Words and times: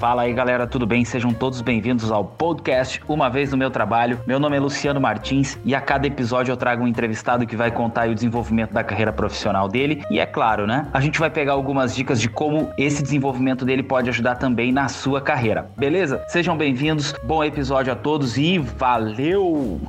Fala 0.00 0.22
aí, 0.22 0.32
galera, 0.32 0.66
tudo 0.66 0.86
bem? 0.86 1.04
Sejam 1.04 1.30
todos 1.30 1.60
bem-vindos 1.60 2.10
ao 2.10 2.24
podcast 2.24 3.02
Uma 3.06 3.28
Vez 3.28 3.50
no 3.50 3.58
Meu 3.58 3.70
Trabalho. 3.70 4.18
Meu 4.26 4.40
nome 4.40 4.56
é 4.56 4.58
Luciano 4.58 4.98
Martins 4.98 5.58
e 5.62 5.74
a 5.74 5.80
cada 5.80 6.06
episódio 6.06 6.50
eu 6.50 6.56
trago 6.56 6.82
um 6.82 6.88
entrevistado 6.88 7.46
que 7.46 7.54
vai 7.54 7.70
contar 7.70 8.08
o 8.08 8.14
desenvolvimento 8.14 8.72
da 8.72 8.82
carreira 8.82 9.12
profissional 9.12 9.68
dele. 9.68 10.02
E 10.10 10.18
é 10.18 10.24
claro, 10.24 10.66
né? 10.66 10.88
A 10.94 11.00
gente 11.02 11.20
vai 11.20 11.28
pegar 11.28 11.52
algumas 11.52 11.94
dicas 11.94 12.18
de 12.18 12.30
como 12.30 12.70
esse 12.78 13.02
desenvolvimento 13.02 13.62
dele 13.62 13.82
pode 13.82 14.08
ajudar 14.08 14.36
também 14.36 14.72
na 14.72 14.88
sua 14.88 15.20
carreira. 15.20 15.70
Beleza? 15.76 16.24
Sejam 16.28 16.56
bem-vindos, 16.56 17.14
bom 17.22 17.44
episódio 17.44 17.92
a 17.92 17.96
todos 17.96 18.38
e 18.38 18.56
valeu! 18.56 19.82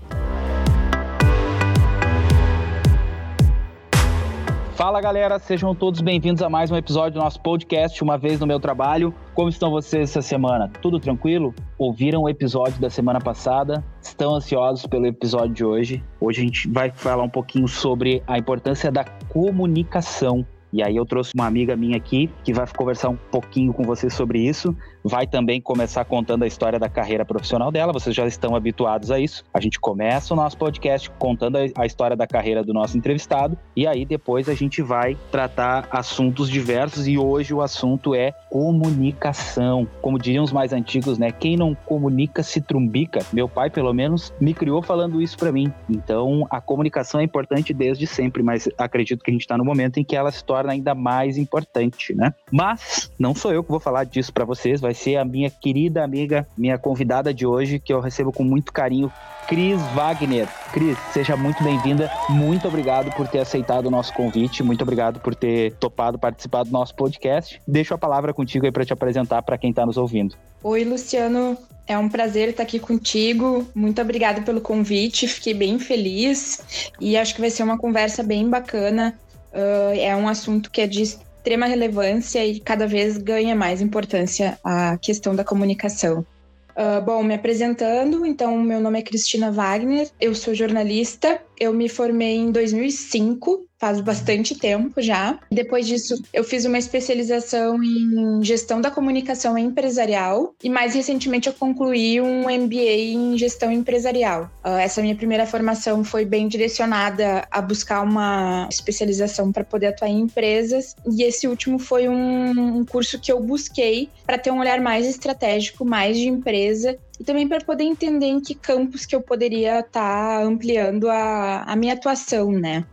Fala 4.76 5.02
galera, 5.02 5.38
sejam 5.38 5.76
todos 5.76 6.02
bem-vindos 6.02 6.42
a 6.42 6.50
mais 6.50 6.72
um 6.72 6.78
episódio 6.78 7.20
do 7.20 7.24
nosso 7.24 7.40
podcast, 7.42 8.02
Uma 8.02 8.18
Vez 8.18 8.40
no 8.40 8.48
Meu 8.48 8.60
Trabalho. 8.60 9.14
Como 9.34 9.50
estão 9.50 9.70
vocês 9.70 10.10
essa 10.10 10.22
semana? 10.22 10.72
Tudo 10.82 11.00
tranquilo? 11.00 11.54
Ouviram 11.78 12.24
o 12.24 12.30
episódio 12.30 12.80
da 12.80 12.90
semana 12.90 13.20
passada? 13.20 13.84
Estão 14.02 14.34
ansiosos 14.34 14.88
pelo 14.88 15.06
episódio 15.06 15.54
de 15.54 15.66
hoje? 15.66 16.04
Hoje 16.20 16.42
a 16.42 16.44
gente 16.46 16.70
vai 16.70 16.90
falar 16.90 17.22
um 17.22 17.30
pouquinho 17.30 17.68
sobre 17.68 18.24
a 18.26 18.38
importância 18.38 18.90
da 18.90 19.04
comunicação 19.30 20.46
e 20.74 20.82
aí 20.82 20.96
eu 20.96 21.06
trouxe 21.06 21.32
uma 21.36 21.46
amiga 21.46 21.76
minha 21.76 21.98
aqui 21.98 22.30
que 22.44 22.54
vai 22.54 22.66
conversar 22.68 23.10
um 23.10 23.18
pouquinho 23.18 23.74
com 23.74 23.84
você 23.84 24.10
sobre 24.10 24.40
isso. 24.40 24.76
Vai 25.04 25.28
também 25.28 25.60
começar 25.60 26.06
contando 26.06 26.44
a 26.44 26.48
história 26.48 26.80
da 26.80 26.88
carreira 26.88 27.26
profissional 27.26 27.72
dela. 27.72 27.92
Vocês 27.92 28.16
já 28.16 28.26
estão 28.26 28.56
habituados 28.56 29.12
a 29.12 29.20
isso. 29.20 29.44
A 29.54 29.60
gente 29.60 29.80
começa 29.80 30.34
o 30.34 30.38
nosso 30.38 30.58
podcast 30.58 31.10
contando 31.18 31.58
a 31.76 31.86
história 31.86 32.16
da 32.16 32.28
carreira 32.28 32.64
do 32.64 32.74
nosso 32.74 32.98
entrevistado 32.98 33.58
e 33.76 33.88
aí 33.88 34.06
depois 34.06 34.48
a 34.48 34.54
gente 34.54 34.82
vai 34.82 35.18
tratar 35.32 35.88
assuntos 35.92 36.50
diversos 36.50 37.08
e 37.08 37.18
hoje 37.18 37.54
o 37.54 37.62
assunto 37.62 38.16
é 38.16 38.32
comunicação. 38.50 39.88
Como 40.02 40.20
diriam 40.20 40.44
os 40.44 40.52
mais 40.52 40.72
antigos, 40.72 41.18
né? 41.18 41.32
Quem 41.32 41.58
não 41.58 41.76
comunica 41.76 42.44
se 42.44 42.62
trumbica. 42.62 43.20
Meu 43.34 43.50
pai, 43.50 43.70
pelo 43.70 43.94
menos, 43.94 44.34
me 44.40 44.54
criou 44.54 44.82
falando 44.82 45.22
isso 45.22 45.38
para 45.38 45.52
mim. 45.52 45.74
Então, 45.90 46.46
a 46.50 46.62
comunicação 46.62 47.20
é 47.20 47.24
importante 47.24 47.74
desde 47.74 48.06
sempre, 48.06 48.44
mas 48.44 48.70
acredito 48.78 49.24
que 49.24 49.32
a 49.32 49.34
gente 49.34 49.42
está 49.42 49.58
no 49.58 49.66
momento 49.66 50.00
em 50.00 50.04
que 50.04 50.16
ela 50.16 50.32
se 50.32 50.44
torna 50.44 50.61
torna 50.62 50.74
ainda 50.74 50.94
mais 50.94 51.38
importante, 51.38 52.14
né? 52.14 52.34
Mas 52.52 53.12
não 53.18 53.34
sou 53.34 53.52
eu 53.52 53.64
que 53.64 53.72
vou 53.72 53.80
falar 53.80 54.04
disso 54.04 54.32
para 54.32 54.46
vocês, 54.46 54.80
vai 54.80 54.94
ser 54.94 55.18
a 55.18 55.26
minha 55.26 55.50
querida 55.50 56.04
amiga, 56.04 56.48
minha 56.56 56.78
convidada 56.78 57.34
de 57.34 57.46
hoje, 57.46 57.80
que 57.80 57.92
eu 57.92 58.00
recebo 58.00 58.32
com 58.32 58.44
muito 58.44 58.72
carinho, 58.72 59.12
Cris 59.48 59.82
Wagner. 59.96 60.48
Cris, 60.72 60.98
seja 61.12 61.36
muito 61.36 61.64
bem-vinda. 61.64 62.12
Muito 62.30 62.68
obrigado 62.68 63.12
por 63.16 63.28
ter 63.28 63.40
aceitado 63.40 63.88
o 63.88 63.92
nosso 63.92 64.14
convite. 64.14 64.62
Muito 64.62 64.84
obrigado 64.84 65.20
por 65.20 65.34
ter 65.34 65.74
topado 65.74 66.20
participar 66.20 66.64
do 66.64 66.72
nosso 66.72 66.94
podcast. 66.96 67.60
Deixo 67.68 67.94
a 67.94 67.98
palavra 67.98 68.34
contigo 68.34 68.66
aí 68.66 68.72
para 68.72 68.86
te 68.86 68.94
apresentar 68.94 69.42
para 69.42 69.58
quem 69.58 69.72
está 69.72 69.86
nos 69.86 69.98
ouvindo. 69.98 70.36
Oi, 70.64 70.84
Luciano. 70.84 71.58
É 71.88 71.98
um 71.98 72.08
prazer 72.08 72.50
estar 72.50 72.64
aqui 72.64 72.80
contigo. 72.80 73.68
Muito 73.74 74.00
obrigada 74.00 74.42
pelo 74.44 74.62
convite. 74.62 75.28
Fiquei 75.28 75.54
bem 75.54 75.80
feliz 75.80 76.92
e 77.02 77.18
acho 77.18 77.34
que 77.34 77.42
vai 77.42 77.50
ser 77.50 77.64
uma 77.64 77.78
conversa 77.78 78.22
bem 78.24 78.48
bacana 78.48 79.18
uh, 79.54 79.98
é 79.98 80.16
um 80.16 80.28
assunto 80.28 80.70
que 80.72 80.82
é 80.82 80.88
de 80.88 81.02
extrema 81.02 81.66
relevância 81.66 82.46
e 82.46 82.60
cada 82.60 82.86
vez 82.88 83.18
ganha 83.18 83.56
mais 83.56 83.82
importância 83.82 84.60
a 84.64 84.98
questão 84.98 85.36
da 85.36 85.44
comunicação. 85.44 86.26
Uh, 86.72 87.02
bom, 87.04 87.22
me 87.22 87.34
apresentando, 87.34 88.26
então, 88.26 88.58
meu 88.58 88.80
nome 88.80 89.00
é 89.00 89.02
Cristina 89.02 89.52
Wagner, 89.52 90.10
eu 90.20 90.34
sou 90.34 90.54
jornalista, 90.54 91.42
eu 91.62 91.72
me 91.72 91.88
formei 91.88 92.38
em 92.38 92.52
2005 92.52 93.68
faz 93.82 94.00
bastante 94.00 94.54
tempo 94.56 95.02
já. 95.02 95.40
Depois 95.52 95.88
disso, 95.88 96.22
eu 96.32 96.44
fiz 96.44 96.66
uma 96.66 96.78
especialização 96.78 97.84
em 97.84 98.44
gestão 98.44 98.80
da 98.80 98.92
comunicação 98.92 99.58
empresarial 99.58 100.54
e 100.64 100.70
mais 100.70 100.94
recentemente 100.94 101.48
eu 101.48 101.54
concluí 101.54 102.22
um 102.22 102.44
MBA 102.44 103.14
em 103.14 103.36
gestão 103.38 103.72
empresarial. 103.72 104.52
Uh, 104.64 104.78
essa 104.78 105.02
minha 105.02 105.16
primeira 105.16 105.48
formação 105.48 106.04
foi 106.04 106.26
bem 106.26 106.48
direcionada 106.48 107.48
a 107.50 107.60
buscar 107.60 108.04
uma 108.04 108.68
especialização 108.70 109.52
para 109.52 109.64
poder 109.64 109.88
atuar 109.88 110.10
em 110.10 110.20
empresas 110.20 110.96
e 111.12 111.24
esse 111.24 111.48
último 111.48 111.80
foi 111.80 112.08
um, 112.08 112.78
um 112.78 112.86
curso 112.86 113.20
que 113.20 113.32
eu 113.32 113.40
busquei 113.40 114.10
para 114.28 114.38
ter 114.38 114.52
um 114.52 114.60
olhar 114.60 114.80
mais 114.80 115.08
estratégico, 115.08 115.84
mais 115.84 116.18
de 116.18 116.28
empresa 116.28 117.00
e 117.22 117.24
também 117.24 117.48
para 117.48 117.64
poder 117.64 117.84
entender 117.84 118.26
em 118.26 118.42
que 118.42 118.56
campos 118.56 119.06
que 119.06 119.16
eu 119.16 119.22
poderia 119.22 119.82
estar 119.82 120.40
tá 120.40 120.44
ampliando 120.44 121.08
a, 121.08 121.62
a 121.64 121.76
minha 121.76 121.94
atuação, 121.94 122.52
né? 122.52 122.91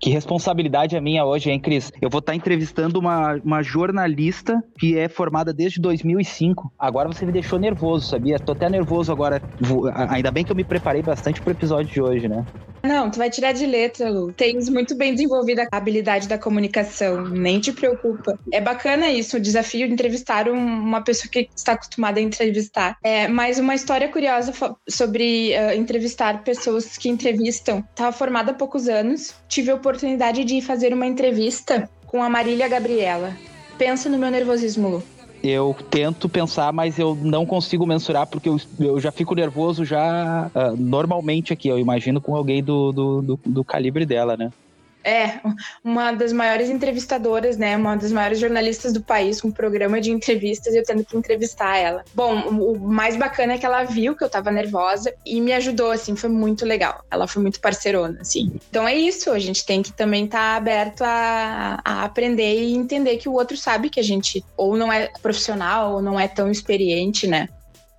Que 0.00 0.10
responsabilidade 0.10 0.96
é 0.96 1.00
minha 1.00 1.24
hoje, 1.24 1.50
hein, 1.50 1.60
Cris? 1.60 1.90
Eu 2.00 2.08
vou 2.08 2.20
estar 2.20 2.34
entrevistando 2.34 2.98
uma, 2.98 3.34
uma 3.44 3.62
jornalista 3.62 4.62
que 4.78 4.96
é 4.96 5.08
formada 5.08 5.52
desde 5.52 5.80
2005. 5.80 6.72
Agora 6.78 7.08
você 7.08 7.26
me 7.26 7.32
deixou 7.32 7.58
nervoso, 7.58 8.06
sabia? 8.06 8.38
Tô 8.38 8.52
até 8.52 8.70
nervoso 8.70 9.10
agora. 9.10 9.42
Ainda 10.10 10.30
bem 10.30 10.44
que 10.44 10.52
eu 10.52 10.56
me 10.56 10.64
preparei 10.64 11.02
bastante 11.02 11.40
pro 11.40 11.50
episódio 11.50 11.92
de 11.92 12.00
hoje, 12.00 12.28
né? 12.28 12.44
Não, 12.82 13.10
tu 13.10 13.18
vai 13.18 13.30
tirar 13.30 13.52
de 13.52 13.66
letra, 13.66 14.08
Lu. 14.08 14.32
Tens 14.32 14.68
muito 14.68 14.94
bem 14.96 15.12
desenvolvida 15.12 15.66
a 15.70 15.76
habilidade 15.76 16.28
da 16.28 16.38
comunicação, 16.38 17.24
nem 17.24 17.60
te 17.60 17.72
preocupa. 17.72 18.38
É 18.52 18.60
bacana 18.60 19.10
isso, 19.10 19.36
o 19.36 19.40
desafio 19.40 19.86
de 19.86 19.92
entrevistar 19.92 20.48
uma 20.48 21.02
pessoa 21.02 21.30
que 21.30 21.48
está 21.54 21.72
acostumada 21.72 22.20
a 22.20 22.22
entrevistar. 22.22 22.96
É, 23.02 23.28
mas 23.28 23.58
uma 23.58 23.74
história 23.74 24.08
curiosa 24.08 24.52
sobre 24.88 25.52
uh, 25.52 25.74
entrevistar 25.74 26.42
pessoas 26.44 26.96
que 26.96 27.08
entrevistam. 27.08 27.84
Estava 27.90 28.12
formada 28.12 28.52
há 28.52 28.54
poucos 28.54 28.88
anos, 28.88 29.34
tive 29.48 29.70
a 29.70 29.74
oportunidade 29.88 30.44
de 30.44 30.60
fazer 30.60 30.92
uma 30.92 31.06
entrevista 31.06 31.88
com 32.06 32.22
a 32.22 32.28
Marília 32.28 32.68
Gabriela. 32.68 33.34
Pensa 33.78 34.10
no 34.10 34.18
meu 34.18 34.30
nervosismo, 34.30 34.88
Lu 34.88 35.02
eu 35.40 35.74
tento 35.88 36.28
pensar, 36.28 36.72
mas 36.72 36.98
eu 36.98 37.14
não 37.14 37.46
consigo 37.46 37.86
mensurar 37.86 38.26
porque 38.26 38.48
eu, 38.48 38.60
eu 38.80 38.98
já 38.98 39.12
fico 39.12 39.36
nervoso 39.36 39.84
já 39.84 40.50
uh, 40.52 40.76
normalmente 40.76 41.52
aqui. 41.52 41.68
Eu 41.68 41.78
imagino 41.78 42.20
com 42.20 42.34
alguém 42.34 42.60
do, 42.60 42.90
do, 42.90 43.22
do, 43.22 43.40
do 43.46 43.64
calibre 43.64 44.04
dela, 44.04 44.36
né? 44.36 44.50
É, 45.08 45.40
uma 45.82 46.12
das 46.12 46.34
maiores 46.34 46.68
entrevistadoras, 46.68 47.56
né? 47.56 47.74
Uma 47.78 47.96
das 47.96 48.12
maiores 48.12 48.38
jornalistas 48.38 48.92
do 48.92 49.00
país, 49.00 49.40
com 49.40 49.48
um 49.48 49.52
programa 49.52 50.02
de 50.02 50.10
entrevistas, 50.10 50.74
e 50.74 50.76
eu 50.76 50.84
tendo 50.84 51.02
que 51.02 51.16
entrevistar 51.16 51.78
ela. 51.78 52.04
Bom, 52.14 52.38
o 52.48 52.78
mais 52.78 53.16
bacana 53.16 53.54
é 53.54 53.58
que 53.58 53.64
ela 53.64 53.84
viu 53.84 54.14
que 54.14 54.22
eu 54.22 54.28
tava 54.28 54.50
nervosa 54.50 55.14
e 55.24 55.40
me 55.40 55.54
ajudou, 55.54 55.90
assim, 55.90 56.14
foi 56.14 56.28
muito 56.28 56.66
legal. 56.66 57.02
Ela 57.10 57.26
foi 57.26 57.40
muito 57.40 57.58
parceirona, 57.58 58.20
assim. 58.20 58.52
Então 58.68 58.86
é 58.86 58.94
isso, 58.94 59.30
a 59.30 59.38
gente 59.38 59.64
tem 59.64 59.82
que 59.82 59.94
também 59.94 60.26
estar 60.26 60.38
tá 60.38 60.56
aberto 60.56 61.00
a, 61.00 61.80
a 61.82 62.04
aprender 62.04 62.62
e 62.62 62.74
entender 62.74 63.16
que 63.16 63.30
o 63.30 63.32
outro 63.32 63.56
sabe 63.56 63.88
que 63.88 63.98
a 63.98 64.04
gente 64.04 64.44
ou 64.58 64.76
não 64.76 64.92
é 64.92 65.08
profissional 65.22 65.94
ou 65.94 66.02
não 66.02 66.20
é 66.20 66.28
tão 66.28 66.50
experiente, 66.50 67.26
né? 67.26 67.48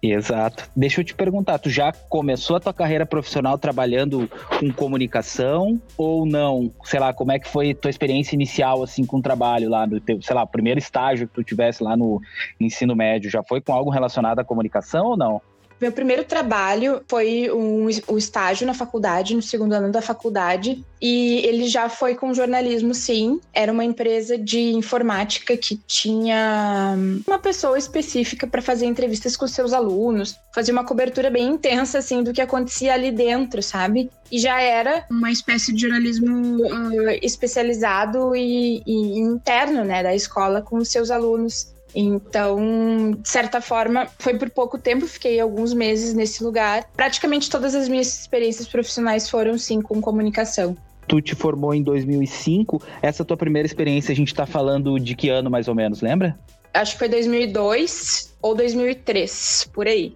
Exato. 0.02 0.70
Deixa 0.76 1.02
eu 1.02 1.06
te 1.06 1.14
perguntar, 1.14 1.60
tu 1.60 1.70
já 1.70 1.92
começou 1.92 2.56
a 2.56 2.60
tua 2.60 2.74
carreira 2.74 3.06
profissional 3.06 3.58
trabalhando 3.58 4.30
com 4.58 4.72
comunicação 4.72 5.82
ou 5.98 6.26
não? 6.26 6.72
Sei 6.86 7.00
lá, 7.00 7.14
como 7.14 7.34
é 7.34 7.40
que 7.40 7.50
foi 7.50 7.74
tua 7.74 7.90
experiência 7.90 8.34
inicial 8.34 8.82
assim 8.82 9.06
com 9.06 9.18
o 9.18 9.22
trabalho 9.22 9.70
lá 9.70 9.86
do 9.86 10.00
teu, 10.00 10.22
sei 10.22 10.36
lá, 10.36 10.46
primeiro 10.46 10.80
estágio 10.80 11.28
que 11.28 11.34
tu 11.34 11.44
tivesse 11.44 11.84
lá 11.84 11.98
no 11.98 12.22
ensino 12.60 12.96
médio, 12.96 13.30
já 13.30 13.44
foi 13.44 13.60
com 13.60 13.74
algo 13.74 13.90
relacionado 13.90 14.40
à 14.40 14.44
comunicação 14.44 15.08
ou 15.08 15.18
não? 15.18 15.42
Meu 15.80 15.92
primeiro 15.92 16.26
trabalho 16.26 17.02
foi 17.08 17.50
um, 17.52 17.88
o 18.08 18.18
estágio 18.18 18.68
na 18.68 18.74
faculdade, 18.74 19.36
no 19.36 19.42
segundo 19.42 19.74
ano 19.74 19.92
da 19.92 20.02
faculdade, 20.02 20.84
e 21.02 21.38
ele 21.46 21.68
já 21.70 21.88
foi 21.88 22.16
com 22.16 22.34
jornalismo, 22.34 22.94
sim. 22.94 23.40
Era 23.54 23.72
uma 23.72 23.86
empresa 23.86 24.38
de 24.38 24.72
informática 24.74 25.56
que 25.56 25.78
tinha 25.78 26.96
uma 27.26 27.40
pessoa 27.40 27.78
específica 27.78 28.46
para 28.46 28.62
fazer 28.62 28.86
entrevistas 28.86 29.38
com 29.38 29.48
seus 29.48 29.72
alunos, 29.72 30.36
fazia 30.54 30.74
uma 30.74 30.84
cobertura 30.84 31.30
bem 31.30 31.48
intensa, 31.48 32.00
assim, 32.00 32.24
do 32.24 32.34
que 32.34 32.42
acontecia 32.42 32.94
ali 32.94 33.12
dentro, 33.12 33.64
sabe? 33.64 34.12
E 34.32 34.38
já 34.38 34.62
era 34.62 35.06
uma 35.10 35.32
espécie 35.32 35.74
de 35.74 35.82
jornalismo 35.82 36.58
uh, 36.66 37.10
especializado 37.22 38.36
e, 38.36 38.84
e 38.86 39.20
interno, 39.20 39.84
né, 39.84 40.04
da 40.04 40.14
escola 40.14 40.62
com 40.62 40.78
os 40.78 40.90
seus 40.90 41.10
alunos. 41.10 41.74
Então, 41.94 43.12
de 43.20 43.28
certa 43.28 43.62
forma, 43.62 44.08
foi 44.20 44.38
por 44.38 44.50
pouco 44.50 44.78
tempo, 44.78 45.08
fiquei 45.08 45.40
alguns 45.40 45.74
meses 45.74 46.14
nesse 46.14 46.44
lugar. 46.44 46.86
Praticamente 46.96 47.50
todas 47.50 47.76
as 47.76 47.88
minhas 47.88 48.20
experiências 48.20 48.68
profissionais 48.68 49.30
foram 49.30 49.58
sim 49.58 49.82
com 49.82 50.00
comunicação. 50.00 50.78
Tu 51.08 51.22
te 51.22 51.36
formou 51.36 51.74
em 51.74 51.82
2005. 51.82 52.82
Essa 53.02 53.26
tua 53.26 53.36
primeira 53.36 53.66
experiência, 53.66 54.12
a 54.12 54.16
gente 54.16 54.34
tá 54.34 54.46
falando 54.46 55.00
de 55.00 55.16
que 55.16 55.30
ano 55.30 55.50
mais 55.50 55.68
ou 55.68 55.74
menos, 55.74 56.02
lembra? 56.02 56.38
Acho 56.72 56.94
que 56.94 57.00
foi 57.00 57.10
2002 57.10 58.36
ou 58.42 58.54
2003, 58.54 59.70
por 59.74 59.88
aí 59.88 60.16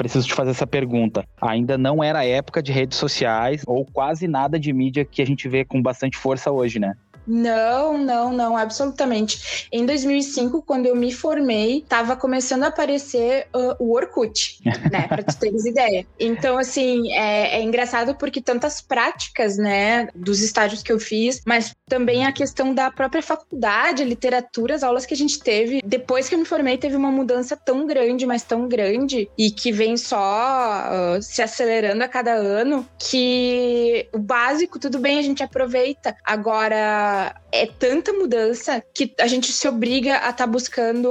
preciso 0.00 0.26
te 0.26 0.32
fazer 0.32 0.52
essa 0.52 0.66
pergunta. 0.66 1.26
Ainda 1.38 1.76
não 1.76 2.02
era 2.02 2.24
época 2.24 2.62
de 2.62 2.72
redes 2.72 2.96
sociais 2.96 3.62
ou 3.66 3.84
quase 3.84 4.26
nada 4.26 4.58
de 4.58 4.72
mídia 4.72 5.04
que 5.04 5.20
a 5.20 5.26
gente 5.26 5.46
vê 5.46 5.62
com 5.62 5.82
bastante 5.82 6.16
força 6.16 6.50
hoje, 6.50 6.78
né? 6.78 6.94
Não, 7.30 7.96
não, 7.96 8.32
não, 8.32 8.56
absolutamente. 8.56 9.68
Em 9.70 9.86
2005, 9.86 10.62
quando 10.62 10.86
eu 10.86 10.96
me 10.96 11.12
formei, 11.12 11.78
estava 11.78 12.16
começando 12.16 12.64
a 12.64 12.66
aparecer 12.66 13.46
uh, 13.54 13.76
o 13.78 13.94
Orkut, 13.94 14.58
né? 14.90 15.06
Para 15.06 15.22
tu 15.22 15.38
teres 15.38 15.64
ideia. 15.64 16.04
Então, 16.18 16.58
assim, 16.58 17.12
é, 17.12 17.58
é, 17.58 17.62
engraçado 17.62 18.16
porque 18.16 18.40
tantas 18.40 18.80
práticas, 18.80 19.56
né, 19.56 20.08
dos 20.12 20.42
estágios 20.42 20.82
que 20.82 20.90
eu 20.90 20.98
fiz, 20.98 21.40
mas 21.46 21.72
também 21.88 22.26
a 22.26 22.32
questão 22.32 22.74
da 22.74 22.90
própria 22.90 23.22
faculdade, 23.22 24.02
literatura, 24.02 24.74
as 24.74 24.82
aulas 24.82 25.06
que 25.06 25.14
a 25.14 25.16
gente 25.16 25.38
teve. 25.38 25.80
Depois 25.84 26.28
que 26.28 26.34
eu 26.34 26.38
me 26.38 26.44
formei, 26.44 26.78
teve 26.78 26.96
uma 26.96 27.12
mudança 27.12 27.56
tão 27.56 27.86
grande, 27.86 28.26
mas 28.26 28.42
tão 28.42 28.66
grande, 28.66 29.30
e 29.38 29.52
que 29.52 29.70
vem 29.70 29.96
só 29.96 31.16
uh, 31.16 31.22
se 31.22 31.42
acelerando 31.42 32.02
a 32.02 32.08
cada 32.08 32.32
ano, 32.32 32.84
que 32.98 34.08
o 34.12 34.18
básico, 34.18 34.80
tudo 34.80 34.98
bem, 34.98 35.20
a 35.20 35.22
gente 35.22 35.44
aproveita. 35.44 36.16
Agora, 36.24 37.19
é 37.52 37.66
tanta 37.66 38.12
mudança 38.12 38.82
que 38.94 39.12
a 39.18 39.26
gente 39.26 39.52
se 39.52 39.68
obriga 39.68 40.14
a 40.14 40.30
estar 40.30 40.32
tá 40.32 40.46
buscando 40.46 41.10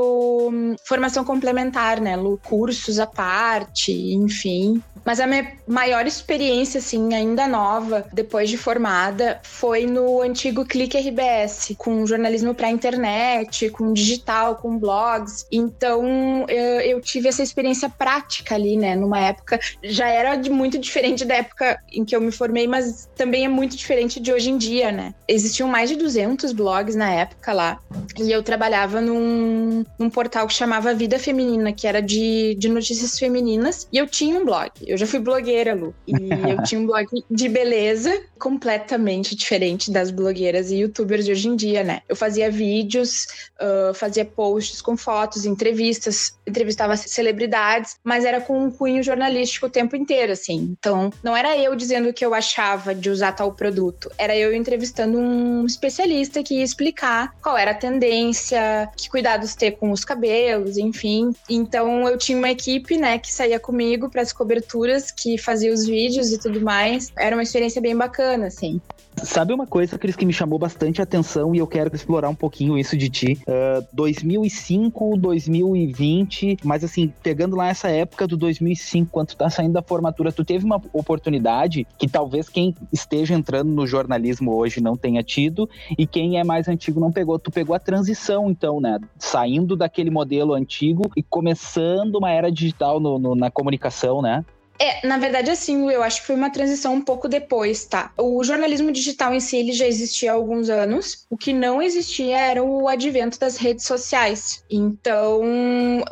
hum, 0.51 0.75
formação 0.85 1.23
complementar, 1.23 1.99
né? 1.99 2.15
Cursos 2.43 2.99
à 2.99 3.07
parte, 3.07 3.91
enfim. 3.91 4.81
Mas 5.05 5.19
a 5.19 5.27
minha 5.27 5.51
maior 5.69 6.07
experiência, 6.07 6.79
assim, 6.79 7.13
ainda 7.13 7.47
nova, 7.47 8.05
depois 8.11 8.49
de 8.49 8.57
formada, 8.57 9.39
foi 9.43 9.85
no 9.85 10.21
antigo 10.21 10.65
Clique 10.65 10.97
RBS, 10.97 11.75
com 11.77 12.07
jornalismo 12.07 12.55
para 12.55 12.71
internet, 12.71 13.69
com 13.69 13.93
digital, 13.93 14.55
com 14.55 14.79
blogs. 14.79 15.45
Então, 15.51 16.45
eu, 16.49 16.81
eu, 16.81 17.01
tive 17.01 17.29
essa 17.29 17.43
experiência 17.43 17.87
prática 17.87 18.55
ali, 18.55 18.75
né? 18.75 18.95
Numa 18.95 19.19
época, 19.19 19.59
já 19.83 20.07
era 20.07 20.35
de 20.35 20.49
muito 20.49 20.79
diferente 20.79 21.23
da 21.23 21.35
época 21.35 21.79
em 21.93 22.03
que 22.03 22.15
eu 22.15 22.21
me 22.21 22.31
formei, 22.31 22.67
mas 22.67 23.07
também 23.15 23.45
é 23.45 23.47
muito 23.47 23.77
diferente 23.77 24.19
de 24.19 24.33
hoje 24.33 24.49
em 24.49 24.57
dia, 24.57 24.91
né? 24.91 25.13
Existiam 25.27 25.69
mais 25.69 25.89
de 25.89 25.95
200 25.95 26.51
blogs 26.51 26.95
na 26.95 27.11
época 27.11 27.53
lá, 27.53 27.79
e 28.17 28.31
eu 28.31 28.41
trabalhava 28.41 28.99
num, 29.01 29.85
num 29.99 30.09
portal 30.09 30.47
que 30.47 30.53
chamava 30.53 30.95
Vida 30.95 31.19
Feminina, 31.19 31.71
que 31.71 31.85
era 31.85 32.01
de, 32.01 32.55
de 32.55 32.67
notícias 32.69 33.19
femininas, 33.19 33.87
e 33.93 33.97
eu 33.97 34.07
tinha 34.07 34.39
um 34.39 34.45
blog. 34.45 34.71
Eu 34.85 34.97
já 34.97 35.05
fui 35.05 35.19
blogueira, 35.19 35.58
Lu. 35.67 35.93
E 36.07 36.13
eu 36.13 36.63
tinha 36.63 36.79
um 36.79 36.85
blog 36.85 37.07
de 37.29 37.49
beleza 37.49 38.21
completamente 38.37 39.35
diferente 39.35 39.91
das 39.91 40.11
blogueiras 40.11 40.71
e 40.71 40.77
youtubers 40.77 41.25
de 41.25 41.31
hoje 41.31 41.47
em 41.47 41.55
dia, 41.55 41.83
né? 41.83 42.01
Eu 42.07 42.15
fazia 42.15 42.49
vídeos, 42.49 43.27
uh, 43.59 43.93
fazia 43.93 44.23
posts 44.23 44.81
com 44.81 44.95
fotos, 44.95 45.45
entrevistas, 45.45 46.37
entrevistava 46.47 46.95
celebridades, 46.95 47.97
mas 48.03 48.25
era 48.25 48.39
com 48.39 48.63
um 48.63 48.71
cunho 48.71 49.03
jornalístico 49.03 49.65
o 49.65 49.69
tempo 49.69 49.95
inteiro, 49.95 50.31
assim. 50.31 50.75
Então, 50.79 51.11
não 51.23 51.35
era 51.35 51.57
eu 51.57 51.75
dizendo 51.75 52.09
o 52.09 52.13
que 52.13 52.25
eu 52.25 52.33
achava 52.33 52.95
de 52.95 53.09
usar 53.09 53.33
tal 53.33 53.51
produto, 53.53 54.09
era 54.17 54.35
eu 54.35 54.53
entrevistando 54.53 55.17
um 55.17 55.65
especialista 55.65 56.41
que 56.41 56.55
ia 56.55 56.63
explicar 56.63 57.35
qual 57.41 57.57
era 57.57 57.71
a 57.71 57.75
tendência, 57.75 58.89
que 58.95 59.09
cuidados 59.09 59.55
ter 59.55 59.71
com 59.71 59.91
os 59.91 60.05
cabelos, 60.05 60.77
enfim. 60.77 61.31
Então, 61.49 62.07
eu 62.07 62.17
tinha 62.17 62.37
uma 62.37 62.49
equipe, 62.49 62.97
né, 62.97 63.17
que 63.17 63.31
saía 63.31 63.59
comigo 63.59 64.09
para 64.09 64.21
as 64.21 64.31
coberturas 64.31 65.11
que 65.11 65.37
fazia 65.49 65.73
os 65.73 65.83
vídeos 65.87 66.31
e 66.31 66.37
tudo 66.37 66.61
mais. 66.61 67.11
Era 67.17 67.35
uma 67.35 67.41
experiência 67.41 67.81
bem 67.81 67.97
bacana, 67.97 68.45
assim. 68.45 68.79
Sabe 69.23 69.51
uma 69.51 69.65
coisa, 69.65 69.97
Cris, 69.97 70.15
que 70.15 70.25
me 70.25 70.31
chamou 70.31 70.59
bastante 70.59 71.01
atenção 71.01 71.53
e 71.53 71.57
eu 71.57 71.67
quero 71.67 71.93
explorar 71.93 72.29
um 72.29 72.35
pouquinho 72.35 72.77
isso 72.77 72.95
de 72.95 73.09
ti? 73.09 73.39
Uh, 73.41 73.85
2005, 73.91 75.17
2020, 75.17 76.57
mas 76.63 76.83
assim, 76.83 77.11
pegando 77.21 77.55
lá 77.55 77.67
essa 77.67 77.89
época 77.89 78.27
do 78.27 78.37
2005, 78.37 79.09
quando 79.11 79.29
tu 79.29 79.37
tá 79.37 79.49
saindo 79.49 79.73
da 79.73 79.81
formatura, 79.81 80.31
tu 80.31 80.45
teve 80.45 80.63
uma 80.63 80.81
oportunidade 80.93 81.85
que 81.97 82.07
talvez 82.07 82.47
quem 82.47 82.75
esteja 82.93 83.33
entrando 83.33 83.71
no 83.71 83.85
jornalismo 83.85 84.55
hoje 84.55 84.79
não 84.79 84.95
tenha 84.95 85.23
tido 85.23 85.67
e 85.97 86.05
quem 86.05 86.39
é 86.39 86.43
mais 86.43 86.67
antigo 86.67 86.99
não 86.99 87.11
pegou. 87.11 87.39
Tu 87.39 87.51
pegou 87.51 87.75
a 87.75 87.79
transição, 87.79 88.49
então, 88.49 88.79
né? 88.79 88.99
Saindo 89.17 89.75
daquele 89.75 90.11
modelo 90.11 90.53
antigo 90.53 91.11
e 91.17 91.23
começando 91.23 92.15
uma 92.15 92.31
era 92.31 92.51
digital 92.51 92.99
no, 92.99 93.19
no, 93.19 93.35
na 93.35 93.51
comunicação, 93.51 94.21
né? 94.21 94.45
É, 94.81 95.05
na 95.05 95.17
verdade, 95.17 95.51
assim, 95.51 95.91
eu 95.91 96.01
acho 96.01 96.21
que 96.21 96.27
foi 96.27 96.35
uma 96.35 96.49
transição 96.49 96.93
um 96.93 97.01
pouco 97.01 97.27
depois, 97.27 97.85
tá? 97.85 98.13
O 98.17 98.41
jornalismo 98.45 98.91
digital 98.93 99.33
em 99.33 99.39
si, 99.41 99.57
ele 99.57 99.73
já 99.73 99.85
existia 99.85 100.31
há 100.31 100.35
alguns 100.35 100.69
anos. 100.69 101.25
O 101.29 101.35
que 101.35 101.51
não 101.51 101.81
existia 101.81 102.37
era 102.37 102.63
o 102.63 102.87
advento 102.87 103.37
das 103.37 103.57
redes 103.57 103.85
sociais. 103.85 104.63
Então, 104.69 105.41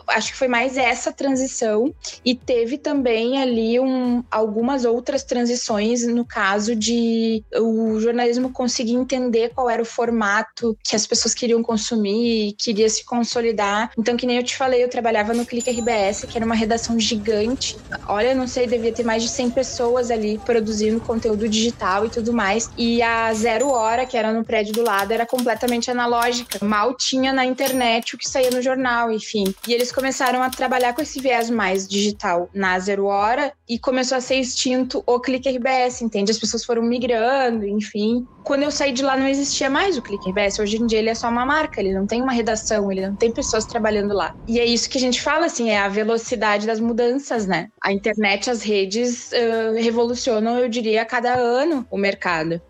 acho 0.10 0.34
que 0.34 0.38
foi 0.38 0.50
mais 0.50 0.75
essa 0.78 1.14
transição. 1.14 1.94
E 2.25 2.36
teve 2.36 2.78
também 2.78 3.42
ali 3.42 3.80
um, 3.80 4.22
algumas 4.30 4.84
outras 4.84 5.24
transições, 5.24 6.06
no 6.06 6.25
caso 6.25 6.75
de 6.75 7.46
o 7.56 7.98
jornalismo 8.02 8.52
conseguir 8.52 8.96
entender 8.96 9.50
qual 9.56 9.69
era 9.69 9.81
o 9.81 9.86
formato 9.86 10.78
que 10.84 10.96
as 10.96 11.08
pessoas 11.08 11.34
queriam 11.34 11.64
consumir, 11.64 12.54
queria 12.60 12.90
se 12.90 13.06
consolidar. 13.06 13.92
Então, 13.98 14.18
que 14.18 14.25
nem 14.25 14.38
eu 14.38 14.44
te 14.44 14.58
falei, 14.58 14.84
eu 14.84 14.90
trabalhava 14.90 15.34
no 15.34 15.46
Clique 15.46 15.69
RBS, 15.69 16.28
que 16.28 16.38
era 16.38 16.46
uma 16.46 16.56
redação 16.56 17.00
gigante. 17.00 17.80
Olha, 18.10 18.36
não 18.36 18.48
sei 18.48 18.56
sei, 18.57 18.65
devia 18.65 18.92
ter 18.92 19.04
mais 19.04 19.21
de 19.21 19.30
100 19.30 19.51
pessoas 19.51 20.09
ali 20.09 20.39
produzindo 20.39 21.00
conteúdo 21.00 21.48
digital 21.48 22.07
e 22.07 22.09
tudo 22.09 22.33
mais. 22.33 22.71
E 22.75 23.04
a 23.04 23.31
Zero 23.31 23.69
Hora, 23.69 24.04
que 24.04 24.18
era 24.18 24.33
no 24.33 24.44
prédio 24.44 24.74
do 24.74 24.83
lado, 24.83 25.12
era 25.12 25.27
completamente 25.27 25.92
analógica. 25.92 26.65
Mal 26.65 26.95
tinha 26.95 27.31
na 27.31 27.45
internet 27.45 28.15
o 28.15 28.18
que 28.18 28.27
saía 28.27 28.50
no 28.50 28.59
jornal, 28.59 29.12
enfim. 29.12 29.54
E 29.68 29.74
eles 29.74 29.92
começaram 29.92 30.42
a 30.42 30.50
trabalhar 30.50 30.94
com 30.94 31.04
esse 31.04 31.21
viés 31.21 31.51
mais 31.51 31.88
digital 31.88 32.50
na 32.51 32.80
Zero 32.80 33.06
Hora 33.06 33.54
e 33.69 33.77
começou 33.77 34.18
a 34.18 34.21
ser 34.21 34.36
extinto 34.36 35.04
o 35.06 35.19
Clique 35.19 35.50
RBS, 35.50 36.01
entende? 36.01 36.31
As 36.31 36.39
pessoas 36.39 36.65
foram 36.65 36.81
migrando, 36.81 37.63
enfim. 37.63 38.25
Quando 38.44 38.63
eu 38.63 38.71
saí 38.71 38.94
de 38.94 39.04
lá 39.04 39.18
não 39.18 39.27
existia 39.27 39.69
mais 39.69 39.98
o 39.98 40.01
Clique 40.01 40.30
RBS. 40.30 40.57
Hoje 40.57 40.77
em 40.77 40.88
dia 40.88 41.00
ele 41.00 41.09
é 41.09 41.15
só 41.15 41.30
uma 41.30 41.45
marca, 41.45 41.80
ele 41.80 41.94
não 41.94 42.07
tem 42.07 42.24
uma 42.24 42.31
redação, 42.31 42.92
ele 42.92 43.06
não 43.06 43.15
tem 43.15 43.31
pessoas 43.31 43.65
trabalhando 43.65 44.13
lá. 44.13 44.33
E 44.48 44.59
é 44.59 44.65
isso 44.65 44.89
que 44.89 44.98
a 44.98 45.01
gente 45.01 45.21
fala, 45.21 45.45
assim, 45.45 45.69
é 45.69 45.77
a 45.77 45.89
velocidade 45.89 46.65
das 46.65 46.80
mudanças, 46.80 47.45
né? 47.45 47.69
A 47.83 47.92
internet 47.92 48.47
as 48.50 48.64
redes 48.64 49.32
uh, 49.32 49.74
revolucionam, 49.76 50.58
eu 50.58 50.70
diria, 50.70 51.02
a 51.02 51.06
cada 51.06 51.36
ano 51.36 51.86
o 51.90 51.98
mercado. 51.98 52.62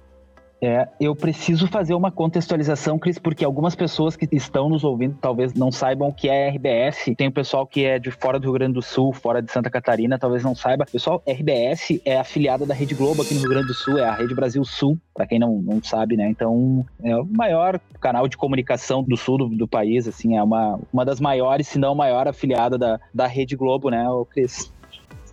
É, 0.61 0.87
eu 0.99 1.15
preciso 1.15 1.67
fazer 1.67 1.93
uma 1.93 2.11
contextualização, 2.11 2.97
Cris, 2.97 3.19
porque 3.19 3.45
algumas 3.45 3.75
pessoas 3.75 4.15
que 4.15 4.27
estão 4.31 4.67
nos 4.69 4.83
ouvindo 4.83 5.15
talvez 5.21 5.53
não 5.53 5.71
saibam 5.71 6.09
o 6.09 6.13
que 6.13 6.27
é 6.29 6.49
RBS. 6.49 7.13
Tem 7.15 7.27
o 7.27 7.31
pessoal 7.31 7.67
que 7.67 7.85
é 7.85 7.99
de 7.99 8.09
fora 8.09 8.39
do 8.39 8.45
Rio 8.45 8.53
Grande 8.53 8.73
do 8.73 8.81
Sul, 8.81 9.13
fora 9.13 9.41
de 9.41 9.51
Santa 9.51 9.69
Catarina, 9.69 10.17
talvez 10.17 10.43
não 10.43 10.55
saiba. 10.55 10.85
Pessoal, 10.91 11.21
RBS 11.27 12.01
é 12.03 12.17
afiliada 12.17 12.65
da 12.65 12.73
Rede 12.73 12.95
Globo 12.95 13.21
aqui 13.21 13.35
no 13.35 13.41
Rio 13.41 13.49
Grande 13.49 13.67
do 13.67 13.73
Sul, 13.73 13.99
é 13.99 14.05
a 14.05 14.13
Rede 14.13 14.33
Brasil 14.33 14.63
Sul, 14.65 14.97
para 15.13 15.27
quem 15.27 15.37
não, 15.37 15.61
não 15.61 15.83
sabe, 15.83 16.17
né? 16.17 16.27
Então, 16.27 16.83
é 17.03 17.15
o 17.15 17.25
maior 17.25 17.79
canal 17.99 18.27
de 18.27 18.35
comunicação 18.35 19.03
do 19.03 19.15
sul 19.15 19.37
do, 19.37 19.49
do 19.49 19.67
país, 19.67 20.07
assim, 20.07 20.37
é 20.37 20.43
uma, 20.43 20.79
uma 20.91 21.05
das 21.05 21.19
maiores, 21.19 21.67
se 21.67 21.77
não 21.77 21.93
maior 21.93 22.27
afiliada 22.27 22.77
da, 22.77 22.99
da 23.13 23.27
Rede 23.27 23.55
Globo, 23.55 23.89
né, 23.89 24.05
Cris? 24.31 24.71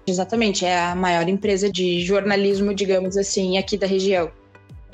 Exatamente, 0.07 0.65
é 0.65 0.79
a 0.79 0.95
maior 0.95 1.29
empresa 1.29 1.71
de 1.71 2.01
jornalismo, 2.01 2.75
digamos 2.75 3.17
assim, 3.17 3.57
aqui 3.57 3.77
da 3.77 3.87
região 3.87 4.31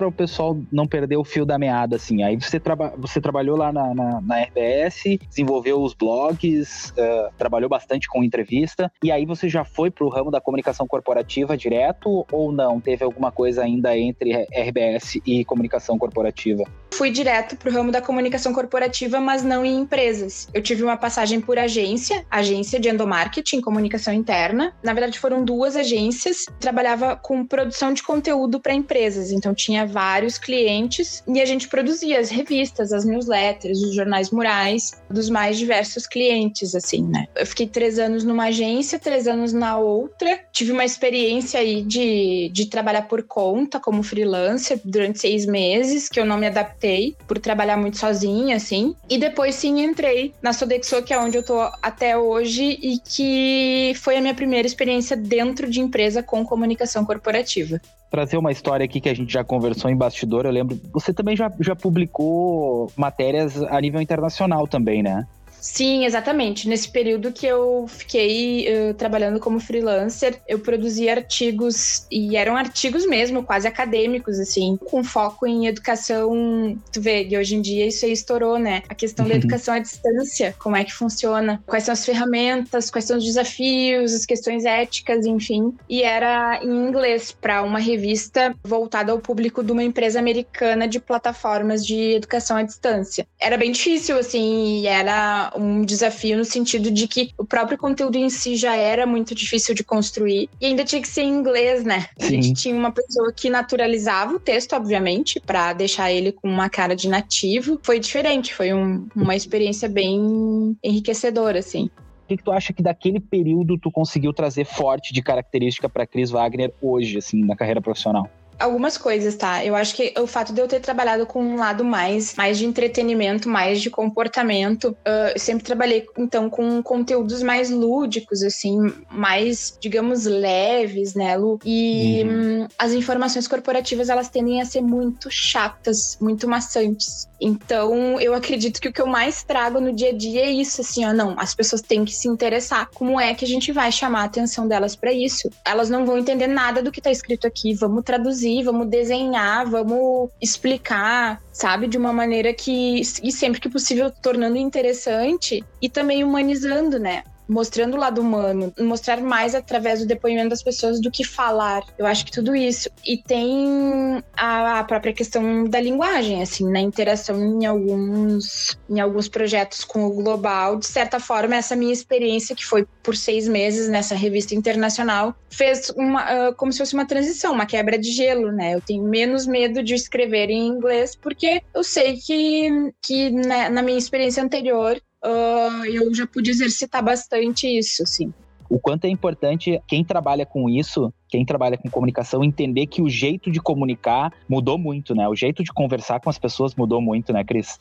para 0.01 0.09
o 0.09 0.13
pessoal 0.13 0.59
não 0.73 0.87
perder 0.87 1.19
o 1.19 1.25
fio 1.25 1.45
da 1.45 1.59
meada, 1.59 1.97
assim. 1.97 2.23
Aí 2.23 2.35
você, 2.35 2.59
traba 2.59 2.95
você 2.97 3.21
trabalhou 3.21 3.55
lá 3.55 3.71
na, 3.71 3.95
na, 3.95 4.21
na 4.23 4.41
RBS, 4.45 5.19
desenvolveu 5.29 5.83
os 5.83 5.93
blogs, 5.93 6.89
uh, 6.93 7.31
trabalhou 7.37 7.69
bastante 7.69 8.09
com 8.09 8.25
entrevista, 8.25 8.91
e 9.05 9.13
aí 9.13 9.27
você 9.27 9.47
já 9.47 9.63
foi 9.63 9.91
para 9.91 10.07
o 10.07 10.09
ramo 10.09 10.31
da 10.31 10.41
comunicação 10.41 10.87
corporativa 10.87 11.55
direto 11.55 12.25
ou 12.33 12.51
não? 12.51 12.81
Teve 12.81 13.05
alguma 13.05 13.31
coisa 13.31 13.63
ainda 13.63 13.95
entre 13.95 14.33
RBS 14.51 15.21
e 15.27 15.45
comunicação 15.45 15.99
corporativa? 15.99 16.65
Fui 16.93 17.11
direto 17.11 17.57
para 17.57 17.71
o 17.71 17.73
ramo 17.73 17.91
da 17.91 18.03
comunicação 18.03 18.53
corporativa, 18.53 19.21
mas 19.21 19.43
não 19.43 19.65
em 19.65 19.79
empresas. 19.81 20.49
Eu 20.53 20.63
tive 20.63 20.83
uma 20.83 20.97
passagem 20.97 21.41
por 21.41 21.59
agência, 21.59 22.25
agência 22.31 22.79
de 22.79 22.89
endomarketing, 22.89 23.61
comunicação 23.61 24.13
interna. 24.13 24.75
Na 24.83 24.93
verdade, 24.93 25.19
foram 25.19 25.45
duas 25.45 25.77
agências. 25.77 26.45
Trabalhava 26.59 27.17
com 27.17 27.45
produção 27.47 27.95
de 27.95 28.03
conteúdo 28.03 28.61
para 28.61 28.75
empresas, 28.75 29.31
então 29.31 29.55
tinha 29.55 29.87
vários 29.87 30.37
clientes 30.37 31.23
e 31.27 31.41
a 31.41 31.47
gente 31.47 31.69
produzia 31.69 32.19
as 32.19 32.29
revistas, 32.29 32.93
as 32.93 33.05
newsletters, 33.05 33.79
os 33.79 33.95
jornais 33.95 34.31
murais 34.31 35.01
dos 35.09 35.31
mais 35.31 35.59
diversos 35.59 36.07
clientes, 36.07 36.75
assim, 36.75 37.03
né? 37.03 37.27
Eu 37.35 37.47
fiquei 37.47 37.67
três 37.67 37.99
anos 37.99 38.25
numa 38.25 38.47
agência, 38.47 38.99
três 38.99 39.27
anos 39.27 39.53
na 39.53 39.79
outra. 39.79 40.41
Tive 40.53 40.73
uma 40.73 40.85
experiência 40.85 41.61
aí 41.61 41.83
de, 41.83 42.51
de 42.53 42.67
trabalhar 42.67 43.03
por 43.03 43.23
conta 43.23 43.79
como 43.81 44.03
freelancer 44.03 44.81
durante 44.85 45.21
seis 45.21 45.47
meses, 45.47 46.09
que 46.09 46.19
eu 46.21 46.27
não 46.27 46.37
me 46.37 46.47
adaptei 46.47 46.80
por 47.27 47.39
trabalhar 47.39 47.77
muito 47.77 47.99
sozinha, 47.99 48.57
assim. 48.57 48.95
E 49.09 49.19
depois 49.19 49.55
sim 49.55 49.81
entrei 49.81 50.35
na 50.43 50.53
Sodexo, 50.53 51.03
que 51.03 51.13
é 51.13 51.19
onde 51.19 51.37
eu 51.37 51.43
tô 51.43 51.61
até 51.83 52.17
hoje 52.17 52.79
e 52.83 52.99
que 52.99 53.93
foi 53.97 54.17
a 54.17 54.21
minha 54.21 54.35
primeira 54.35 54.67
experiência 54.67 55.17
dentro 55.17 55.71
de 55.71 55.81
empresa 55.81 56.23
com 56.23 56.45
comunicação 56.45 57.05
corporativa 57.05 57.81
trazer 58.11 58.37
uma 58.37 58.51
história 58.51 58.85
aqui 58.85 59.01
que 59.01 59.09
a 59.09 59.15
gente 59.15 59.33
já 59.33 59.45
conversou 59.45 59.89
em 59.89 59.97
bastidor. 59.97 60.45
Eu 60.45 60.51
lembro, 60.51 60.79
você 60.93 61.15
também 61.15 61.37
já, 61.37 61.51
já 61.61 61.77
publicou 61.77 62.91
matérias 62.97 63.63
a 63.63 63.81
nível 63.81 64.01
internacional 64.01 64.67
também, 64.67 65.01
né? 65.01 65.27
Sim, 65.61 66.05
exatamente. 66.05 66.69
Nesse 66.69 66.89
período 66.89 67.33
que 67.33 67.47
eu 67.47 67.87
fiquei 67.87 68.67
uh, 68.69 68.95
trabalhando 68.95 69.39
como 69.39 69.61
freelancer, 69.61 70.41
eu 70.49 70.59
produzia 70.59 71.13
artigos 71.13 72.07
e 72.11 72.37
eram 72.37 72.57
artigos 72.57 73.07
mesmo, 73.07 73.43
quase 73.43 73.69
acadêmicos, 73.69 74.39
assim, 74.39 74.79
com 74.87 75.05
foco 75.05 75.47
em 75.47 75.67
educação. 75.67 76.79
Tu 76.93 77.01
vê, 77.01 77.27
e 77.27 77.37
hoje 77.37 77.57
em 77.57 77.61
dia 77.61 77.87
isso 77.87 78.07
aí 78.07 78.13
estourou, 78.13 78.59
né? 78.59 78.83
A 78.89 78.95
questão 78.95 79.27
da 79.27 79.33
uhum. 79.33 79.39
educação 79.39 79.75
à 79.75 79.79
distância, 79.79 80.55
como 80.59 80.77
é 80.77 80.85
que 80.85 80.93
funciona, 80.93 81.63
quais 81.67 81.85
são 81.85 81.93
as 81.93 82.05
ferramentas, 82.05 82.91
quais 82.91 83.05
são 83.05 83.19
os 83.19 83.25
desafios, 83.25 84.15
as 84.15 84.25
questões 84.25 84.65
éticas, 84.65 85.27
enfim. 85.27 85.75
E 85.89 86.03
era 86.03 86.61
em 86.63 86.71
inglês 86.89 87.33
para 87.33 87.63
uma 87.63 87.79
revista 87.79 88.55
voltada 88.65 89.13
ao 89.13 89.19
público 89.19 89.63
de 89.63 89.73
uma 89.73 89.83
empresa 89.83 90.19
americana 90.19 90.89
de 90.89 90.99
plataformas 90.99 91.85
de 91.85 92.15
educação 92.15 92.57
à 92.57 92.63
distância. 92.63 93.27
Era 93.39 93.57
bem 93.57 93.73
difícil, 93.73 94.19
assim, 94.19 94.81
e 94.81 94.87
era 94.87 95.50
um 95.57 95.83
desafio 95.83 96.37
no 96.37 96.45
sentido 96.45 96.91
de 96.91 97.07
que 97.07 97.31
o 97.37 97.45
próprio 97.45 97.79
conteúdo 97.79 98.17
em 98.17 98.29
si 98.31 98.57
já 98.57 98.77
era 98.77 99.07
muito 99.07 99.35
difícil 99.35 99.75
de 99.75 99.85
construir 99.85 100.49
e 100.61 100.67
ainda 100.67 100.85
tinha 100.85 101.01
que 101.01 101.09
ser 101.09 101.23
em 101.23 101.31
inglês, 101.31 101.85
né? 101.85 102.07
Sim. 102.19 102.27
A 102.27 102.43
gente 102.43 102.53
tinha 102.55 102.75
uma 102.75 102.93
pessoa 102.93 103.33
que 103.33 103.51
naturalizava 103.51 104.35
o 104.35 104.41
texto, 104.41 104.75
obviamente, 104.75 105.41
para 105.41 105.73
deixar 105.73 106.13
ele 106.13 106.33
com 106.33 106.49
uma 106.49 106.69
cara 106.69 106.95
de 106.95 107.09
nativo. 107.09 107.79
Foi 107.83 107.99
diferente, 107.99 108.55
foi 108.55 108.73
um, 108.73 109.09
uma 109.15 109.35
experiência 109.35 109.89
bem 109.89 110.77
enriquecedora, 110.83 111.59
assim. 111.59 111.91
O 112.25 112.29
que, 112.29 112.37
que, 112.37 112.45
tu 112.45 112.53
acha 112.53 112.73
que 112.73 112.83
daquele 112.83 113.19
período 113.19 113.77
tu 113.77 113.91
conseguiu 113.91 114.33
trazer 114.33 114.65
forte 114.65 115.13
de 115.13 115.21
característica 115.21 115.89
para 115.89 116.07
Cris 116.07 116.31
Wagner 116.31 116.73
hoje, 116.81 117.19
assim, 117.19 117.45
na 117.45 117.57
carreira 117.57 117.81
profissional? 117.81 118.31
Algumas 118.61 118.99
coisas, 118.99 119.35
tá? 119.35 119.65
Eu 119.65 119.75
acho 119.75 119.95
que 119.95 120.13
o 120.19 120.27
fato 120.27 120.53
de 120.53 120.61
eu 120.61 120.69
ter 120.69 120.81
trabalhado 120.81 121.27
com 121.27 121.43
um 121.43 121.57
lado 121.57 121.85
mais, 121.85 122.35
mais 122.35 122.59
de 122.59 122.67
entretenimento, 122.67 123.49
mais 123.49 123.81
de 123.81 123.91
comportamento, 123.91 124.91
uh, 124.91 125.33
eu 125.35 125.41
sempre 125.41 125.65
trabalhei 125.65 126.07
então 126.19 126.51
com 126.51 126.83
conteúdos 126.83 127.43
mais 127.43 127.71
lúdicos, 127.71 128.43
assim, 128.43 128.79
mais, 129.11 129.77
digamos, 129.81 130.27
leves, 130.27 131.15
né, 131.15 131.37
Lu? 131.37 131.59
E 131.65 132.23
uhum. 132.23 132.63
hum, 132.63 132.69
as 132.79 132.93
informações 132.93 133.49
corporativas 133.49 134.09
elas 134.11 134.29
tendem 134.29 134.61
a 134.61 134.67
ser 134.67 134.83
muito 134.83 135.31
chatas, 135.31 136.19
muito 136.21 136.47
maçantes. 136.47 137.29
Então, 137.41 138.21
eu 138.21 138.35
acredito 138.35 138.81
que 138.81 138.89
o 138.89 138.93
que 138.93 139.01
eu 139.01 139.07
mais 139.07 139.43
trago 139.43 139.81
no 139.81 139.93
dia 139.93 140.11
a 140.11 140.13
dia 140.13 140.43
é 140.43 140.51
isso, 140.51 140.83
assim, 140.83 141.07
ó, 141.07 141.13
não, 141.13 141.35
as 141.39 141.55
pessoas 141.55 141.81
têm 141.81 142.05
que 142.05 142.13
se 142.13 142.29
interessar. 142.29 142.91
Como 142.95 143.19
é 143.19 143.33
que 143.33 143.45
a 143.45 143.49
gente 143.49 143.73
vai 143.73 143.91
chamar 143.91 144.23
a 144.23 144.25
atenção 144.25 144.69
delas 144.69 144.95
para 144.95 145.13
isso? 145.13 145.49
Elas 145.65 145.89
não 145.89 146.05
vão 146.05 146.19
entender 146.19 146.47
nada 146.47 146.83
do 146.83 146.93
que 146.93 147.01
tá 147.01 147.11
escrito 147.11 147.47
aqui, 147.47 147.73
vamos 147.73 148.05
traduzir, 148.05 148.50
vamos 148.65 148.89
desenhar, 148.89 149.67
vamos 149.67 150.31
explicar, 150.41 151.41
sabe, 151.53 151.87
de 151.87 151.97
uma 151.97 152.13
maneira 152.13 152.53
que 152.53 153.01
e 153.01 153.33
sempre 153.33 153.61
que 153.61 153.69
possível 153.69 154.11
tornando 154.11 154.57
interessante 154.57 155.65
e 155.81 155.89
também 155.89 156.25
humanizando, 156.25 156.99
né? 156.99 157.23
Mostrando 157.51 157.95
o 157.95 158.01
lado 158.01 158.21
humano, 158.21 158.73
mostrar 158.79 159.21
mais 159.21 159.57
através 159.57 159.99
do 159.99 160.07
depoimento 160.07 160.51
das 160.51 160.63
pessoas 160.63 161.01
do 161.01 161.11
que 161.11 161.25
falar. 161.25 161.83
Eu 161.99 162.07
acho 162.07 162.25
que 162.25 162.31
tudo 162.31 162.55
isso. 162.55 162.89
E 163.05 163.19
tem 163.19 164.23
a, 164.37 164.85
própria 164.85 165.13
questão 165.13 165.65
da 165.65 165.81
linguagem, 165.81 166.41
assim, 166.41 166.71
na 166.71 166.81
interação 166.81 167.37
em 167.37 167.67
alguns, 167.67 168.79
em 168.89 169.01
alguns 169.01 169.29
projetos 169.29 169.85
com 169.85 170.07
o 170.07 170.15
global. 170.15 170.77
De 170.77 170.87
certa 170.87 171.19
forma, 171.19 171.57
essa 171.57 171.75
minha 171.75 171.93
experiência, 171.93 172.55
que 172.55 172.65
foi 172.65 172.87
por 173.03 173.17
seis 173.17 173.49
meses 173.49 173.89
nessa 173.89 174.15
revista 174.15 174.55
internacional, 174.55 175.35
fez 175.51 175.91
uma, 175.91 176.51
uh, 176.51 176.55
como 176.55 176.73
se 176.73 176.79
fosse 176.79 176.95
uma 176.95 177.07
transição, 177.07 177.53
uma 177.53 177.67
quebra 177.67 177.99
de 177.99 178.13
gelo, 178.13 178.53
né? 178.53 178.75
Eu 178.75 178.81
tenho 178.81 179.03
menos 179.03 179.47
medo 179.47 179.83
de 179.83 179.95
escrever 179.95 180.51
em 180.51 180.69
inglês, 180.69 181.17
porque 181.17 181.63
eu 181.75 181.83
sei 181.83 182.17
que, 182.17 182.93
que 183.03 183.31
né, 183.31 183.69
na 183.69 183.83
minha 183.83 183.99
experiência 183.99 184.43
anterior 184.43 185.01
uh, 185.25 185.85
eu 185.85 186.13
já 186.15 186.27
pude 186.27 186.51
exercitar 186.51 187.03
bastante 187.03 187.67
isso, 187.67 188.03
assim. 188.03 188.33
O 188.71 188.79
quanto 188.79 189.05
é 189.05 189.09
importante 189.09 189.81
quem 189.85 190.05
trabalha 190.05 190.47
com 190.47 190.71
isso, 190.71 191.13
quem 191.29 191.45
trabalha 191.45 191.77
com 191.77 191.91
comunicação, 191.91 192.45
entender 192.45 192.87
que 192.87 193.03
o 193.03 193.09
jeito 193.09 193.51
de 193.51 193.61
comunicar 193.61 194.33
mudou 194.49 194.79
muito, 194.79 195.13
né? 195.13 195.29
O 195.29 195.35
jeito 195.35 195.65
de 195.65 195.73
conversar 195.73 196.21
com 196.21 196.31
as 196.31 196.39
pessoas 196.39 196.73
mudou 196.77 197.01
muito, 197.01 197.33
né, 197.33 197.43
Cris? 197.43 197.77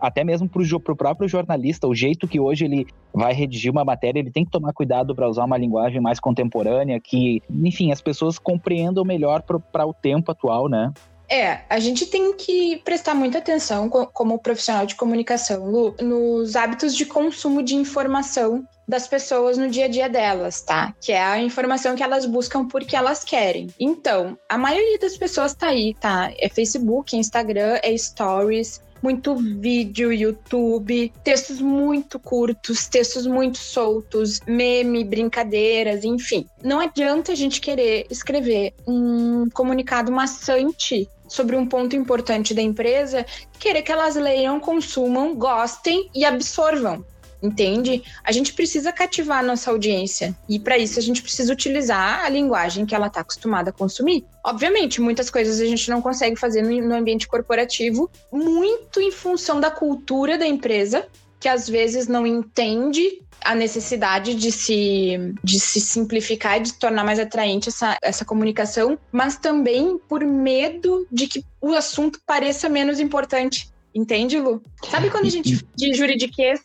Até 0.00 0.24
mesmo 0.24 0.48
para 0.48 0.92
o 0.92 0.96
próprio 0.96 1.28
jornalista, 1.28 1.86
o 1.86 1.94
jeito 1.94 2.26
que 2.26 2.40
hoje 2.40 2.64
ele 2.64 2.84
vai 3.12 3.32
redigir 3.32 3.70
uma 3.70 3.84
matéria, 3.84 4.18
ele 4.18 4.32
tem 4.32 4.44
que 4.44 4.50
tomar 4.50 4.72
cuidado 4.72 5.14
para 5.14 5.28
usar 5.28 5.44
uma 5.44 5.56
linguagem 5.56 6.00
mais 6.00 6.18
contemporânea, 6.18 6.98
que, 6.98 7.40
enfim, 7.48 7.92
as 7.92 8.02
pessoas 8.02 8.36
compreendam 8.36 9.04
melhor 9.04 9.40
para 9.42 9.86
o 9.86 9.94
tempo 9.94 10.32
atual, 10.32 10.68
né? 10.68 10.92
É, 11.28 11.60
a 11.68 11.78
gente 11.78 12.06
tem 12.06 12.34
que 12.36 12.80
prestar 12.84 13.14
muita 13.14 13.38
atenção, 13.38 13.88
como 13.88 14.38
profissional 14.38 14.86
de 14.86 14.94
comunicação, 14.94 15.66
Lu, 15.70 15.94
nos 16.00 16.54
hábitos 16.54 16.94
de 16.94 17.06
consumo 17.06 17.62
de 17.62 17.74
informação 17.74 18.66
das 18.86 19.08
pessoas 19.08 19.56
no 19.56 19.68
dia 19.68 19.86
a 19.86 19.88
dia 19.88 20.08
delas, 20.08 20.60
tá? 20.60 20.94
Que 21.00 21.12
é 21.12 21.22
a 21.22 21.40
informação 21.40 21.96
que 21.96 22.02
elas 22.02 22.26
buscam 22.26 22.66
porque 22.68 22.94
elas 22.94 23.24
querem. 23.24 23.68
Então, 23.80 24.38
a 24.48 24.58
maioria 24.58 24.98
das 24.98 25.16
pessoas 25.16 25.54
tá 25.54 25.68
aí, 25.68 25.94
tá? 25.98 26.30
É 26.38 26.48
Facebook, 26.48 27.16
Instagram, 27.16 27.78
é 27.82 27.96
Stories, 27.96 28.82
muito 29.04 29.36
vídeo, 29.36 30.10
YouTube, 30.10 31.12
textos 31.22 31.60
muito 31.60 32.18
curtos, 32.18 32.88
textos 32.88 33.26
muito 33.26 33.58
soltos, 33.58 34.40
meme, 34.46 35.04
brincadeiras, 35.04 36.04
enfim. 36.04 36.46
Não 36.62 36.80
adianta 36.80 37.32
a 37.32 37.34
gente 37.34 37.60
querer 37.60 38.06
escrever 38.08 38.72
um 38.86 39.46
comunicado 39.50 40.10
maçante 40.10 41.06
sobre 41.28 41.54
um 41.54 41.66
ponto 41.66 41.94
importante 41.94 42.54
da 42.54 42.62
empresa, 42.62 43.26
querer 43.58 43.82
que 43.82 43.92
elas 43.92 44.16
leiam, 44.16 44.58
consumam, 44.58 45.34
gostem 45.34 46.08
e 46.14 46.24
absorvam 46.24 47.04
entende? 47.44 48.02
A 48.24 48.32
gente 48.32 48.54
precisa 48.54 48.90
cativar 48.90 49.38
a 49.40 49.42
nossa 49.42 49.70
audiência 49.70 50.34
e 50.48 50.58
para 50.58 50.78
isso 50.78 50.98
a 50.98 51.02
gente 51.02 51.22
precisa 51.22 51.52
utilizar 51.52 52.24
a 52.24 52.28
linguagem 52.28 52.86
que 52.86 52.94
ela 52.94 53.08
está 53.08 53.20
acostumada 53.20 53.70
a 53.70 53.72
consumir. 53.72 54.24
Obviamente, 54.42 55.00
muitas 55.00 55.28
coisas 55.28 55.60
a 55.60 55.66
gente 55.66 55.90
não 55.90 56.00
consegue 56.00 56.36
fazer 56.36 56.62
no 56.62 56.94
ambiente 56.94 57.28
corporativo, 57.28 58.10
muito 58.32 59.00
em 59.00 59.10
função 59.10 59.60
da 59.60 59.70
cultura 59.70 60.38
da 60.38 60.46
empresa, 60.46 61.06
que 61.38 61.48
às 61.48 61.68
vezes 61.68 62.08
não 62.08 62.26
entende 62.26 63.20
a 63.44 63.54
necessidade 63.54 64.34
de 64.34 64.50
se, 64.50 65.34
de 65.44 65.60
se 65.60 65.78
simplificar 65.78 66.56
e 66.56 66.62
de 66.62 66.72
tornar 66.74 67.04
mais 67.04 67.18
atraente 67.18 67.68
essa, 67.68 67.98
essa 68.02 68.24
comunicação, 68.24 68.98
mas 69.12 69.36
também 69.36 69.98
por 70.08 70.24
medo 70.24 71.06
de 71.12 71.26
que 71.26 71.44
o 71.60 71.74
assunto 71.74 72.18
pareça 72.26 72.70
menos 72.70 72.98
importante. 72.98 73.68
Entende, 73.94 74.40
Lu? 74.40 74.60
Sabe 74.90 75.08
quando 75.08 75.26
a 75.26 75.30
gente 75.30 75.64
de 75.76 75.94
juridiquês 75.94 76.60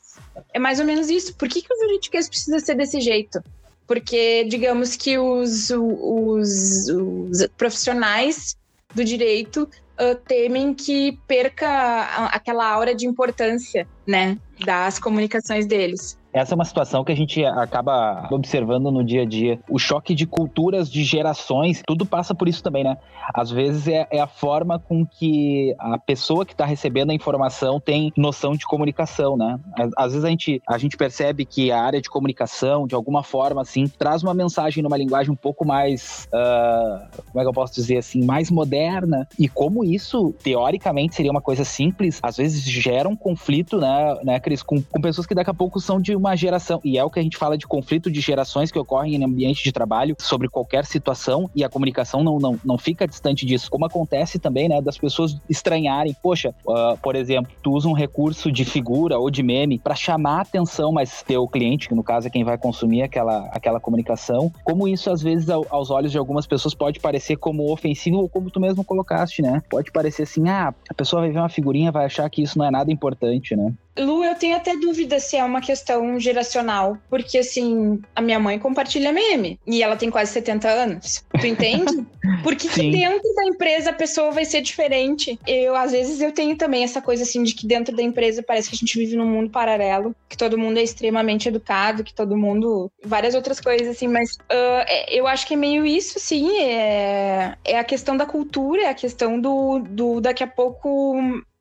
é 0.54 0.60
mais 0.60 0.80
ou 0.80 0.86
menos 0.86 1.10
isso. 1.10 1.34
Por 1.36 1.48
que, 1.48 1.62
que 1.62 1.74
o 1.74 1.78
juridiquês 1.82 2.30
precisa 2.30 2.60
ser 2.60 2.76
desse 2.76 3.00
jeito? 3.00 3.42
Porque, 3.88 4.44
digamos 4.46 4.96
que 4.96 5.18
os, 5.18 5.70
os, 5.72 6.90
os 6.90 7.48
profissionais 7.58 8.56
do 8.94 9.04
direito 9.04 9.64
uh, 10.00 10.16
temem 10.28 10.74
que 10.74 11.18
perca 11.28 12.28
aquela 12.28 12.70
aura 12.70 12.94
de 12.94 13.08
importância, 13.08 13.88
né, 14.06 14.38
das 14.64 15.00
comunicações 15.00 15.66
deles. 15.66 16.19
Essa 16.32 16.54
é 16.54 16.56
uma 16.56 16.66
situação 16.66 17.04
que 17.04 17.12
a 17.12 17.16
gente 17.16 17.44
acaba 17.44 18.28
observando 18.32 18.92
no 18.92 19.04
dia 19.04 19.24
a 19.24 19.26
dia. 19.26 19.60
O 19.70 19.80
choque 19.80 20.14
de 20.14 20.28
culturas, 20.28 20.90
de 20.92 21.04
gerações, 21.04 21.82
tudo 21.86 22.06
passa 22.06 22.36
por 22.36 22.48
isso 22.48 22.62
também, 22.62 22.84
né? 22.84 22.98
Às 23.34 23.50
vezes 23.50 23.88
é, 23.88 24.08
é 24.12 24.20
a 24.20 24.28
forma 24.28 24.80
com 24.80 25.06
que 25.06 25.76
a 25.80 25.98
pessoa 25.98 26.46
que 26.46 26.54
está 26.54 26.66
recebendo 26.66 27.10
a 27.10 27.14
informação 27.14 27.80
tem 27.80 28.12
noção 28.16 28.54
de 28.54 28.66
comunicação, 28.66 29.36
né? 29.36 29.60
Às 29.98 30.14
vezes 30.14 30.26
a 30.26 30.30
gente, 30.30 30.62
a 30.68 30.78
gente 30.78 30.96
percebe 30.96 31.46
que 31.46 31.72
a 31.72 31.82
área 31.82 32.02
de 32.02 32.10
comunicação, 32.10 32.86
de 32.86 32.94
alguma 32.94 33.24
forma, 33.24 33.62
assim, 33.62 33.88
traz 33.88 34.22
uma 34.22 34.34
mensagem 34.34 34.84
numa 34.84 34.98
linguagem 34.98 35.32
um 35.32 35.36
pouco 35.36 35.66
mais, 35.66 36.28
uh, 36.34 37.08
como 37.32 37.40
é 37.40 37.42
que 37.42 37.50
eu 37.50 37.54
posso 37.54 37.74
dizer 37.74 37.98
assim, 37.98 38.24
mais 38.24 38.52
moderna. 38.52 39.28
E 39.38 39.48
como 39.48 39.84
isso, 39.84 40.34
teoricamente, 40.44 41.16
seria 41.16 41.32
uma 41.32 41.42
coisa 41.42 41.64
simples, 41.64 42.20
às 42.22 42.38
vezes 42.38 42.64
gera 42.64 43.10
um 43.10 43.16
conflito, 43.16 43.80
né, 43.80 44.20
né 44.24 44.40
Cris, 44.40 44.62
com, 44.62 44.82
com 44.82 45.02
pessoas 45.02 45.26
que 45.26 45.34
daqui 45.34 45.50
a 45.50 45.54
pouco 45.54 45.80
são 45.80 46.00
de 46.00 46.19
uma 46.20 46.36
geração, 46.36 46.80
e 46.84 46.98
é 46.98 47.04
o 47.04 47.10
que 47.10 47.20
a 47.20 47.24
gente 47.24 47.38
fala 47.38 47.58
de 47.58 47.66
conflito 47.66 48.12
de 48.12 48.22
gerações 48.22 48.72
que 48.72 48.78
ocorrem 48.78 49.16
em 49.16 49.24
ambiente 49.24 49.64
de 49.64 49.72
trabalho 49.72 50.16
sobre 50.20 50.48
qualquer 50.48 50.86
situação, 50.86 51.50
e 51.56 51.64
a 51.64 51.70
comunicação 51.70 52.24
não, 52.24 52.38
não, 52.38 52.60
não 52.64 52.78
fica 52.78 53.08
distante 53.08 53.46
disso. 53.46 53.70
Como 53.70 53.86
acontece 53.86 54.40
também, 54.40 54.68
né, 54.70 54.82
das 54.82 54.98
pessoas 54.98 55.38
estranharem, 55.50 56.16
poxa, 56.22 56.54
uh, 56.68 56.98
por 57.02 57.16
exemplo, 57.16 57.52
tu 57.64 57.72
usa 57.72 57.88
um 57.88 57.94
recurso 57.94 58.52
de 58.52 58.66
figura 58.66 59.18
ou 59.18 59.30
de 59.30 59.42
meme 59.42 59.80
para 59.80 59.96
chamar 59.96 60.40
a 60.40 60.42
atenção, 60.42 60.92
mas 60.92 61.24
teu 61.24 61.48
cliente, 61.48 61.88
que 61.88 61.96
no 61.96 62.04
caso 62.04 62.28
é 62.28 62.30
quem 62.30 62.44
vai 62.44 62.58
consumir 62.58 63.02
aquela, 63.02 63.48
aquela 63.52 63.80
comunicação, 63.80 64.52
como 64.64 64.88
isso 64.88 65.10
às 65.10 65.22
vezes 65.22 65.50
ao, 65.50 65.66
aos 65.70 65.90
olhos 65.90 66.12
de 66.12 66.18
algumas 66.18 66.46
pessoas 66.46 66.74
pode 66.74 67.00
parecer 67.00 67.38
como 67.38 67.72
ofensivo 67.72 68.18
ou 68.18 68.30
como 68.30 68.50
tu 68.50 68.60
mesmo 68.60 68.84
colocaste, 68.84 69.42
né? 69.42 69.62
Pode 69.70 69.92
parecer 69.92 70.24
assim, 70.24 70.48
ah, 70.50 70.74
a 70.90 70.94
pessoa 70.94 71.22
vai 71.22 71.32
ver 71.32 71.40
uma 71.40 71.50
figurinha, 71.50 71.92
vai 71.92 72.06
achar 72.06 72.30
que 72.30 72.42
isso 72.42 72.58
não 72.58 72.66
é 72.66 72.72
nada 72.72 72.92
importante, 72.92 73.56
né? 73.56 73.74
Lu, 74.00 74.24
eu 74.24 74.36
tenho 74.36 74.56
até 74.56 74.76
dúvida 74.76 75.20
se 75.20 75.36
é 75.36 75.44
uma 75.44 75.62
questão 75.62 76.20
geracional, 76.20 76.98
porque 77.10 77.38
assim, 77.38 78.02
a 78.16 78.22
minha 78.22 78.40
mãe 78.40 78.58
compartilha 78.58 79.12
meme 79.12 79.60
e 79.68 79.84
ela 79.84 79.96
tem 79.96 80.10
quase 80.10 80.32
70 80.32 80.70
anos. 80.70 81.24
Tu 81.40 81.48
entende? 81.48 82.06
Por 82.44 82.56
que, 82.56 82.70
que 82.70 82.92
dentro 82.92 83.34
da 83.36 83.46
empresa 83.46 83.90
a 83.90 83.94
pessoa 83.94 84.32
vai 84.32 84.46
ser 84.46 84.62
diferente? 84.62 85.40
Eu, 85.46 85.76
às 85.76 85.92
vezes, 85.92 86.22
eu 86.22 86.32
tenho 86.32 86.56
também 86.56 86.84
essa 86.84 87.02
coisa 87.02 87.24
assim 87.24 87.44
de 87.44 87.54
que 87.54 87.68
dentro 87.68 87.96
da 87.96 88.02
empresa 88.02 88.44
parece 88.44 88.70
que 88.70 88.76
a 88.76 88.78
gente 88.78 88.98
vive 88.98 89.16
num 89.16 89.26
mundo 89.26 89.50
paralelo, 89.50 90.16
que 90.28 90.38
todo 90.38 90.58
mundo 90.58 90.78
é 90.78 90.84
extremamente 90.84 91.50
educado, 91.50 92.04
que 92.04 92.14
todo 92.14 92.38
mundo. 92.38 92.92
várias 93.04 93.36
outras 93.36 93.60
coisas, 93.60 93.88
assim, 93.88 94.08
mas 94.08 94.36
uh, 94.36 94.86
eu 95.10 95.28
acho 95.28 95.46
que 95.46 95.54
é 95.54 95.58
meio 95.58 95.86
isso, 95.86 96.20
sim. 96.20 96.60
É, 96.62 97.56
é 97.66 97.80
a 97.80 97.84
questão 97.84 98.16
da 98.16 98.26
cultura, 98.26 98.84
é 98.84 98.90
a 98.90 98.94
questão 98.94 99.40
do, 99.40 99.80
do 99.80 100.22
daqui 100.22 100.44
a 100.44 100.48
pouco 100.48 101.16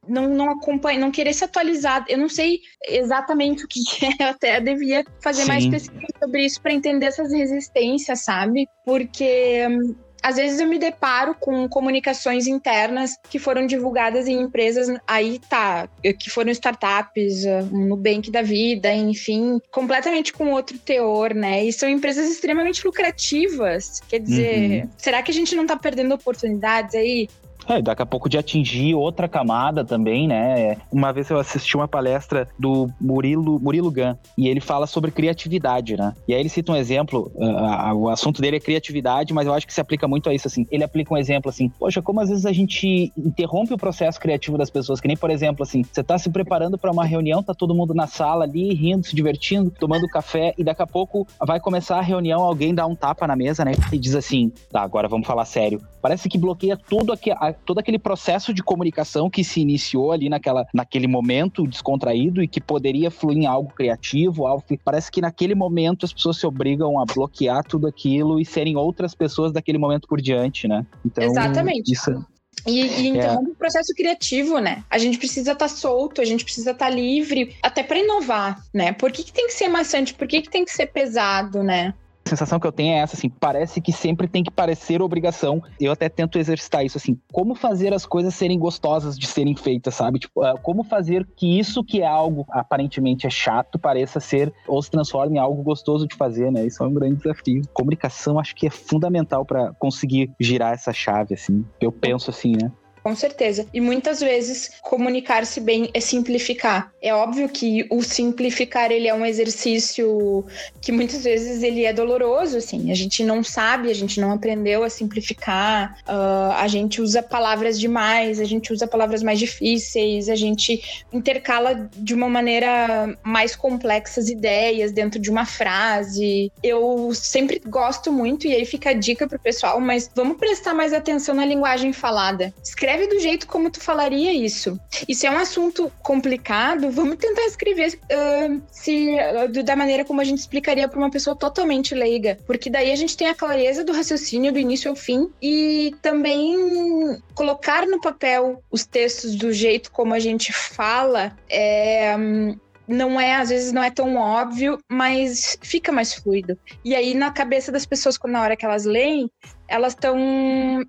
não, 0.09 0.29
não 0.29 0.51
acompanha, 0.51 0.99
não 0.99 1.11
querer 1.11 1.33
se 1.33 1.45
atualizar. 1.45 2.05
Eu 2.09 2.19
não 2.19 2.29
sei 2.29 2.61
exatamente 2.87 3.65
o 3.65 3.69
que 3.69 3.81
é, 4.05 4.11
eu 4.25 4.29
até 4.29 4.61
devia 4.61 5.05
fazer 5.21 5.43
Sim. 5.43 5.49
mais 5.49 5.67
pesquisa 5.67 6.07
sobre 6.19 6.45
isso 6.45 6.61
para 6.61 6.73
entender 6.73 7.07
essas 7.07 7.33
resistências, 7.33 8.25
sabe? 8.25 8.67
Porque 8.85 9.67
hum, 9.69 9.95
às 10.23 10.37
vezes 10.37 10.61
eu 10.61 10.67
me 10.67 10.79
deparo 10.79 11.35
com 11.35 11.69
comunicações 11.69 12.47
internas 12.47 13.17
que 13.31 13.39
foram 13.39 13.67
divulgadas 13.67 14.27
em 14.27 14.41
empresas, 14.41 14.89
aí 15.07 15.39
tá, 15.49 15.89
que 16.19 16.29
foram 16.29 16.51
startups, 16.51 17.45
um 17.73 17.87
Nubank 17.87 18.31
da 18.31 18.43
vida, 18.43 18.93
enfim, 18.93 19.61
completamente 19.71 20.33
com 20.33 20.53
outro 20.53 20.79
teor, 20.79 21.35
né? 21.35 21.65
E 21.65 21.73
são 21.73 21.89
empresas 21.89 22.29
extremamente 22.31 22.85
lucrativas. 22.85 24.01
Quer 24.09 24.21
dizer, 24.21 24.85
uhum. 24.85 24.91
será 24.97 25.23
que 25.23 25.31
a 25.31 25.35
gente 25.35 25.55
não 25.55 25.67
tá 25.67 25.77
perdendo 25.77 26.15
oportunidades 26.15 26.95
aí? 26.95 27.29
É, 27.69 27.83
daqui 27.83 28.03
a 28.03 28.07
pouco 28.07 28.29
de 28.29 28.39
atingir 28.39 28.95
outra 28.95 29.29
camada 29.29 29.85
também, 29.85 30.27
né? 30.27 30.79
Uma 30.91 31.13
vez 31.13 31.29
eu 31.29 31.39
assisti 31.39 31.77
uma 31.77 31.87
palestra 31.87 32.49
do 32.59 32.89
Murilo, 32.99 33.61
Murilo 33.61 33.91
Gun 33.91 34.17
e 34.39 34.49
ele 34.49 34.61
fala 34.61 34.87
sobre 34.87 35.11
criatividade, 35.11 35.95
né? 35.97 36.15
E 36.27 36.33
aí 36.33 36.41
ele 36.41 36.49
cita 36.49 36.73
um 36.73 36.77
exemplo, 36.77 37.31
uh, 37.35 37.95
o 37.95 38.09
assunto 38.09 38.41
dele 38.41 38.57
é 38.57 38.61
criatividade, 38.61 39.35
mas 39.35 39.47
eu 39.47 39.53
acho 39.53 39.67
que 39.67 39.75
se 39.75 39.81
aplica 39.81 40.09
muito 40.09 40.31
a 40.31 40.35
isso, 40.35 40.49
assim. 40.49 40.67
Ele 40.71 40.83
aplica 40.83 41.13
um 41.13 41.17
exemplo 41.17 41.51
assim, 41.51 41.69
poxa, 41.69 42.01
como 42.01 42.21
às 42.21 42.31
vezes 42.31 42.47
a 42.47 42.53
gente 42.53 43.13
interrompe 43.17 43.75
o 43.75 43.79
processo 43.79 44.19
criativo 44.19 44.57
das 44.57 44.71
pessoas, 44.71 44.99
que 44.99 45.07
nem, 45.07 45.17
por 45.17 45.31
exemplo, 45.31 45.63
assim, 45.63 45.83
você 45.83 46.03
tá 46.03 46.19
se 46.19 46.31
preparando 46.31 46.79
para 46.79 46.91
uma 46.91 47.05
reunião, 47.05 47.43
tá 47.43 47.53
todo 47.53 47.75
mundo 47.75 47.93
na 47.93 48.07
sala 48.07 48.45
ali, 48.45 48.73
rindo, 48.73 49.07
se 49.07 49.15
divertindo, 49.15 49.71
tomando 49.71 50.09
café, 50.09 50.55
e 50.57 50.65
daqui 50.65 50.83
a 50.83 50.87
pouco 50.87 51.27
vai 51.47 51.61
começar 51.61 51.99
a 51.99 52.03
reunião, 52.03 52.43
alguém 52.43 52.75
dá 52.75 52.87
um 52.87 52.95
tapa 52.95 53.27
na 53.27 53.37
mesa, 53.37 53.63
né? 53.63 53.73
E 53.93 53.99
diz 53.99 54.15
assim, 54.15 54.51
tá, 54.71 54.81
agora 54.81 55.07
vamos 55.07 55.27
falar 55.27 55.45
sério. 55.45 55.83
Parece 56.01 56.29
que 56.29 56.39
bloqueia 56.39 56.77
tudo 56.77 57.13
aqui, 57.13 57.31
todo 57.65 57.79
aquele 57.79 57.99
processo 57.99 58.53
de 58.53 58.63
comunicação 58.63 59.29
que 59.29 59.45
se 59.45 59.61
iniciou 59.61 60.13
ali 60.13 60.29
naquela, 60.29 60.67
naquele 60.73 61.07
momento 61.07 61.67
descontraído 61.67 62.43
e 62.43 62.49
que 62.49 62.61
poderia 62.61 63.11
fluir 63.11 63.39
em 63.39 63.47
algo 63.47 63.73
criativo, 63.73 64.47
algo 64.47 64.65
que 64.67 64.77
parece 64.77 65.11
que 65.11 65.21
naquele 65.21 65.55
momento 65.55 66.05
as 66.05 66.13
pessoas 66.13 66.39
se 66.39 66.47
obrigam 66.47 66.99
a 66.99 67.05
bloquear 67.05 67.65
tudo 67.65 67.87
aquilo 67.87 68.41
e 68.41 68.45
serem 68.45 68.77
outras 68.77 69.15
pessoas 69.15 69.53
daquele 69.53 69.79
momento 69.79 70.09
por 70.09 70.21
diante, 70.21 70.67
né? 70.67 70.87
Então, 71.05 71.25
Exatamente. 71.25 71.93
Isso, 71.93 72.25
e, 72.67 72.81
e 72.81 73.09
interrompe 73.09 73.51
é. 73.51 73.53
o 73.53 73.57
processo 73.57 73.95
criativo, 73.95 74.59
né? 74.59 74.85
A 74.91 74.99
gente 74.99 75.19
precisa 75.19 75.53
estar 75.53 75.69
tá 75.69 75.75
solto, 75.75 76.21
a 76.21 76.25
gente 76.25 76.45
precisa 76.45 76.73
estar 76.73 76.87
tá 76.87 76.91
livre, 76.91 77.57
até 77.63 77.83
para 77.83 77.99
inovar, 77.99 78.63
né? 78.73 78.93
Por 78.93 79.13
que, 79.13 79.25
que 79.25 79.33
tem 79.33 79.47
que 79.47 79.55
ser 79.55 79.69
maçante? 79.69 80.15
Por 80.15 80.27
que, 80.27 80.43
que 80.43 80.51
tem 80.51 80.65
que 80.65 80.73
ser 80.73 80.87
pesado, 80.87 81.63
né? 81.63 81.95
Sensação 82.29 82.61
que 82.61 82.67
eu 82.67 82.73
tenho 82.73 82.95
é 82.95 82.99
essa, 82.99 83.17
assim, 83.17 83.29
parece 83.29 83.81
que 83.81 83.93
sempre 83.93 84.29
tem 84.29 84.43
que 84.43 84.51
parecer 84.51 85.01
obrigação. 85.03 85.63
Eu 85.81 85.93
até 85.93 86.09
tento 86.09 86.39
exercitar 86.39 86.85
isso, 86.85 86.99
assim, 86.99 87.19
como 87.33 87.55
fazer 87.55 87.93
as 87.93 88.05
coisas 88.07 88.35
serem 88.35 88.59
gostosas 88.59 89.19
de 89.19 89.27
serem 89.27 89.57
feitas, 89.57 89.95
sabe? 89.95 90.19
Tipo, 90.19 90.43
uh, 90.43 90.59
como 90.63 90.83
fazer 90.83 91.27
que 91.37 91.59
isso 91.59 91.83
que 91.83 92.03
é 92.03 92.07
algo 92.07 92.45
aparentemente 92.51 93.27
é 93.27 93.31
chato 93.31 93.79
pareça 93.79 94.21
ser 94.21 94.53
ou 94.67 94.83
se 94.83 94.91
transforme 94.91 95.37
em 95.37 95.39
algo 95.39 95.63
gostoso 95.63 96.07
de 96.07 96.15
fazer, 96.15 96.51
né? 96.53 96.67
Isso 96.67 96.83
é 96.83 96.87
um 96.87 96.95
grande 96.95 97.17
desafio. 97.17 97.63
Comunicação 97.73 98.39
acho 98.39 98.55
que 98.55 98.67
é 98.67 98.71
fundamental 98.71 99.45
para 99.45 99.73
conseguir 99.75 100.31
girar 100.39 100.73
essa 100.73 100.93
chave, 100.93 101.35
assim. 101.35 101.65
Eu 101.81 101.91
penso 101.91 102.31
assim, 102.31 102.53
né? 102.53 102.71
Com 103.09 103.17
certeza. 103.17 103.67
E 103.73 103.81
muitas 103.81 104.21
vezes 104.21 104.71
comunicar-se 104.83 105.61
bem 105.63 105.89
é 105.95 105.99
simplificar. 105.99 106.93
É 107.01 107.15
óbvio 107.15 107.49
que 107.49 107.87
o 107.89 108.03
simplificar 108.03 108.93
ele 108.93 109.09
é 109.09 109.15
um 109.15 109.25
exercício 109.25 110.45
que 110.79 110.93
muitas 110.93 111.25
vezes 111.25 111.63
ele 111.63 111.87
é 111.87 111.93
doloroso, 111.95 112.59
assim. 112.59 112.93
A 112.93 112.95
gente 112.95 113.25
não 113.25 113.43
sabe, 113.43 113.91
a 113.91 113.95
gente 113.95 114.21
não 114.21 114.31
aprendeu 114.31 114.85
a 114.85 114.91
simplificar. 114.91 115.97
Uh, 116.07 116.53
a 116.59 116.69
gente 116.69 117.01
usa 117.01 117.23
palavras 117.23 117.81
demais, 117.81 118.41
a 118.41 118.45
gente 118.45 118.75
usa 118.75 118.87
palavras 118.87 119.23
mais 119.23 119.39
difíceis, 119.39 120.29
a 120.29 120.37
gente 120.37 121.03
intercala 121.11 121.89
de 121.97 122.13
uma 122.13 122.29
maneira 122.29 123.17
mais 123.23 123.57
complexa 123.57 124.21
as 124.21 124.29
ideias 124.29 124.93
dentro 124.93 125.19
de 125.19 125.31
uma 125.31 125.47
frase. 125.47 126.53
Eu 126.63 127.11
sempre 127.15 127.59
gosto 127.65 128.13
muito 128.13 128.47
e 128.47 128.55
aí 128.55 128.67
fica 128.67 128.91
a 128.91 128.93
dica 128.93 129.27
pro 129.27 129.39
pessoal, 129.39 129.81
mas 129.81 130.11
vamos 130.15 130.37
prestar 130.37 130.75
mais 130.75 130.93
atenção 130.93 131.35
na 131.35 131.47
linguagem 131.47 131.95
falada. 131.95 132.53
Escreve 132.63 132.98
escreve 132.99 133.07
do 133.07 133.21
jeito 133.21 133.47
como 133.47 133.71
tu 133.71 133.81
falaria 133.81 134.33
isso. 134.33 134.79
E 135.09 135.15
se 135.15 135.27
é 135.27 135.31
um 135.31 135.39
assunto 135.39 135.91
complicado, 136.03 136.91
vamos 136.91 137.17
tentar 137.17 137.45
escrever 137.47 137.99
uh, 138.05 138.63
se, 138.71 139.15
uh, 139.15 139.63
da 139.63 139.77
maneira 139.77 140.05
como 140.05 140.21
a 140.21 140.25
gente 140.25 140.39
explicaria 140.39 140.89
para 140.89 140.99
uma 140.99 141.11
pessoa 141.11 141.37
totalmente 141.37 141.95
leiga. 141.95 142.39
Porque 142.47 142.69
daí 142.69 142.91
a 142.91 142.97
gente 142.97 143.17
tem 143.17 143.29
a 143.29 143.35
clareza 143.35 143.85
do 143.85 143.93
raciocínio 143.93 144.53
do 144.53 144.59
início 144.59 144.91
ao 144.91 144.97
fim 144.97 145.31
e 145.41 145.95
também 146.03 147.21
colocar 147.35 147.87
no 147.87 148.01
papel 148.01 148.63
os 148.71 148.85
textos 148.85 149.37
do 149.37 149.53
jeito 149.53 149.93
como 149.93 150.15
a 150.15 150.19
gente 150.19 150.53
fala 150.53 151.37
é. 151.49 152.17
Um, 152.17 152.57
não 152.89 153.21
é, 153.21 153.35
às 153.35 153.51
vezes 153.51 153.71
não 153.71 153.83
é 153.83 153.91
tão 153.91 154.17
óbvio, 154.17 154.79
mas 154.91 155.59
fica 155.61 155.93
mais 155.93 156.15
fluido. 156.15 156.59
E 156.83 156.95
aí, 156.95 157.15
na 157.15 157.31
cabeça 157.31 157.71
das 157.71 157.85
pessoas, 157.85 158.19
na 158.25 158.41
hora 158.41 158.57
que 158.57 158.65
elas 158.65 158.87
leem, 158.87 159.31
elas 159.69 159.93
estão 159.93 160.17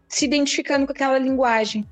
se 0.07 0.23
identificando 0.23 0.86
com 0.86 0.93
aquela 0.93 1.19
linguagem. 1.19 1.86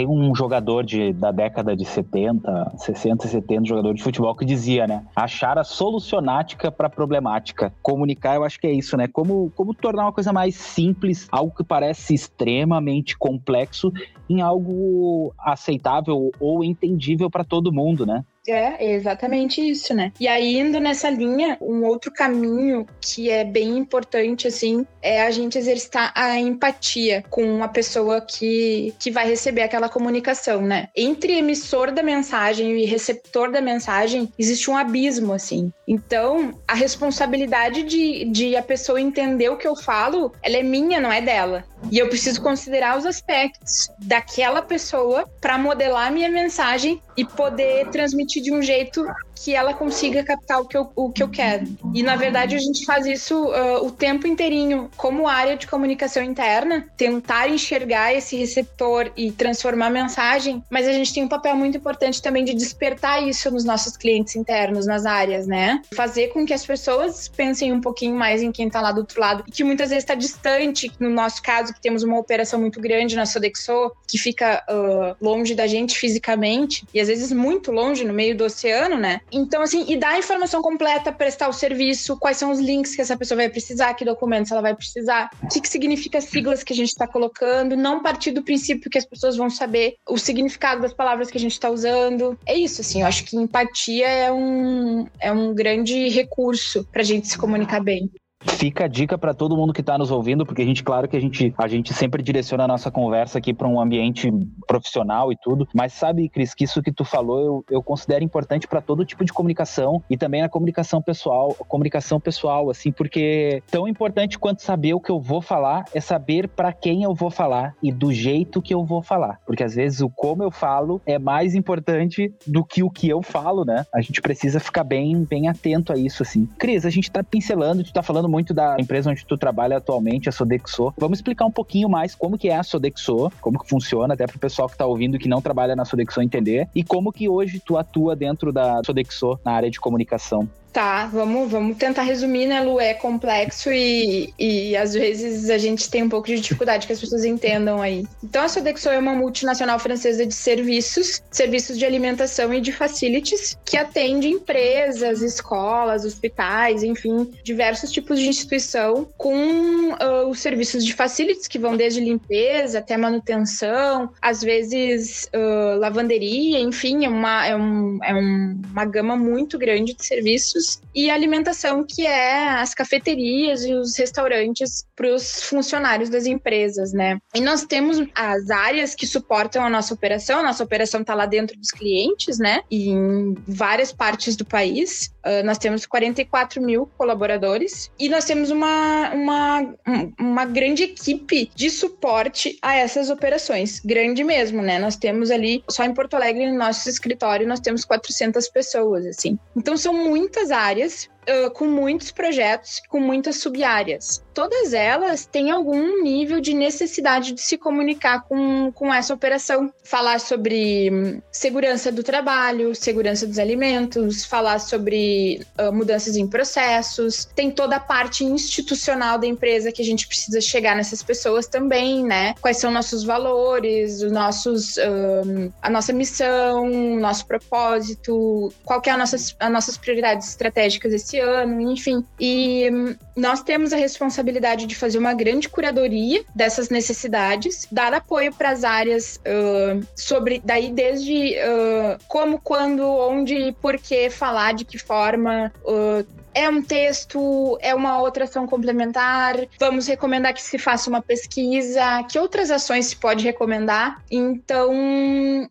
Tem 0.00 0.08
um 0.08 0.34
jogador 0.34 0.82
de, 0.82 1.12
da 1.12 1.30
década 1.30 1.76
de 1.76 1.84
70, 1.84 2.72
60 2.78 3.26
e 3.26 3.28
70, 3.28 3.64
jogador 3.66 3.92
de 3.92 4.02
futebol, 4.02 4.34
que 4.34 4.46
dizia, 4.46 4.86
né? 4.86 5.04
Achar 5.14 5.58
a 5.58 5.62
solucionática 5.62 6.72
para 6.72 6.88
problemática. 6.88 7.70
Comunicar, 7.82 8.36
eu 8.36 8.44
acho 8.44 8.58
que 8.58 8.66
é 8.66 8.72
isso, 8.72 8.96
né? 8.96 9.06
Como, 9.06 9.52
como 9.54 9.74
tornar 9.74 10.04
uma 10.04 10.12
coisa 10.12 10.32
mais 10.32 10.54
simples, 10.54 11.28
algo 11.30 11.54
que 11.54 11.62
parece 11.62 12.14
extremamente 12.14 13.14
complexo, 13.18 13.92
em 14.26 14.40
algo 14.40 15.34
aceitável 15.38 16.30
ou 16.40 16.64
entendível 16.64 17.28
para 17.28 17.44
todo 17.44 17.70
mundo, 17.70 18.06
né? 18.06 18.24
É, 18.48 18.92
exatamente 18.94 19.60
isso, 19.60 19.92
né? 19.94 20.12
E 20.18 20.26
aí, 20.26 20.56
indo 20.56 20.80
nessa 20.80 21.10
linha, 21.10 21.58
um 21.60 21.84
outro 21.84 22.10
caminho 22.10 22.86
que 23.00 23.30
é 23.30 23.44
bem 23.44 23.76
importante, 23.76 24.48
assim, 24.48 24.86
é 25.02 25.22
a 25.22 25.30
gente 25.30 25.58
exercitar 25.58 26.10
a 26.14 26.38
empatia 26.38 27.22
com 27.28 27.62
a 27.62 27.68
pessoa 27.68 28.20
que, 28.20 28.94
que 28.98 29.10
vai 29.10 29.28
receber 29.28 29.62
aquela 29.62 29.90
comunicação, 29.90 30.62
né? 30.62 30.88
Entre 30.96 31.34
emissor 31.34 31.92
da 31.92 32.02
mensagem 32.02 32.78
e 32.78 32.86
receptor 32.86 33.52
da 33.52 33.60
mensagem, 33.60 34.32
existe 34.38 34.70
um 34.70 34.76
abismo, 34.76 35.34
assim. 35.34 35.70
Então, 35.86 36.58
a 36.66 36.74
responsabilidade 36.74 37.82
de, 37.82 38.24
de 38.24 38.56
a 38.56 38.62
pessoa 38.62 39.00
entender 39.00 39.50
o 39.50 39.56
que 39.58 39.68
eu 39.68 39.76
falo, 39.76 40.32
ela 40.42 40.56
é 40.56 40.62
minha, 40.62 41.00
não 41.00 41.12
é 41.12 41.20
dela. 41.20 41.64
E 41.90 41.98
eu 41.98 42.08
preciso 42.08 42.42
considerar 42.42 42.98
os 42.98 43.06
aspectos 43.06 43.88
daquela 43.98 44.62
pessoa 44.62 45.28
para 45.40 45.58
modelar 45.58 46.08
a 46.08 46.10
minha 46.10 46.28
mensagem 46.28 47.00
e 47.16 47.24
poder 47.24 47.90
transmitir 47.90 48.42
de 48.42 48.52
um 48.52 48.62
jeito 48.62 49.04
que 49.42 49.54
ela 49.54 49.72
consiga 49.72 50.22
captar 50.22 50.60
o 50.60 50.66
que 50.66 50.76
eu, 50.76 50.90
o 50.94 51.10
que 51.10 51.22
eu 51.22 51.28
quero. 51.28 51.66
E 51.94 52.02
na 52.02 52.16
verdade 52.16 52.54
a 52.54 52.58
gente 52.58 52.84
faz 52.84 53.06
isso 53.06 53.34
uh, 53.46 53.84
o 53.84 53.90
tempo 53.90 54.26
inteirinho, 54.26 54.90
como 54.96 55.26
área 55.26 55.56
de 55.56 55.66
comunicação 55.66 56.22
interna, 56.22 56.86
tentar 56.96 57.48
enxergar 57.48 58.12
esse 58.12 58.36
receptor 58.36 59.10
e 59.16 59.32
transformar 59.32 59.86
a 59.86 59.90
mensagem, 59.90 60.62
mas 60.68 60.86
a 60.86 60.92
gente 60.92 61.14
tem 61.14 61.24
um 61.24 61.28
papel 61.28 61.56
muito 61.56 61.78
importante 61.78 62.20
também 62.20 62.44
de 62.44 62.54
despertar 62.54 63.26
isso 63.26 63.50
nos 63.50 63.64
nossos 63.64 63.96
clientes 63.96 64.36
internos, 64.36 64.86
nas 64.86 65.06
áreas, 65.06 65.46
né? 65.46 65.80
Fazer 65.94 66.28
com 66.28 66.44
que 66.44 66.52
as 66.52 66.66
pessoas 66.66 67.28
pensem 67.28 67.72
um 67.72 67.80
pouquinho 67.80 68.14
mais 68.14 68.42
em 68.42 68.52
quem 68.52 68.66
está 68.66 68.80
lá 68.80 68.92
do 68.92 69.00
outro 69.00 69.20
lado, 69.20 69.44
que 69.44 69.64
muitas 69.64 69.88
vezes 69.88 70.04
está 70.04 70.14
distante, 70.14 70.92
no 71.00 71.08
nosso 71.08 71.42
caso, 71.42 71.72
que 71.72 71.80
temos 71.80 72.02
uma 72.02 72.18
operação 72.18 72.60
muito 72.60 72.80
grande 72.80 73.16
na 73.16 73.24
Sodexo, 73.24 73.92
que 74.06 74.18
fica 74.18 74.62
uh, 74.68 75.16
longe 75.24 75.54
da 75.54 75.66
gente 75.66 75.98
fisicamente, 75.98 76.84
e 76.92 77.00
às 77.00 77.08
vezes 77.08 77.32
muito 77.32 77.72
longe, 77.72 78.04
no 78.04 78.12
meio 78.12 78.36
do 78.36 78.44
oceano, 78.44 78.96
né? 78.96 79.20
Então, 79.32 79.62
assim, 79.62 79.84
e 79.88 79.96
dar 79.96 80.10
a 80.10 80.18
informação 80.18 80.60
completa, 80.62 81.12
prestar 81.12 81.48
o 81.48 81.52
serviço, 81.52 82.16
quais 82.18 82.36
são 82.36 82.50
os 82.50 82.58
links 82.58 82.94
que 82.94 83.02
essa 83.02 83.16
pessoa 83.16 83.36
vai 83.36 83.48
precisar, 83.48 83.94
que 83.94 84.04
documentos 84.04 84.50
ela 84.50 84.60
vai 84.60 84.74
precisar, 84.74 85.30
o 85.42 85.48
que, 85.48 85.60
que 85.60 85.68
significa 85.68 86.18
as 86.18 86.24
siglas 86.24 86.62
que 86.62 86.72
a 86.72 86.76
gente 86.76 86.88
está 86.88 87.06
colocando, 87.06 87.76
não 87.76 88.02
partir 88.02 88.32
do 88.32 88.42
princípio 88.42 88.90
que 88.90 88.98
as 88.98 89.06
pessoas 89.06 89.36
vão 89.36 89.48
saber 89.48 89.94
o 90.08 90.18
significado 90.18 90.82
das 90.82 90.92
palavras 90.92 91.30
que 91.30 91.38
a 91.38 91.40
gente 91.40 91.52
está 91.52 91.70
usando. 91.70 92.38
É 92.46 92.56
isso, 92.56 92.80
assim, 92.80 93.02
eu 93.02 93.06
acho 93.06 93.24
que 93.24 93.36
empatia 93.36 94.08
é 94.08 94.32
um, 94.32 95.06
é 95.20 95.30
um 95.30 95.54
grande 95.54 96.08
recurso 96.08 96.84
para 96.90 97.02
a 97.02 97.04
gente 97.04 97.28
se 97.28 97.38
comunicar 97.38 97.80
bem. 97.80 98.10
Fica 98.42 98.84
a 98.84 98.88
dica 98.88 99.18
para 99.18 99.34
todo 99.34 99.56
mundo 99.56 99.72
que 99.72 99.82
está 99.82 99.98
nos 99.98 100.10
ouvindo, 100.10 100.46
porque 100.46 100.62
a 100.62 100.64
gente, 100.64 100.82
claro 100.82 101.06
que 101.06 101.16
a 101.16 101.20
gente, 101.20 101.54
a 101.58 101.68
gente 101.68 101.92
sempre 101.92 102.22
direciona 102.22 102.64
a 102.64 102.68
nossa 102.68 102.90
conversa 102.90 103.38
aqui 103.38 103.52
para 103.52 103.68
um 103.68 103.78
ambiente 103.78 104.30
profissional 104.66 105.30
e 105.30 105.36
tudo, 105.36 105.68
mas 105.74 105.92
sabe, 105.92 106.28
Cris, 106.28 106.54
que 106.54 106.64
isso 106.64 106.82
que 106.82 106.92
tu 106.92 107.04
falou 107.04 107.40
eu, 107.40 107.64
eu 107.70 107.82
considero 107.82 108.24
importante 108.24 108.66
para 108.66 108.80
todo 108.80 109.04
tipo 109.04 109.24
de 109.24 109.32
comunicação 109.32 110.02
e 110.08 110.16
também 110.16 110.40
na 110.40 110.48
comunicação 110.48 111.02
pessoal, 111.02 111.54
comunicação 111.68 112.18
pessoal, 112.18 112.70
assim, 112.70 112.90
porque 112.90 113.62
tão 113.70 113.86
importante 113.86 114.38
quanto 114.38 114.62
saber 114.62 114.94
o 114.94 115.00
que 115.00 115.10
eu 115.10 115.20
vou 115.20 115.42
falar 115.42 115.84
é 115.92 116.00
saber 116.00 116.48
para 116.48 116.72
quem 116.72 117.02
eu 117.02 117.14
vou 117.14 117.30
falar 117.30 117.74
e 117.82 117.92
do 117.92 118.12
jeito 118.12 118.62
que 118.62 118.72
eu 118.72 118.84
vou 118.84 119.02
falar, 119.02 119.38
porque 119.46 119.64
às 119.64 119.74
vezes 119.74 120.00
o 120.00 120.08
como 120.08 120.42
eu 120.42 120.50
falo 120.50 121.00
é 121.04 121.18
mais 121.18 121.54
importante 121.54 122.32
do 122.46 122.64
que 122.64 122.82
o 122.82 122.90
que 122.90 123.08
eu 123.08 123.22
falo, 123.22 123.64
né? 123.64 123.84
A 123.94 124.00
gente 124.00 124.22
precisa 124.22 124.60
ficar 124.60 124.84
bem, 124.84 125.24
bem 125.24 125.48
atento 125.48 125.92
a 125.92 125.96
isso, 125.96 126.22
assim. 126.22 126.46
Cris, 126.58 126.86
a 126.86 126.90
gente 126.90 127.10
tá 127.10 127.22
pincelando, 127.22 127.84
tu 127.84 127.92
tá 127.92 128.02
falando 128.02 128.29
muito 128.30 128.54
da 128.54 128.76
empresa 128.78 129.10
onde 129.10 129.26
tu 129.26 129.36
trabalha 129.36 129.76
atualmente, 129.76 130.28
a 130.28 130.32
Sodexo. 130.32 130.94
Vamos 130.96 131.18
explicar 131.18 131.44
um 131.44 131.50
pouquinho 131.50 131.88
mais 131.88 132.14
como 132.14 132.38
que 132.38 132.48
é 132.48 132.56
a 132.56 132.62
Sodexo, 132.62 133.30
como 133.40 133.58
que 133.58 133.68
funciona, 133.68 134.14
até 134.14 134.26
pro 134.26 134.38
pessoal 134.38 134.68
que 134.68 134.76
tá 134.76 134.86
ouvindo 134.86 135.18
que 135.18 135.28
não 135.28 135.42
trabalha 135.42 135.74
na 135.74 135.84
Sodexo 135.84 136.22
entender, 136.22 136.68
e 136.74 136.84
como 136.84 137.12
que 137.12 137.28
hoje 137.28 137.60
tu 137.60 137.76
atua 137.76 138.14
dentro 138.14 138.52
da 138.52 138.80
Sodexo 138.84 139.38
na 139.44 139.52
área 139.52 139.70
de 139.70 139.80
comunicação. 139.80 140.48
Tá, 140.72 141.06
vamos, 141.06 141.50
vamos 141.50 141.76
tentar 141.76 142.02
resumir, 142.02 142.46
né, 142.46 142.60
Lu? 142.60 142.78
É 142.78 142.94
complexo 142.94 143.72
e, 143.72 144.32
e 144.38 144.76
às 144.76 144.94
vezes 144.94 145.50
a 145.50 145.58
gente 145.58 145.90
tem 145.90 146.04
um 146.04 146.08
pouco 146.08 146.28
de 146.28 146.38
dificuldade 146.38 146.86
que 146.86 146.92
as 146.92 147.00
pessoas 147.00 147.24
entendam 147.24 147.82
aí. 147.82 148.06
Então, 148.22 148.44
a 148.44 148.48
Sodexo 148.48 148.88
é 148.88 148.96
uma 148.96 149.12
multinacional 149.12 149.80
francesa 149.80 150.24
de 150.24 150.32
serviços, 150.32 151.22
serviços 151.28 151.76
de 151.76 151.84
alimentação 151.84 152.54
e 152.54 152.60
de 152.60 152.70
facilities, 152.70 153.58
que 153.64 153.76
atende 153.76 154.28
empresas, 154.28 155.22
escolas, 155.22 156.04
hospitais, 156.04 156.84
enfim, 156.84 157.28
diversos 157.42 157.90
tipos 157.90 158.20
de 158.20 158.28
instituição 158.28 159.08
com 159.18 159.90
uh, 159.90 160.28
os 160.28 160.38
serviços 160.38 160.84
de 160.84 160.94
facilities, 160.94 161.48
que 161.48 161.58
vão 161.58 161.76
desde 161.76 162.00
limpeza 162.00 162.78
até 162.78 162.96
manutenção, 162.96 164.10
às 164.22 164.40
vezes 164.40 165.28
uh, 165.34 165.78
lavanderia, 165.80 166.60
enfim, 166.60 167.04
é 167.04 167.08
uma, 167.08 167.46
é, 167.46 167.56
um, 167.56 167.98
é 168.04 168.14
um, 168.14 168.60
uma 168.70 168.84
gama 168.84 169.16
muito 169.16 169.58
grande 169.58 169.94
de 169.94 170.06
serviços 170.06 170.59
serviços 170.60 170.80
e 170.94 171.10
alimentação, 171.10 171.84
que 171.88 172.06
é 172.06 172.48
as 172.48 172.74
cafeterias 172.74 173.64
e 173.64 173.72
os 173.72 173.96
restaurantes 173.96 174.84
para 174.94 175.14
os 175.14 175.44
funcionários 175.44 176.08
das 176.08 176.26
empresas, 176.26 176.92
né? 176.92 177.18
E 177.34 177.40
nós 177.40 177.64
temos 177.64 177.98
as 178.14 178.50
áreas 178.50 178.94
que 178.94 179.06
suportam 179.06 179.64
a 179.64 179.70
nossa 179.70 179.94
operação, 179.94 180.40
a 180.40 180.42
nossa 180.42 180.62
operação 180.64 181.00
está 181.00 181.14
lá 181.14 181.26
dentro 181.26 181.56
dos 181.56 181.70
clientes, 181.70 182.38
né? 182.38 182.62
E 182.70 182.90
em 182.90 183.34
várias 183.46 183.92
partes 183.92 184.36
do 184.36 184.44
país. 184.44 185.10
Uh, 185.20 185.44
nós 185.44 185.58
temos 185.58 185.84
44 185.84 186.62
mil 186.62 186.86
colaboradores 186.96 187.90
e 187.98 188.08
nós 188.08 188.24
temos 188.24 188.50
uma, 188.50 189.10
uma, 189.10 189.74
uma 190.18 190.44
grande 190.46 190.84
equipe 190.84 191.50
de 191.54 191.70
suporte 191.70 192.58
a 192.62 192.74
essas 192.74 193.10
operações. 193.10 193.80
Grande 193.80 194.24
mesmo, 194.24 194.62
né? 194.62 194.78
Nós 194.78 194.96
temos 194.96 195.30
ali, 195.30 195.62
só 195.68 195.84
em 195.84 195.94
Porto 195.94 196.14
Alegre, 196.14 196.50
no 196.50 196.58
nosso 196.58 196.88
escritório, 196.88 197.46
nós 197.46 197.60
temos 197.60 197.84
400 197.84 198.48
pessoas, 198.48 199.06
assim. 199.06 199.38
Então 199.54 199.76
são 199.76 199.92
muitas 199.92 200.49
áreas 200.50 201.10
com 201.54 201.66
muitos 201.66 202.10
projetos, 202.10 202.80
com 202.88 203.00
muitas 203.00 203.36
sub-áreas. 203.36 204.22
Todas 204.34 204.72
elas 204.72 205.26
têm 205.26 205.50
algum 205.50 206.02
nível 206.02 206.40
de 206.40 206.54
necessidade 206.54 207.32
de 207.32 207.40
se 207.40 207.58
comunicar 207.58 208.22
com, 208.22 208.72
com 208.72 208.92
essa 208.92 209.12
operação. 209.12 209.72
Falar 209.84 210.20
sobre 210.20 210.90
hum, 210.90 211.20
segurança 211.32 211.90
do 211.90 212.02
trabalho, 212.02 212.74
segurança 212.74 213.26
dos 213.26 213.38
alimentos, 213.38 214.24
falar 214.24 214.60
sobre 214.60 215.44
uh, 215.58 215.72
mudanças 215.72 216.16
em 216.16 216.26
processos. 216.26 217.24
Tem 217.34 217.50
toda 217.50 217.76
a 217.76 217.80
parte 217.80 218.24
institucional 218.24 219.18
da 219.18 219.26
empresa 219.26 219.72
que 219.72 219.82
a 219.82 219.84
gente 219.84 220.06
precisa 220.06 220.40
chegar 220.40 220.76
nessas 220.76 221.02
pessoas 221.02 221.46
também, 221.46 222.04
né? 222.04 222.34
Quais 222.40 222.56
são 222.56 222.70
nossos 222.70 223.04
valores, 223.04 224.02
os 224.02 224.12
nossos, 224.12 224.76
um, 224.78 225.50
a 225.60 225.68
nossa 225.68 225.92
missão, 225.92 226.68
nosso 226.98 227.26
propósito, 227.26 228.52
qual 228.64 228.80
que 228.80 228.88
é 228.88 228.92
a 228.92 228.96
nossas, 228.96 229.36
as 229.38 229.52
nossas 229.52 229.76
prioridades 229.76 230.28
estratégicas 230.28 230.92
esse 230.92 231.19
ano, 231.20 231.60
enfim. 231.60 232.04
E 232.18 232.68
hum, 232.72 232.96
nós 233.16 233.42
temos 233.42 233.72
a 233.72 233.76
responsabilidade 233.76 234.66
de 234.66 234.74
fazer 234.74 234.98
uma 234.98 235.14
grande 235.14 235.48
curadoria 235.48 236.22
dessas 236.34 236.68
necessidades, 236.68 237.66
dar 237.70 237.92
apoio 237.92 238.32
para 238.34 238.50
as 238.50 238.64
áreas 238.64 239.20
uh, 239.26 239.86
sobre, 239.94 240.40
daí 240.44 240.72
desde 240.72 241.34
uh, 241.36 241.98
como, 242.08 242.40
quando, 242.40 242.82
onde, 242.82 243.52
por 243.60 243.78
que 243.78 244.10
falar, 244.10 244.54
de 244.54 244.64
que 244.64 244.78
forma, 244.78 245.52
uh, 245.64 246.04
é 246.34 246.48
um 246.48 246.62
texto, 246.62 247.58
é 247.60 247.74
uma 247.74 248.00
outra 248.00 248.24
ação 248.24 248.46
complementar. 248.46 249.36
Vamos 249.58 249.86
recomendar 249.86 250.32
que 250.34 250.42
se 250.42 250.58
faça 250.58 250.88
uma 250.88 251.02
pesquisa. 251.02 252.02
Que 252.04 252.18
outras 252.18 252.50
ações 252.50 252.86
se 252.86 252.96
pode 252.96 253.24
recomendar? 253.24 254.02
Então, 254.10 254.70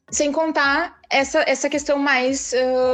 sem 0.10 0.32
contar 0.32 1.00
essa, 1.10 1.44
essa 1.48 1.68
questão 1.68 1.98
mais 1.98 2.54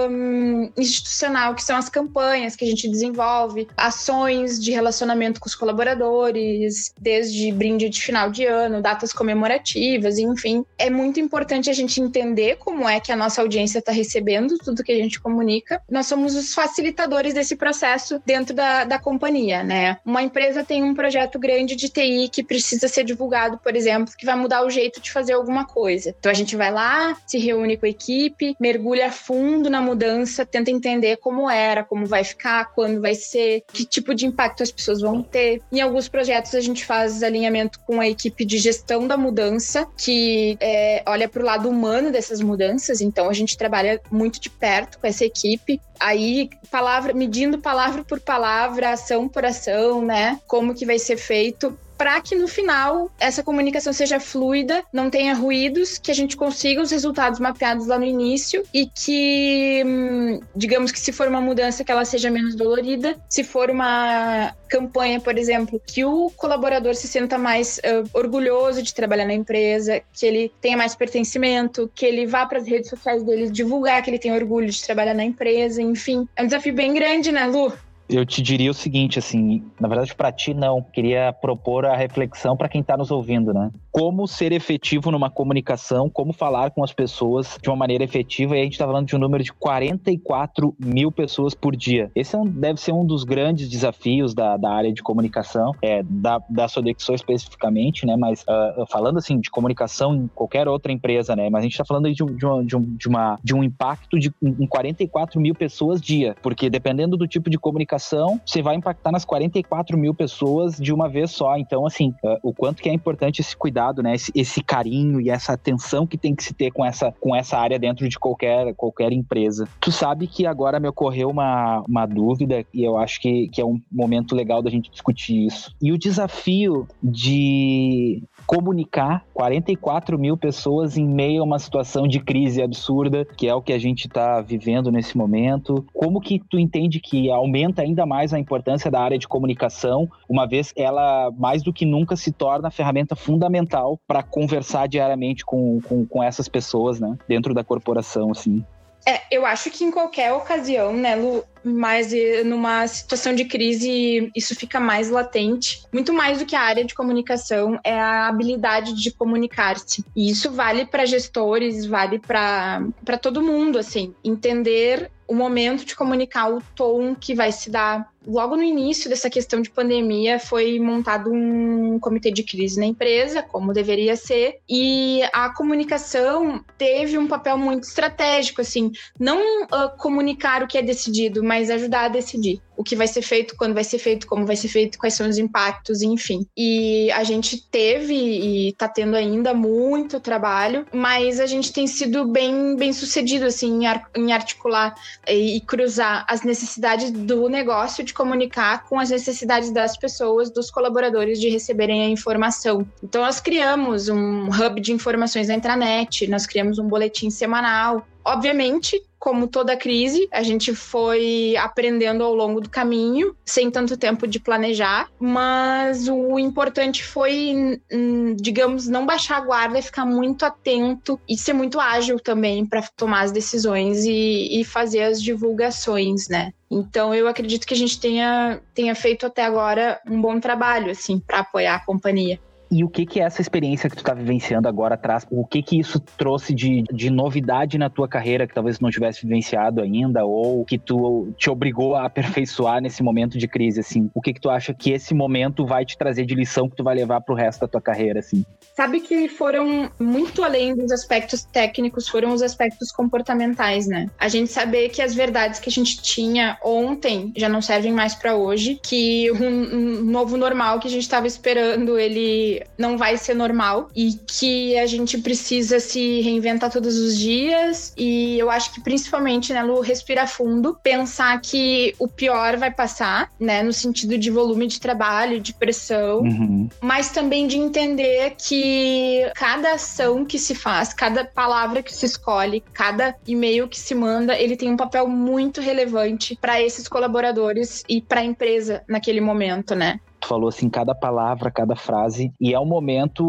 um, 0.09 0.71
institucional, 0.77 1.53
que 1.53 1.61
são 1.61 1.75
as 1.75 1.89
campanhas 1.89 2.55
que 2.55 2.63
a 2.63 2.67
gente 2.67 2.87
desenvolve, 2.87 3.67
ações 3.75 4.57
de 4.63 4.71
relacionamento 4.71 5.39
com 5.39 5.47
os 5.47 5.55
colaboradores, 5.55 6.93
desde 6.99 7.51
brinde 7.51 7.89
de 7.89 8.01
final 8.01 8.31
de 8.31 8.45
ano, 8.45 8.81
datas 8.81 9.11
comemorativas, 9.11 10.17
enfim. 10.17 10.63
É 10.77 10.89
muito 10.89 11.19
importante 11.19 11.69
a 11.69 11.73
gente 11.73 11.99
entender 11.99 12.55
como 12.57 12.87
é 12.87 13.01
que 13.01 13.11
a 13.11 13.17
nossa 13.17 13.41
audiência 13.41 13.79
está 13.79 13.91
recebendo 13.91 14.57
tudo 14.59 14.83
que 14.83 14.93
a 14.93 14.97
gente 14.97 15.19
comunica. 15.19 15.81
Nós 15.91 16.07
somos 16.07 16.35
os 16.35 16.53
facilitadores 16.53 17.33
desse 17.33 17.57
processo 17.57 17.84
dentro 18.25 18.55
da, 18.55 18.83
da 18.83 18.99
companhia, 18.99 19.63
né? 19.63 19.97
Uma 20.05 20.23
empresa 20.23 20.63
tem 20.63 20.83
um 20.83 20.93
projeto 20.93 21.37
grande 21.37 21.75
de 21.75 21.89
TI 21.89 22.29
que 22.31 22.43
precisa 22.43 22.87
ser 22.87 23.03
divulgado, 23.03 23.57
por 23.57 23.75
exemplo, 23.75 24.13
que 24.17 24.25
vai 24.25 24.35
mudar 24.35 24.65
o 24.65 24.69
jeito 24.69 24.99
de 24.99 25.11
fazer 25.11 25.33
alguma 25.33 25.65
coisa. 25.65 26.15
Então 26.17 26.31
a 26.31 26.35
gente 26.35 26.55
vai 26.55 26.71
lá, 26.71 27.15
se 27.25 27.37
reúne 27.37 27.77
com 27.77 27.85
a 27.85 27.89
equipe 27.89 28.55
mergulha 28.59 29.11
fundo 29.11 29.69
na 29.69 29.81
mudança, 29.81 30.45
tenta 30.45 30.71
entender 30.71 31.17
como 31.17 31.49
era, 31.49 31.83
como 31.83 32.05
vai 32.05 32.23
ficar, 32.23 32.73
quando 32.73 33.01
vai 33.01 33.15
ser, 33.15 33.63
que 33.71 33.85
tipo 33.85 34.13
de 34.13 34.25
impacto 34.25 34.63
as 34.63 34.71
pessoas 34.71 35.01
vão 35.01 35.21
ter. 35.21 35.61
Em 35.71 35.81
alguns 35.81 36.07
projetos 36.07 36.55
a 36.55 36.61
gente 36.61 36.85
faz 36.85 37.23
alinhamento 37.23 37.79
com 37.81 37.99
a 37.99 38.07
equipe 38.07 38.45
de 38.45 38.57
gestão 38.57 39.07
da 39.07 39.17
mudança, 39.17 39.87
que 39.97 40.57
é, 40.59 41.03
olha 41.05 41.27
para 41.27 41.41
o 41.41 41.45
lado 41.45 41.69
humano 41.69 42.11
dessas 42.11 42.41
mudanças, 42.41 43.01
então 43.01 43.29
a 43.29 43.33
gente 43.33 43.57
trabalha 43.57 44.01
muito 44.11 44.39
de 44.39 44.49
perto 44.49 44.99
com 44.99 45.07
essa 45.07 45.25
equipe. 45.25 45.79
Aí, 45.99 46.49
palavra, 46.69 47.13
medindo 47.13 47.59
palavra 47.59 48.03
por 48.03 48.19
palavra, 48.19 48.91
ação 48.91 49.27
por 49.27 49.45
ação, 49.45 50.01
né? 50.01 50.39
Como 50.47 50.73
que 50.75 50.85
vai 50.85 50.99
ser 50.99 51.17
feito 51.17 51.77
para 51.97 52.19
que 52.21 52.35
no 52.35 52.47
final 52.47 53.11
essa 53.19 53.43
comunicação 53.43 53.93
seja 53.93 54.19
fluida, 54.19 54.83
não 54.91 55.09
tenha 55.09 55.33
ruídos, 55.33 55.97
que 55.97 56.11
a 56.11 56.15
gente 56.15 56.35
consiga 56.37 56.81
os 56.81 56.91
resultados 56.91 57.39
mapeados 57.39 57.87
lá 57.87 57.97
no 57.97 58.05
início 58.05 58.63
e 58.73 58.87
que, 58.87 59.83
hum, 59.85 60.39
digamos 60.55 60.91
que 60.91 60.99
se 60.99 61.11
for 61.11 61.27
uma 61.27 61.41
mudança 61.41 61.83
que 61.83 61.91
ela 61.91 62.05
seja 62.05 62.29
menos 62.29 62.55
dolorida, 62.55 63.15
se 63.29 63.43
for 63.43 63.69
uma 63.69 64.53
campanha, 64.67 65.19
por 65.19 65.37
exemplo, 65.37 65.81
que 65.85 66.03
o 66.03 66.29
colaborador 66.35 66.95
se 66.95 67.07
sinta 67.07 67.37
mais 67.37 67.77
uh, 67.79 68.09
orgulhoso 68.13 68.81
de 68.81 68.93
trabalhar 68.93 69.25
na 69.25 69.33
empresa, 69.33 70.01
que 70.13 70.25
ele 70.25 70.51
tenha 70.61 70.77
mais 70.77 70.95
pertencimento, 70.95 71.89
que 71.93 72.05
ele 72.05 72.25
vá 72.25 72.45
para 72.45 72.59
as 72.59 72.67
redes 72.67 72.89
sociais 72.89 73.23
dele 73.23 73.49
divulgar 73.49 74.01
que 74.01 74.09
ele 74.09 74.19
tem 74.19 74.33
orgulho 74.33 74.69
de 74.69 74.83
trabalhar 74.83 75.13
na 75.13 75.23
empresa, 75.23 75.81
enfim. 75.81 76.27
É 76.35 76.43
um 76.43 76.45
desafio 76.45 76.73
bem 76.73 76.93
grande, 76.93 77.31
né, 77.31 77.45
Lu? 77.45 77.71
Eu 78.07 78.25
te 78.25 78.41
diria 78.41 78.69
o 78.69 78.73
seguinte, 78.73 79.17
assim, 79.17 79.63
na 79.79 79.87
verdade 79.87 80.13
para 80.13 80.31
ti 80.31 80.53
não, 80.53 80.81
queria 80.81 81.33
propor 81.33 81.85
a 81.85 81.95
reflexão 81.95 82.55
para 82.55 82.69
quem 82.69 82.81
está 82.81 82.95
nos 82.95 83.09
ouvindo, 83.09 83.53
né? 83.53 83.71
Como 83.91 84.27
ser 84.27 84.51
efetivo 84.51 85.09
numa 85.09 85.29
comunicação, 85.29 86.09
como 86.09 86.31
falar 86.31 86.71
com 86.71 86.83
as 86.83 86.93
pessoas 86.93 87.57
de 87.61 87.69
uma 87.69 87.75
maneira 87.75 88.03
efetiva, 88.03 88.55
e 88.55 88.61
a 88.61 88.63
gente 88.63 88.73
está 88.73 88.85
falando 88.85 89.07
de 89.07 89.15
um 89.15 89.19
número 89.19 89.43
de 89.43 89.51
44 89.53 90.75
mil 90.79 91.11
pessoas 91.11 91.55
por 91.55 91.75
dia. 91.75 92.11
Esse 92.13 92.35
é 92.35 92.39
um, 92.39 92.45
deve 92.45 92.79
ser 92.79 92.91
um 92.91 93.05
dos 93.05 93.23
grandes 93.23 93.69
desafios 93.69 94.33
da, 94.33 94.57
da 94.57 94.71
área 94.71 94.93
de 94.93 95.01
comunicação, 95.01 95.73
é, 95.81 96.03
da, 96.03 96.41
da 96.49 96.67
Sodexo 96.67 97.13
especificamente, 97.13 98.05
né? 98.05 98.15
Mas 98.15 98.43
uh, 98.43 98.85
falando 98.87 99.17
assim 99.17 99.39
de 99.39 99.49
comunicação 99.49 100.15
em 100.15 100.27
qualquer 100.27 100.67
outra 100.67 100.91
empresa, 100.91 101.35
né? 101.35 101.49
Mas 101.49 101.61
a 101.61 101.63
gente 101.63 101.73
está 101.73 101.85
falando 101.85 102.11
de, 102.11 102.13
de, 102.13 102.45
uma, 102.45 102.63
de, 102.63 102.77
um, 102.77 102.97
uma, 103.07 103.39
de 103.43 103.55
um 103.55 103.63
impacto 103.63 104.19
de 104.19 104.31
em 104.43 104.67
44 104.67 105.39
mil 105.39 105.55
pessoas 105.55 105.99
dia, 106.01 106.35
porque 106.41 106.69
dependendo 106.69 107.17
do 107.17 107.27
tipo 107.27 107.49
de 107.49 107.57
comunicação 107.57 107.94
comunicação, 107.95 108.39
você 108.45 108.61
vai 108.61 108.75
impactar 108.75 109.11
nas 109.11 109.25
44 109.25 109.97
mil 109.97 110.13
pessoas 110.13 110.75
de 110.77 110.93
uma 110.93 111.07
vez 111.09 111.31
só. 111.31 111.57
Então, 111.57 111.85
assim, 111.85 112.13
uh, 112.23 112.37
o 112.43 112.53
quanto 112.53 112.81
que 112.81 112.89
é 112.89 112.93
importante 112.93 113.41
esse 113.41 113.55
cuidado, 113.55 114.03
né? 114.03 114.15
Esse, 114.15 114.31
esse, 114.35 114.63
carinho 114.63 115.21
e 115.21 115.29
essa 115.29 115.53
atenção 115.53 116.05
que 116.05 116.17
tem 116.17 116.35
que 116.35 116.43
se 116.43 116.53
ter 116.53 116.71
com 116.71 116.83
essa, 116.83 117.13
com 117.19 117.35
essa 117.35 117.57
área 117.57 117.79
dentro 117.79 118.07
de 118.07 118.19
qualquer, 118.19 118.73
qualquer 118.75 119.11
empresa. 119.11 119.67
Tu 119.79 119.91
sabe 119.91 120.27
que 120.27 120.45
agora 120.45 120.79
me 120.79 120.87
ocorreu 120.87 121.29
uma, 121.29 121.83
uma 121.87 122.05
dúvida 122.05 122.65
e 122.73 122.83
eu 122.83 122.97
acho 122.97 123.21
que, 123.21 123.47
que 123.49 123.61
é 123.61 123.65
um 123.65 123.79
momento 123.91 124.35
legal 124.35 124.61
da 124.61 124.69
gente 124.69 124.89
discutir 124.89 125.45
isso. 125.45 125.73
E 125.81 125.91
o 125.91 125.97
desafio 125.97 126.87
de 127.01 128.23
comunicar 128.45 129.25
44 129.33 130.17
mil 130.17 130.37
pessoas 130.37 130.97
em 130.97 131.07
meio 131.07 131.41
a 131.41 131.45
uma 131.45 131.59
situação 131.59 132.07
de 132.07 132.19
crise 132.19 132.61
absurda, 132.61 133.25
que 133.25 133.47
é 133.47 133.55
o 133.55 133.61
que 133.61 133.73
a 133.73 133.79
gente 133.79 134.07
está 134.07 134.41
vivendo 134.41 134.91
nesse 134.91 135.17
momento. 135.17 135.85
Como 135.93 136.21
que 136.21 136.39
tu 136.39 136.59
entende 136.59 136.99
que 136.99 137.29
aumenta 137.29 137.81
ainda 137.81 138.05
mais 138.05 138.33
a 138.33 138.39
importância 138.39 138.89
da 138.91 139.01
área 139.01 139.17
de 139.17 139.27
comunicação, 139.27 140.09
uma 140.29 140.47
vez 140.47 140.73
ela 140.75 141.31
mais 141.37 141.63
do 141.63 141.73
que 141.73 141.85
nunca 141.85 142.15
se 142.15 142.31
torna 142.31 142.67
a 142.67 142.71
ferramenta 142.71 143.15
fundamental 143.15 143.99
para 144.07 144.23
conversar 144.23 144.87
diariamente 144.87 145.45
com, 145.45 145.79
com, 145.81 146.05
com 146.05 146.23
essas 146.23 146.47
pessoas, 146.47 146.99
né, 146.99 147.17
dentro 147.27 147.53
da 147.53 147.63
corporação, 147.63 148.31
assim? 148.31 148.63
É, 149.07 149.21
eu 149.29 149.45
acho 149.45 149.69
que 149.69 149.83
em 149.83 149.91
qualquer 149.91 150.33
ocasião, 150.33 150.91
né, 150.93 151.15
Lu, 151.15 151.43
mas 151.63 152.11
numa 152.43 152.87
situação 152.87 153.33
de 153.33 153.45
crise 153.45 154.31
isso 154.35 154.55
fica 154.55 154.79
mais 154.79 155.09
latente. 155.09 155.83
Muito 155.93 156.11
mais 156.11 156.39
do 156.39 156.45
que 156.45 156.55
a 156.55 156.61
área 156.61 156.83
de 156.83 156.95
comunicação 156.95 157.79
é 157.83 157.99
a 157.99 158.27
habilidade 158.27 158.93
de 158.93 159.11
comunicar-se. 159.11 160.03
E 160.15 160.29
isso 160.29 160.51
vale 160.51 160.85
para 160.85 161.05
gestores, 161.05 161.85
vale 161.85 162.19
para 162.19 163.17
todo 163.21 163.41
mundo, 163.41 163.77
assim, 163.77 164.13
entender 164.23 165.11
o 165.27 165.33
momento 165.33 165.85
de 165.85 165.95
comunicar 165.95 166.49
o 166.49 166.61
tom 166.75 167.15
que 167.15 167.33
vai 167.33 167.51
se 167.51 167.69
dar. 167.69 168.07
Logo 168.27 168.55
no 168.55 168.63
início 168.63 169.09
dessa 169.09 169.29
questão 169.29 169.61
de 169.61 169.69
pandemia, 169.69 170.39
foi 170.39 170.79
montado 170.79 171.31
um 171.31 171.99
comitê 171.99 172.31
de 172.31 172.43
crise 172.43 172.79
na 172.79 172.85
empresa, 172.85 173.43
como 173.43 173.73
deveria 173.73 174.15
ser, 174.15 174.59
e 174.69 175.21
a 175.33 175.53
comunicação 175.53 176.63
teve 176.77 177.17
um 177.17 177.27
papel 177.27 177.57
muito 177.57 177.83
estratégico, 177.83 178.61
assim, 178.61 178.91
não 179.19 179.63
uh, 179.63 179.95
comunicar 179.97 180.63
o 180.63 180.67
que 180.67 180.77
é 180.77 180.81
decidido, 180.81 181.43
mas 181.43 181.69
ajudar 181.69 182.05
a 182.05 182.09
decidir 182.09 182.61
o 182.77 182.83
que 182.83 182.95
vai 182.95 183.07
ser 183.07 183.21
feito, 183.21 183.55
quando 183.55 183.73
vai 183.73 183.83
ser 183.83 183.99
feito, 183.99 184.27
como 184.27 184.45
vai 184.45 184.55
ser 184.55 184.67
feito, 184.67 184.97
quais 184.97 185.13
são 185.13 185.27
os 185.27 185.37
impactos, 185.37 186.01
enfim. 186.01 186.45
E 186.55 187.11
a 187.11 187.23
gente 187.23 187.61
teve 187.69 188.15
e 188.15 188.73
tá 188.73 188.87
tendo 188.87 189.15
ainda 189.15 189.53
muito 189.53 190.19
trabalho, 190.19 190.85
mas 190.93 191.39
a 191.39 191.45
gente 191.45 191.71
tem 191.71 191.87
sido 191.87 192.27
bem, 192.27 192.75
bem 192.75 192.93
sucedido, 192.93 193.45
assim, 193.45 193.81
em 194.15 194.33
articular 194.33 194.95
e 195.27 195.61
cruzar 195.61 196.25
as 196.27 196.43
necessidades 196.43 197.11
do 197.11 197.49
negócio 197.49 198.03
de 198.03 198.13
comunicar 198.13 198.85
com 198.85 198.99
as 198.99 199.09
necessidades 199.09 199.71
das 199.71 199.97
pessoas, 199.97 200.49
dos 200.49 200.69
colaboradores 200.69 201.39
de 201.39 201.49
receberem 201.49 202.05
a 202.05 202.09
informação. 202.09 202.85
Então, 203.03 203.21
nós 203.21 203.39
criamos 203.39 204.09
um 204.09 204.49
hub 204.49 204.81
de 204.81 204.91
informações 204.91 205.47
na 205.47 205.55
intranet, 205.55 206.27
nós 206.27 206.45
criamos 206.45 206.79
um 206.79 206.87
boletim 206.87 207.29
semanal. 207.29 208.05
Obviamente, 208.23 209.01
como 209.25 209.47
toda 209.47 209.75
crise, 209.75 210.27
a 210.31 210.43
gente 210.43 210.75
foi 210.75 211.55
aprendendo 211.57 212.23
ao 212.23 212.35
longo 212.35 212.61
do 212.61 212.69
caminho, 212.69 213.35
sem 213.43 213.71
tanto 213.71 213.97
tempo 213.97 214.27
de 214.27 214.39
planejar, 214.39 215.09
mas 215.19 216.07
o 216.07 216.37
importante 216.37 217.03
foi, 217.03 217.81
hum, 217.91 218.35
digamos, 218.35 218.87
não 218.87 219.03
baixar 219.03 219.37
a 219.37 219.41
guarda, 219.41 219.81
ficar 219.81 220.05
muito 220.05 220.45
atento 220.45 221.19
e 221.27 221.35
ser 221.35 221.53
muito 221.53 221.79
ágil 221.79 222.19
também 222.19 222.67
para 222.67 222.83
tomar 222.95 223.21
as 223.21 223.31
decisões 223.31 224.05
e, 224.05 224.61
e 224.61 224.63
fazer 224.63 225.01
as 225.01 225.19
divulgações, 225.19 226.27
né? 226.29 226.53
Então 226.69 227.11
eu 227.11 227.27
acredito 227.27 227.65
que 227.65 227.73
a 227.73 227.77
gente 227.77 227.99
tenha, 227.99 228.61
tenha 228.75 228.93
feito 228.93 229.25
até 229.25 229.43
agora 229.43 229.99
um 230.07 230.21
bom 230.21 230.39
trabalho 230.39 230.91
assim 230.91 231.17
para 231.17 231.39
apoiar 231.39 231.73
a 231.73 231.83
companhia. 231.83 232.39
E 232.71 232.83
o 232.83 232.89
que 232.89 233.05
que 233.05 233.19
essa 233.19 233.41
experiência 233.41 233.89
que 233.89 233.95
tu 233.95 233.99
está 233.99 234.13
vivenciando 234.13 234.67
agora 234.67 234.97
traz? 234.97 235.25
O 235.29 235.45
que 235.45 235.61
que 235.61 235.79
isso 235.79 235.99
trouxe 235.99 236.53
de, 236.53 236.83
de 236.91 237.09
novidade 237.09 237.77
na 237.77 237.89
tua 237.89 238.07
carreira 238.07 238.47
que 238.47 238.53
talvez 238.53 238.79
não 238.79 238.89
tivesse 238.89 239.21
vivenciado 239.23 239.81
ainda 239.81 240.25
ou 240.25 240.65
que 240.65 240.77
tu 240.77 241.33
te 241.37 241.49
obrigou 241.49 241.95
a 241.95 242.05
aperfeiçoar 242.05 242.81
nesse 242.81 243.03
momento 243.03 243.37
de 243.37 243.47
crise, 243.47 243.79
assim? 243.79 244.09
O 244.13 244.21
que 244.21 244.33
que 244.33 244.41
tu 244.41 244.49
acha 244.49 244.73
que 244.73 244.91
esse 244.91 245.13
momento 245.13 245.65
vai 245.65 245.85
te 245.85 245.97
trazer 245.97 246.25
de 246.25 246.35
lição 246.35 246.69
que 246.69 246.75
tu 246.75 246.83
vai 246.83 246.95
levar 246.95 247.21
pro 247.21 247.35
resto 247.35 247.61
da 247.61 247.67
tua 247.67 247.81
carreira, 247.81 248.19
assim? 248.19 248.45
Sabe 248.75 248.99
que 248.99 249.27
foram 249.27 249.89
muito 249.99 250.43
além 250.43 250.75
dos 250.75 250.91
aspectos 250.91 251.43
técnicos, 251.43 252.07
foram 252.07 252.33
os 252.33 252.41
aspectos 252.41 252.91
comportamentais, 252.91 253.87
né? 253.87 254.09
A 254.17 254.27
gente 254.27 254.51
saber 254.51 254.89
que 254.89 255.01
as 255.01 255.13
verdades 255.13 255.59
que 255.59 255.69
a 255.69 255.71
gente 255.71 256.01
tinha 256.01 256.57
ontem 256.63 257.31
já 257.35 257.47
não 257.47 257.61
servem 257.61 257.91
mais 257.91 258.15
para 258.15 258.35
hoje, 258.35 258.79
que 258.81 259.31
um, 259.31 259.45
um 259.45 260.03
novo 260.03 260.37
normal 260.37 260.79
que 260.79 260.87
a 260.87 260.91
gente 260.91 261.03
estava 261.03 261.27
esperando, 261.27 261.97
ele 261.97 262.63
não 262.77 262.97
vai 262.97 263.17
ser 263.17 263.33
normal 263.33 263.89
e 263.95 264.13
que 264.13 264.77
a 264.77 264.85
gente 264.85 265.17
precisa 265.17 265.79
se 265.79 266.21
reinventar 266.21 266.71
todos 266.71 266.97
os 266.97 267.17
dias. 267.17 267.93
E 267.97 268.37
eu 268.37 268.49
acho 268.49 268.73
que 268.73 268.81
principalmente, 268.81 269.53
né, 269.53 269.63
Lu, 269.63 269.79
respirar 269.79 270.27
fundo, 270.27 270.77
pensar 270.81 271.39
que 271.41 271.95
o 271.99 272.07
pior 272.07 272.57
vai 272.57 272.71
passar, 272.71 273.31
né, 273.39 273.63
no 273.63 273.73
sentido 273.73 274.17
de 274.17 274.29
volume 274.29 274.67
de 274.67 274.79
trabalho, 274.79 275.39
de 275.39 275.53
pressão, 275.53 276.19
uhum. 276.19 276.69
mas 276.81 277.09
também 277.09 277.47
de 277.47 277.57
entender 277.57 278.35
que 278.37 279.21
cada 279.35 279.73
ação 279.73 280.25
que 280.25 280.37
se 280.37 280.55
faz, 280.55 280.93
cada 280.93 281.25
palavra 281.25 281.81
que 281.81 281.93
se 281.93 282.05
escolhe, 282.05 282.63
cada 282.73 283.15
e-mail 283.25 283.67
que 283.67 283.79
se 283.79 283.95
manda, 283.95 284.37
ele 284.37 284.55
tem 284.55 284.69
um 284.69 284.77
papel 284.77 285.07
muito 285.07 285.61
relevante 285.61 286.37
para 286.39 286.61
esses 286.61 286.87
colaboradores 286.87 287.83
e 287.87 288.01
para 288.01 288.21
a 288.21 288.25
empresa 288.25 288.83
naquele 288.87 289.21
momento, 289.21 289.75
né? 289.75 289.99
Tu 290.25 290.29
falou 290.29 290.49
assim, 290.49 290.67
cada 290.67 290.95
palavra, 290.95 291.51
cada 291.51 291.75
frase, 291.75 292.33
e 292.41 292.51
é 292.51 292.59
um 292.59 292.65
momento, 292.65 293.23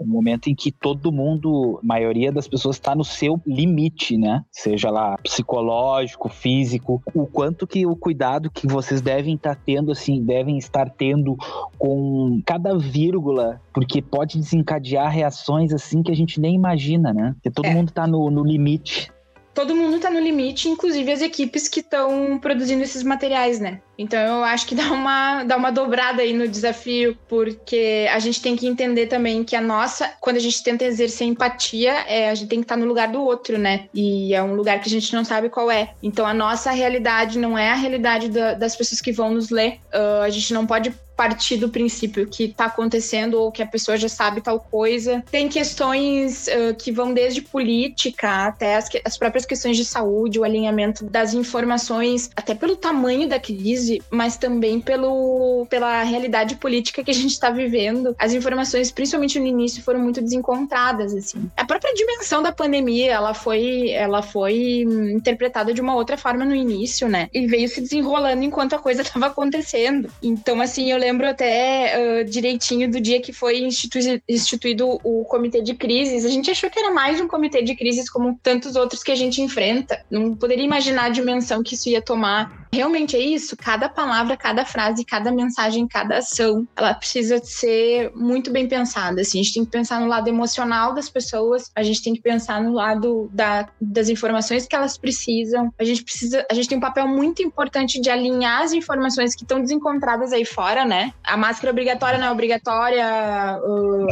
um 0.00 0.06
momento 0.06 0.48
em 0.48 0.54
que 0.54 0.72
todo 0.72 1.12
mundo, 1.12 1.78
a 1.82 1.86
maioria 1.86 2.32
das 2.32 2.48
pessoas 2.48 2.76
está 2.76 2.94
no 2.94 3.04
seu 3.04 3.38
limite, 3.46 4.16
né? 4.16 4.42
Seja 4.50 4.90
lá 4.90 5.18
psicológico, 5.18 6.30
físico, 6.30 7.02
o 7.14 7.26
quanto 7.26 7.66
que 7.66 7.84
o 7.84 7.94
cuidado 7.94 8.50
que 8.50 8.66
vocês 8.66 9.02
devem 9.02 9.34
estar 9.34 9.54
tá 9.54 9.62
tendo, 9.66 9.92
assim, 9.92 10.24
devem 10.24 10.56
estar 10.56 10.88
tendo 10.88 11.36
com 11.78 12.40
cada 12.46 12.78
vírgula, 12.78 13.60
porque 13.74 14.00
pode 14.00 14.38
desencadear 14.38 15.10
reações 15.10 15.74
assim 15.74 16.02
que 16.02 16.10
a 16.10 16.16
gente 16.16 16.40
nem 16.40 16.54
imagina, 16.54 17.12
né? 17.12 17.32
Porque 17.34 17.50
todo 17.50 17.66
é. 17.66 17.74
mundo 17.74 17.90
está 17.90 18.06
no, 18.06 18.30
no 18.30 18.42
limite 18.42 19.12
todo 19.54 19.74
mundo 19.74 19.96
está 19.96 20.10
no 20.10 20.20
limite, 20.20 20.68
inclusive 20.68 21.12
as 21.12 21.20
equipes 21.20 21.68
que 21.68 21.80
estão 21.80 22.38
produzindo 22.38 22.82
esses 22.82 23.02
materiais, 23.02 23.60
né? 23.60 23.80
Então 24.00 24.18
eu 24.18 24.44
acho 24.44 24.66
que 24.66 24.74
dá 24.76 24.90
uma, 24.90 25.44
dá 25.44 25.56
uma 25.56 25.70
dobrada 25.70 26.22
aí 26.22 26.32
no 26.32 26.48
desafio, 26.48 27.16
porque 27.28 28.06
a 28.10 28.18
gente 28.18 28.40
tem 28.40 28.56
que 28.56 28.66
entender 28.66 29.06
também 29.06 29.44
que 29.44 29.54
a 29.54 29.60
nossa, 29.60 30.10
quando 30.20 30.36
a 30.36 30.40
gente 30.40 30.62
tenta 30.62 30.84
exercer 30.84 31.26
empatia, 31.26 31.92
é, 32.08 32.30
a 32.30 32.34
gente 32.34 32.48
tem 32.48 32.60
que 32.60 32.64
estar 32.64 32.76
no 32.76 32.86
lugar 32.86 33.08
do 33.08 33.22
outro, 33.22 33.58
né? 33.58 33.88
E 33.92 34.34
é 34.34 34.42
um 34.42 34.54
lugar 34.54 34.80
que 34.80 34.88
a 34.88 34.90
gente 34.90 35.12
não 35.12 35.24
sabe 35.24 35.50
qual 35.50 35.70
é. 35.70 35.92
Então 36.02 36.26
a 36.26 36.32
nossa 36.32 36.70
realidade 36.70 37.38
não 37.38 37.58
é 37.58 37.70
a 37.70 37.74
realidade 37.74 38.30
da, 38.30 38.54
das 38.54 38.74
pessoas 38.74 39.00
que 39.00 39.12
vão 39.12 39.34
nos 39.34 39.50
ler. 39.50 39.78
Uh, 39.92 40.22
a 40.22 40.30
gente 40.30 40.54
não 40.54 40.66
pode 40.66 40.94
partir 41.20 41.58
do 41.58 41.68
princípio 41.68 42.26
que 42.26 42.44
está 42.44 42.64
acontecendo 42.64 43.34
ou 43.34 43.52
que 43.52 43.62
a 43.62 43.66
pessoa 43.66 43.94
já 43.98 44.08
sabe 44.08 44.40
tal 44.40 44.58
coisa. 44.58 45.22
Tem 45.30 45.50
questões 45.50 46.46
uh, 46.46 46.74
que 46.74 46.90
vão 46.90 47.12
desde 47.12 47.42
política 47.42 48.46
até 48.46 48.76
as, 48.76 48.88
as, 49.04 49.18
próprias 49.18 49.44
questões 49.44 49.76
de 49.76 49.84
saúde, 49.84 50.38
o 50.38 50.44
alinhamento 50.44 51.04
das 51.04 51.34
informações, 51.34 52.30
até 52.34 52.54
pelo 52.54 52.74
tamanho 52.74 53.28
da 53.28 53.38
crise, 53.38 53.89
mas 54.10 54.36
também 54.36 54.80
pelo, 54.80 55.66
pela 55.68 56.02
realidade 56.02 56.56
política 56.56 57.02
que 57.02 57.10
a 57.10 57.14
gente 57.14 57.32
está 57.32 57.50
vivendo. 57.50 58.14
As 58.18 58.32
informações, 58.32 58.90
principalmente 58.90 59.38
no 59.38 59.46
início, 59.46 59.82
foram 59.82 60.00
muito 60.00 60.20
desencontradas, 60.20 61.14
assim. 61.14 61.50
A 61.56 61.64
própria 61.64 61.92
dimensão 61.94 62.42
da 62.42 62.52
pandemia, 62.52 63.12
ela 63.12 63.34
foi, 63.34 63.90
ela 63.90 64.22
foi 64.22 64.84
interpretada 65.14 65.72
de 65.72 65.80
uma 65.80 65.94
outra 65.94 66.16
forma 66.16 66.44
no 66.44 66.54
início, 66.54 67.08
né? 67.08 67.28
E 67.32 67.46
veio 67.46 67.68
se 67.68 67.80
desenrolando 67.80 68.42
enquanto 68.44 68.74
a 68.74 68.78
coisa 68.78 69.02
estava 69.02 69.26
acontecendo. 69.26 70.10
Então, 70.22 70.60
assim, 70.60 70.90
eu 70.90 70.98
lembro 70.98 71.26
até 71.26 72.22
uh, 72.22 72.24
direitinho 72.24 72.90
do 72.90 73.00
dia 73.00 73.20
que 73.20 73.32
foi 73.32 73.60
instituído, 73.60 74.22
instituído 74.28 75.00
o 75.02 75.24
comitê 75.24 75.62
de 75.62 75.74
crises. 75.74 76.24
A 76.24 76.28
gente 76.28 76.50
achou 76.50 76.70
que 76.70 76.78
era 76.78 76.92
mais 76.92 77.20
um 77.20 77.28
comitê 77.28 77.62
de 77.62 77.74
crises 77.74 78.08
como 78.08 78.38
tantos 78.42 78.76
outros 78.76 79.02
que 79.02 79.12
a 79.12 79.16
gente 79.16 79.40
enfrenta. 79.40 80.04
Não 80.10 80.34
poderia 80.34 80.64
imaginar 80.64 81.04
a 81.04 81.08
dimensão 81.08 81.62
que 81.62 81.74
isso 81.74 81.88
ia 81.88 82.02
tomar 82.02 82.68
realmente 82.72 83.16
é 83.16 83.20
isso. 83.20 83.56
Cada 83.56 83.88
palavra, 83.88 84.36
cada 84.36 84.64
frase, 84.64 85.04
cada 85.04 85.32
mensagem, 85.32 85.86
cada 85.86 86.18
ação, 86.18 86.66
ela 86.76 86.94
precisa 86.94 87.40
ser 87.42 88.12
muito 88.14 88.50
bem 88.50 88.68
pensada. 88.68 89.20
Assim, 89.20 89.40
a 89.40 89.42
gente 89.42 89.54
tem 89.54 89.64
que 89.64 89.70
pensar 89.70 90.00
no 90.00 90.06
lado 90.06 90.28
emocional 90.28 90.94
das 90.94 91.08
pessoas, 91.08 91.70
a 91.74 91.82
gente 91.82 92.02
tem 92.02 92.14
que 92.14 92.20
pensar 92.20 92.62
no 92.62 92.72
lado 92.72 93.28
da, 93.32 93.68
das 93.80 94.08
informações 94.08 94.66
que 94.66 94.76
elas 94.76 94.96
precisam. 94.96 95.72
A 95.78 95.84
gente 95.84 96.04
precisa, 96.04 96.46
a 96.50 96.54
gente 96.54 96.68
tem 96.68 96.78
um 96.78 96.80
papel 96.80 97.08
muito 97.08 97.42
importante 97.42 98.00
de 98.00 98.10
alinhar 98.10 98.62
as 98.62 98.72
informações 98.72 99.34
que 99.34 99.42
estão 99.42 99.60
desencontradas 99.60 100.32
aí 100.32 100.44
fora, 100.44 100.84
né? 100.84 101.12
A 101.24 101.36
máscara 101.36 101.70
obrigatória 101.70 102.18
não 102.18 102.28
é 102.28 102.30
obrigatória. 102.30 103.60
Uh, 103.64 104.06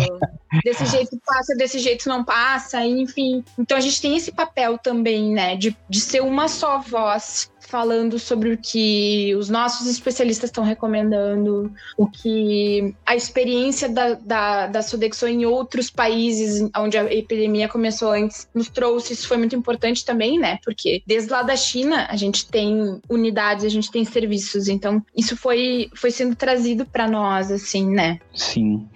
desse 0.64 0.86
jeito 0.86 1.18
passa, 1.24 1.54
desse 1.54 1.78
jeito 1.78 2.08
não 2.08 2.24
passa, 2.24 2.84
enfim. 2.84 3.44
Então 3.58 3.76
a 3.76 3.80
gente 3.80 4.00
tem 4.00 4.16
esse 4.16 4.32
papel 4.32 4.78
também, 4.78 5.32
né, 5.32 5.56
de, 5.56 5.76
de 5.88 6.00
ser 6.00 6.22
uma 6.22 6.48
só 6.48 6.78
voz 6.78 7.50
falando 7.68 8.18
sobre 8.18 8.52
o 8.52 8.58
que 8.58 9.34
os 9.36 9.50
nossos 9.50 9.86
especialistas 9.86 10.48
estão 10.48 10.64
recomendando, 10.64 11.70
o 11.96 12.06
que 12.06 12.94
a 13.04 13.14
experiência 13.14 13.88
da, 13.88 14.14
da, 14.14 14.66
da 14.66 14.82
Sodexo 14.82 15.26
em 15.26 15.44
outros 15.44 15.90
países 15.90 16.68
onde 16.76 16.96
a 16.96 17.12
epidemia 17.12 17.68
começou 17.68 18.12
antes 18.12 18.48
nos 18.54 18.68
trouxe. 18.68 19.12
Isso 19.12 19.28
foi 19.28 19.36
muito 19.36 19.54
importante 19.54 20.04
também, 20.04 20.38
né? 20.38 20.58
Porque 20.64 21.02
desde 21.06 21.30
lá 21.30 21.42
da 21.42 21.56
China 21.56 22.06
a 22.08 22.16
gente 22.16 22.46
tem 22.46 23.00
unidades, 23.08 23.64
a 23.64 23.68
gente 23.68 23.90
tem 23.90 24.04
serviços. 24.04 24.68
Então, 24.68 25.02
isso 25.14 25.36
foi, 25.36 25.90
foi 25.94 26.10
sendo 26.10 26.34
trazido 26.34 26.86
para 26.86 27.06
nós, 27.06 27.50
assim, 27.50 27.86
né? 27.86 28.18
Sim. 28.34 28.88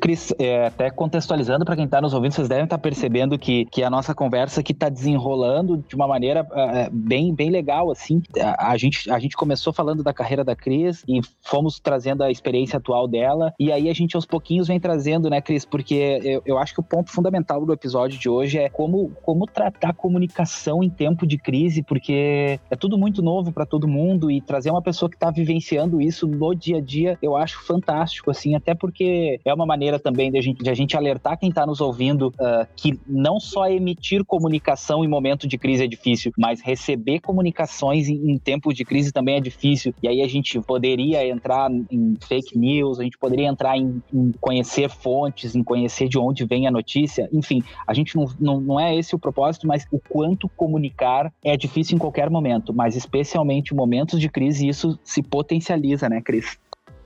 Cris, 0.00 0.32
é, 0.38 0.66
até 0.66 0.90
contextualizando 0.90 1.64
para 1.64 1.74
quem 1.74 1.86
está 1.86 2.00
nos 2.00 2.14
ouvindo, 2.14 2.32
vocês 2.32 2.48
devem 2.48 2.64
estar 2.64 2.78
tá 2.78 2.82
percebendo 2.82 3.38
que, 3.38 3.64
que 3.66 3.82
a 3.82 3.90
nossa 3.90 4.14
conversa 4.14 4.60
aqui 4.60 4.72
está 4.72 4.88
desenrolando 4.88 5.82
de 5.88 5.94
uma 5.96 6.06
maneira 6.06 6.46
é, 6.52 6.88
bem, 6.90 7.34
bem 7.34 7.50
legal, 7.50 7.90
assim. 7.90 8.11
A, 8.40 8.72
a, 8.72 8.76
gente, 8.76 9.10
a 9.10 9.18
gente 9.18 9.36
começou 9.36 9.72
falando 9.72 10.02
da 10.02 10.12
carreira 10.12 10.44
da 10.44 10.56
Cris 10.56 11.04
e 11.08 11.20
fomos 11.42 11.78
trazendo 11.78 12.22
a 12.22 12.30
experiência 12.30 12.78
atual 12.78 13.06
dela, 13.06 13.52
e 13.58 13.70
aí 13.72 13.88
a 13.88 13.94
gente 13.94 14.16
aos 14.16 14.26
pouquinhos 14.26 14.68
vem 14.68 14.80
trazendo, 14.80 15.30
né, 15.30 15.40
Cris? 15.40 15.64
Porque 15.64 16.20
eu, 16.22 16.42
eu 16.44 16.58
acho 16.58 16.74
que 16.74 16.80
o 16.80 16.84
ponto 16.84 17.10
fundamental 17.10 17.64
do 17.64 17.72
episódio 17.72 18.18
de 18.18 18.28
hoje 18.28 18.58
é 18.58 18.68
como, 18.68 19.10
como 19.22 19.46
tratar 19.46 19.94
comunicação 19.94 20.82
em 20.82 20.90
tempo 20.90 21.26
de 21.26 21.38
crise, 21.38 21.82
porque 21.82 22.58
é 22.70 22.76
tudo 22.76 22.98
muito 22.98 23.22
novo 23.22 23.52
para 23.52 23.66
todo 23.66 23.88
mundo 23.88 24.30
e 24.30 24.40
trazer 24.40 24.70
uma 24.70 24.82
pessoa 24.82 25.08
que 25.08 25.16
está 25.16 25.30
vivenciando 25.30 26.00
isso 26.00 26.26
no 26.26 26.54
dia 26.54 26.78
a 26.78 26.80
dia, 26.80 27.18
eu 27.22 27.36
acho 27.36 27.64
fantástico, 27.64 28.30
assim, 28.30 28.54
até 28.54 28.74
porque 28.74 29.40
é 29.44 29.54
uma 29.54 29.66
maneira 29.66 29.98
também 29.98 30.30
de 30.30 30.38
a 30.38 30.42
gente, 30.42 30.62
de 30.62 30.70
a 30.70 30.74
gente 30.74 30.96
alertar 30.96 31.38
quem 31.38 31.48
está 31.48 31.66
nos 31.66 31.80
ouvindo 31.80 32.28
uh, 32.28 32.66
que 32.76 32.98
não 33.06 33.38
só 33.38 33.68
emitir 33.68 34.24
comunicação 34.24 35.04
em 35.04 35.08
momento 35.08 35.46
de 35.46 35.58
crise 35.58 35.84
é 35.84 35.86
difícil, 35.86 36.32
mas 36.36 36.60
receber 36.60 37.20
comunicações 37.20 38.01
em, 38.08 38.32
em 38.32 38.38
tempos 38.38 38.74
de 38.74 38.84
crise 38.84 39.12
também 39.12 39.36
é 39.36 39.40
difícil. 39.40 39.94
E 40.02 40.08
aí 40.08 40.22
a 40.22 40.28
gente 40.28 40.60
poderia 40.60 41.26
entrar 41.28 41.70
em 41.70 42.16
fake 42.20 42.58
news, 42.58 42.98
a 42.98 43.02
gente 43.02 43.18
poderia 43.18 43.48
entrar 43.48 43.76
em, 43.76 44.02
em 44.12 44.32
conhecer 44.40 44.88
fontes, 44.88 45.54
em 45.54 45.62
conhecer 45.62 46.08
de 46.08 46.18
onde 46.18 46.44
vem 46.44 46.66
a 46.66 46.70
notícia. 46.70 47.28
Enfim, 47.32 47.62
a 47.86 47.94
gente 47.94 48.16
não, 48.16 48.26
não, 48.38 48.60
não 48.60 48.80
é 48.80 48.96
esse 48.96 49.14
o 49.14 49.18
propósito, 49.18 49.66
mas 49.66 49.86
o 49.90 49.98
quanto 49.98 50.48
comunicar 50.48 51.32
é 51.44 51.56
difícil 51.56 51.96
em 51.96 51.98
qualquer 51.98 52.30
momento, 52.30 52.72
mas 52.72 52.96
especialmente 52.96 53.72
em 53.72 53.76
momentos 53.76 54.20
de 54.20 54.28
crise, 54.28 54.68
isso 54.68 54.98
se 55.02 55.22
potencializa, 55.22 56.08
né, 56.08 56.20
Cris? 56.20 56.58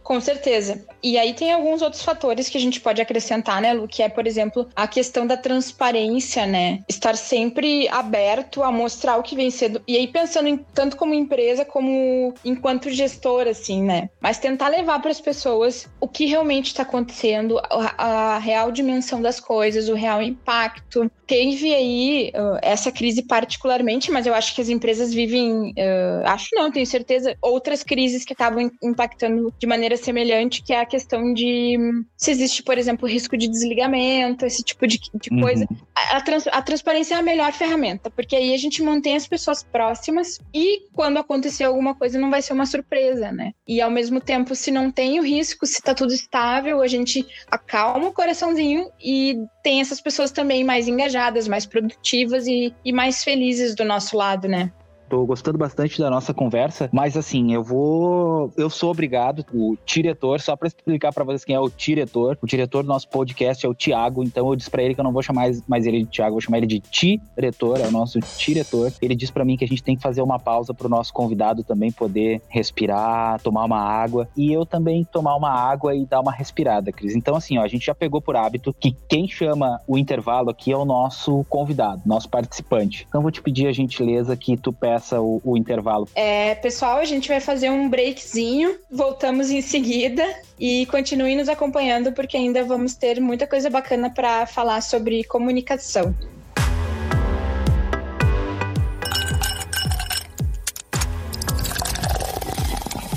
Com 0.06 0.20
certeza. 0.20 0.86
E 1.02 1.18
aí 1.18 1.34
tem 1.34 1.52
alguns 1.52 1.82
outros 1.82 2.00
fatores 2.00 2.48
que 2.48 2.56
a 2.56 2.60
gente 2.60 2.80
pode 2.80 3.02
acrescentar, 3.02 3.60
né, 3.60 3.72
Lu? 3.72 3.88
Que 3.88 4.04
é, 4.04 4.08
por 4.08 4.24
exemplo, 4.24 4.68
a 4.76 4.86
questão 4.86 5.26
da 5.26 5.36
transparência, 5.36 6.46
né? 6.46 6.84
Estar 6.88 7.16
sempre 7.16 7.88
aberto 7.88 8.62
a 8.62 8.70
mostrar 8.70 9.16
o 9.16 9.22
que 9.24 9.34
vem 9.34 9.50
sendo. 9.50 9.82
E 9.84 9.96
aí 9.96 10.06
pensando 10.06 10.48
em, 10.48 10.58
tanto 10.72 10.96
como 10.96 11.12
empresa 11.12 11.64
como 11.64 12.32
enquanto 12.44 12.88
gestor, 12.88 13.48
assim, 13.48 13.82
né? 13.82 14.08
Mas 14.20 14.38
tentar 14.38 14.68
levar 14.68 15.00
para 15.00 15.10
as 15.10 15.20
pessoas 15.20 15.88
o 16.00 16.06
que 16.06 16.26
realmente 16.26 16.66
está 16.66 16.84
acontecendo, 16.84 17.58
a, 17.58 18.34
a, 18.34 18.38
real 18.38 18.70
dimensão 18.70 19.20
das 19.20 19.40
coisas, 19.40 19.88
o 19.88 19.94
real 19.94 20.22
impacto. 20.22 21.10
Teve 21.26 21.74
aí 21.74 22.32
uh, 22.36 22.60
essa 22.62 22.92
crise 22.92 23.24
particularmente, 23.24 24.12
mas 24.12 24.24
eu 24.26 24.34
acho 24.34 24.54
que 24.54 24.60
as 24.60 24.68
empresas 24.68 25.12
vivem, 25.12 25.70
uh, 25.72 26.26
acho 26.26 26.50
não, 26.52 26.70
tenho 26.70 26.86
certeza, 26.86 27.36
outras 27.42 27.82
crises 27.82 28.24
que 28.24 28.32
acabam 28.32 28.70
impactando 28.80 29.52
de 29.58 29.66
maneira 29.66 29.95
maneira 29.96 30.04
semelhante, 30.04 30.62
que 30.62 30.72
é 30.72 30.80
a 30.80 30.86
questão 30.86 31.32
de 31.32 31.76
se 32.16 32.30
existe, 32.30 32.62
por 32.62 32.78
exemplo, 32.78 33.08
risco 33.08 33.36
de 33.36 33.48
desligamento, 33.48 34.44
esse 34.44 34.62
tipo 34.62 34.86
de, 34.86 34.98
de 34.98 35.30
uhum. 35.32 35.40
coisa. 35.40 35.66
A, 35.94 36.16
a, 36.16 36.20
trans, 36.20 36.46
a 36.46 36.62
transparência 36.62 37.14
é 37.14 37.18
a 37.18 37.22
melhor 37.22 37.52
ferramenta, 37.52 38.10
porque 38.10 38.36
aí 38.36 38.54
a 38.54 38.58
gente 38.58 38.82
mantém 38.82 39.16
as 39.16 39.26
pessoas 39.26 39.62
próximas 39.62 40.38
e 40.54 40.88
quando 40.92 41.18
acontecer 41.18 41.64
alguma 41.64 41.94
coisa 41.94 42.18
não 42.18 42.30
vai 42.30 42.42
ser 42.42 42.52
uma 42.52 42.66
surpresa, 42.66 43.32
né? 43.32 43.52
E 43.66 43.80
ao 43.80 43.90
mesmo 43.90 44.20
tempo, 44.20 44.54
se 44.54 44.70
não 44.70 44.90
tem 44.90 45.18
o 45.18 45.22
risco, 45.22 45.66
se 45.66 45.82
tá 45.82 45.94
tudo 45.94 46.12
estável, 46.12 46.80
a 46.80 46.86
gente 46.86 47.26
acalma 47.50 48.08
o 48.08 48.12
coraçãozinho 48.12 48.90
e 49.02 49.36
tem 49.62 49.80
essas 49.80 50.00
pessoas 50.00 50.30
também 50.30 50.64
mais 50.64 50.86
engajadas, 50.86 51.48
mais 51.48 51.66
produtivas 51.66 52.46
e, 52.46 52.72
e 52.84 52.92
mais 52.92 53.24
felizes 53.24 53.74
do 53.74 53.84
nosso 53.84 54.16
lado, 54.16 54.46
né? 54.48 54.70
Tô 55.08 55.24
gostando 55.24 55.56
bastante 55.56 56.00
da 56.00 56.10
nossa 56.10 56.34
conversa, 56.34 56.88
mas 56.92 57.16
assim, 57.16 57.52
eu 57.52 57.62
vou. 57.62 58.52
Eu 58.56 58.68
sou 58.68 58.90
obrigado, 58.90 59.44
o 59.54 59.76
diretor, 59.86 60.40
só 60.40 60.56
para 60.56 60.66
explicar 60.66 61.12
para 61.12 61.24
vocês 61.24 61.44
quem 61.44 61.54
é 61.54 61.60
o 61.60 61.70
diretor. 61.70 62.36
O 62.42 62.46
diretor 62.46 62.82
do 62.82 62.88
nosso 62.88 63.08
podcast 63.08 63.64
é 63.64 63.68
o 63.68 63.74
Tiago, 63.74 64.24
então 64.24 64.48
eu 64.48 64.56
disse 64.56 64.70
para 64.70 64.82
ele 64.82 64.94
que 64.94 65.00
eu 65.00 65.04
não 65.04 65.12
vou 65.12 65.22
chamar 65.22 65.48
mais 65.68 65.86
ele 65.86 66.02
de 66.02 66.10
Tiago, 66.10 66.32
vou 66.32 66.40
chamar 66.40 66.58
ele 66.58 66.66
de 66.66 66.82
diretor, 66.90 67.80
é 67.80 67.86
o 67.86 67.90
nosso 67.92 68.18
diretor. 68.36 68.92
Ele 69.00 69.14
disse 69.14 69.32
para 69.32 69.44
mim 69.44 69.56
que 69.56 69.64
a 69.64 69.68
gente 69.68 69.82
tem 69.82 69.96
que 69.96 70.02
fazer 70.02 70.22
uma 70.22 70.40
pausa 70.40 70.74
pro 70.74 70.88
nosso 70.88 71.12
convidado 71.12 71.62
também 71.62 71.92
poder 71.92 72.42
respirar, 72.48 73.40
tomar 73.40 73.64
uma 73.64 73.80
água 73.80 74.28
e 74.36 74.52
eu 74.52 74.66
também 74.66 75.04
tomar 75.04 75.36
uma 75.36 75.50
água 75.50 75.94
e 75.94 76.04
dar 76.04 76.20
uma 76.20 76.32
respirada, 76.32 76.90
Cris. 76.90 77.14
Então, 77.14 77.36
assim, 77.36 77.58
ó, 77.58 77.62
a 77.62 77.68
gente 77.68 77.86
já 77.86 77.94
pegou 77.94 78.20
por 78.20 78.36
hábito 78.36 78.74
que 78.78 78.96
quem 79.08 79.28
chama 79.28 79.80
o 79.86 79.96
intervalo 79.96 80.50
aqui 80.50 80.72
é 80.72 80.76
o 80.76 80.84
nosso 80.84 81.44
convidado, 81.48 82.02
nosso 82.04 82.28
participante. 82.28 83.06
Então, 83.08 83.22
vou 83.22 83.30
te 83.30 83.40
pedir 83.40 83.68
a 83.68 83.72
gentileza 83.72 84.36
que 84.36 84.56
tu 84.56 84.72
peça 84.72 84.95
começa 84.96 85.20
o, 85.20 85.40
o 85.44 85.56
intervalo? 85.56 86.08
É, 86.14 86.54
pessoal, 86.56 86.98
a 86.98 87.04
gente 87.04 87.28
vai 87.28 87.40
fazer 87.40 87.70
um 87.70 87.88
breakzinho, 87.88 88.76
voltamos 88.90 89.50
em 89.50 89.60
seguida 89.60 90.24
e 90.58 90.86
continuem 90.86 91.36
nos 91.36 91.48
acompanhando 91.48 92.12
porque 92.12 92.36
ainda 92.36 92.64
vamos 92.64 92.94
ter 92.94 93.20
muita 93.20 93.46
coisa 93.46 93.68
bacana 93.68 94.10
para 94.10 94.46
falar 94.46 94.80
sobre 94.80 95.22
comunicação. 95.24 96.14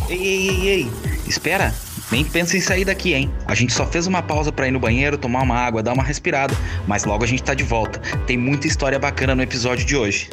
Ei, 0.09 0.17
ei, 0.17 0.49
ei, 0.49 0.67
ei, 0.67 0.87
espera! 1.27 1.73
Nem 2.11 2.25
pensa 2.25 2.57
em 2.57 2.59
sair 2.59 2.83
daqui, 2.83 3.13
hein? 3.13 3.31
A 3.45 3.53
gente 3.53 3.71
só 3.71 3.85
fez 3.85 4.07
uma 4.07 4.23
pausa 4.23 4.51
para 4.51 4.67
ir 4.67 4.71
no 4.71 4.79
banheiro, 4.79 5.15
tomar 5.15 5.43
uma 5.43 5.55
água, 5.55 5.83
dar 5.83 5.93
uma 5.93 6.03
respirada, 6.03 6.55
mas 6.87 7.05
logo 7.05 7.23
a 7.23 7.27
gente 7.27 7.43
tá 7.43 7.53
de 7.53 7.63
volta. 7.63 7.99
Tem 8.25 8.35
muita 8.35 8.65
história 8.65 8.97
bacana 8.97 9.35
no 9.35 9.43
episódio 9.43 9.85
de 9.85 9.95
hoje. 9.95 10.27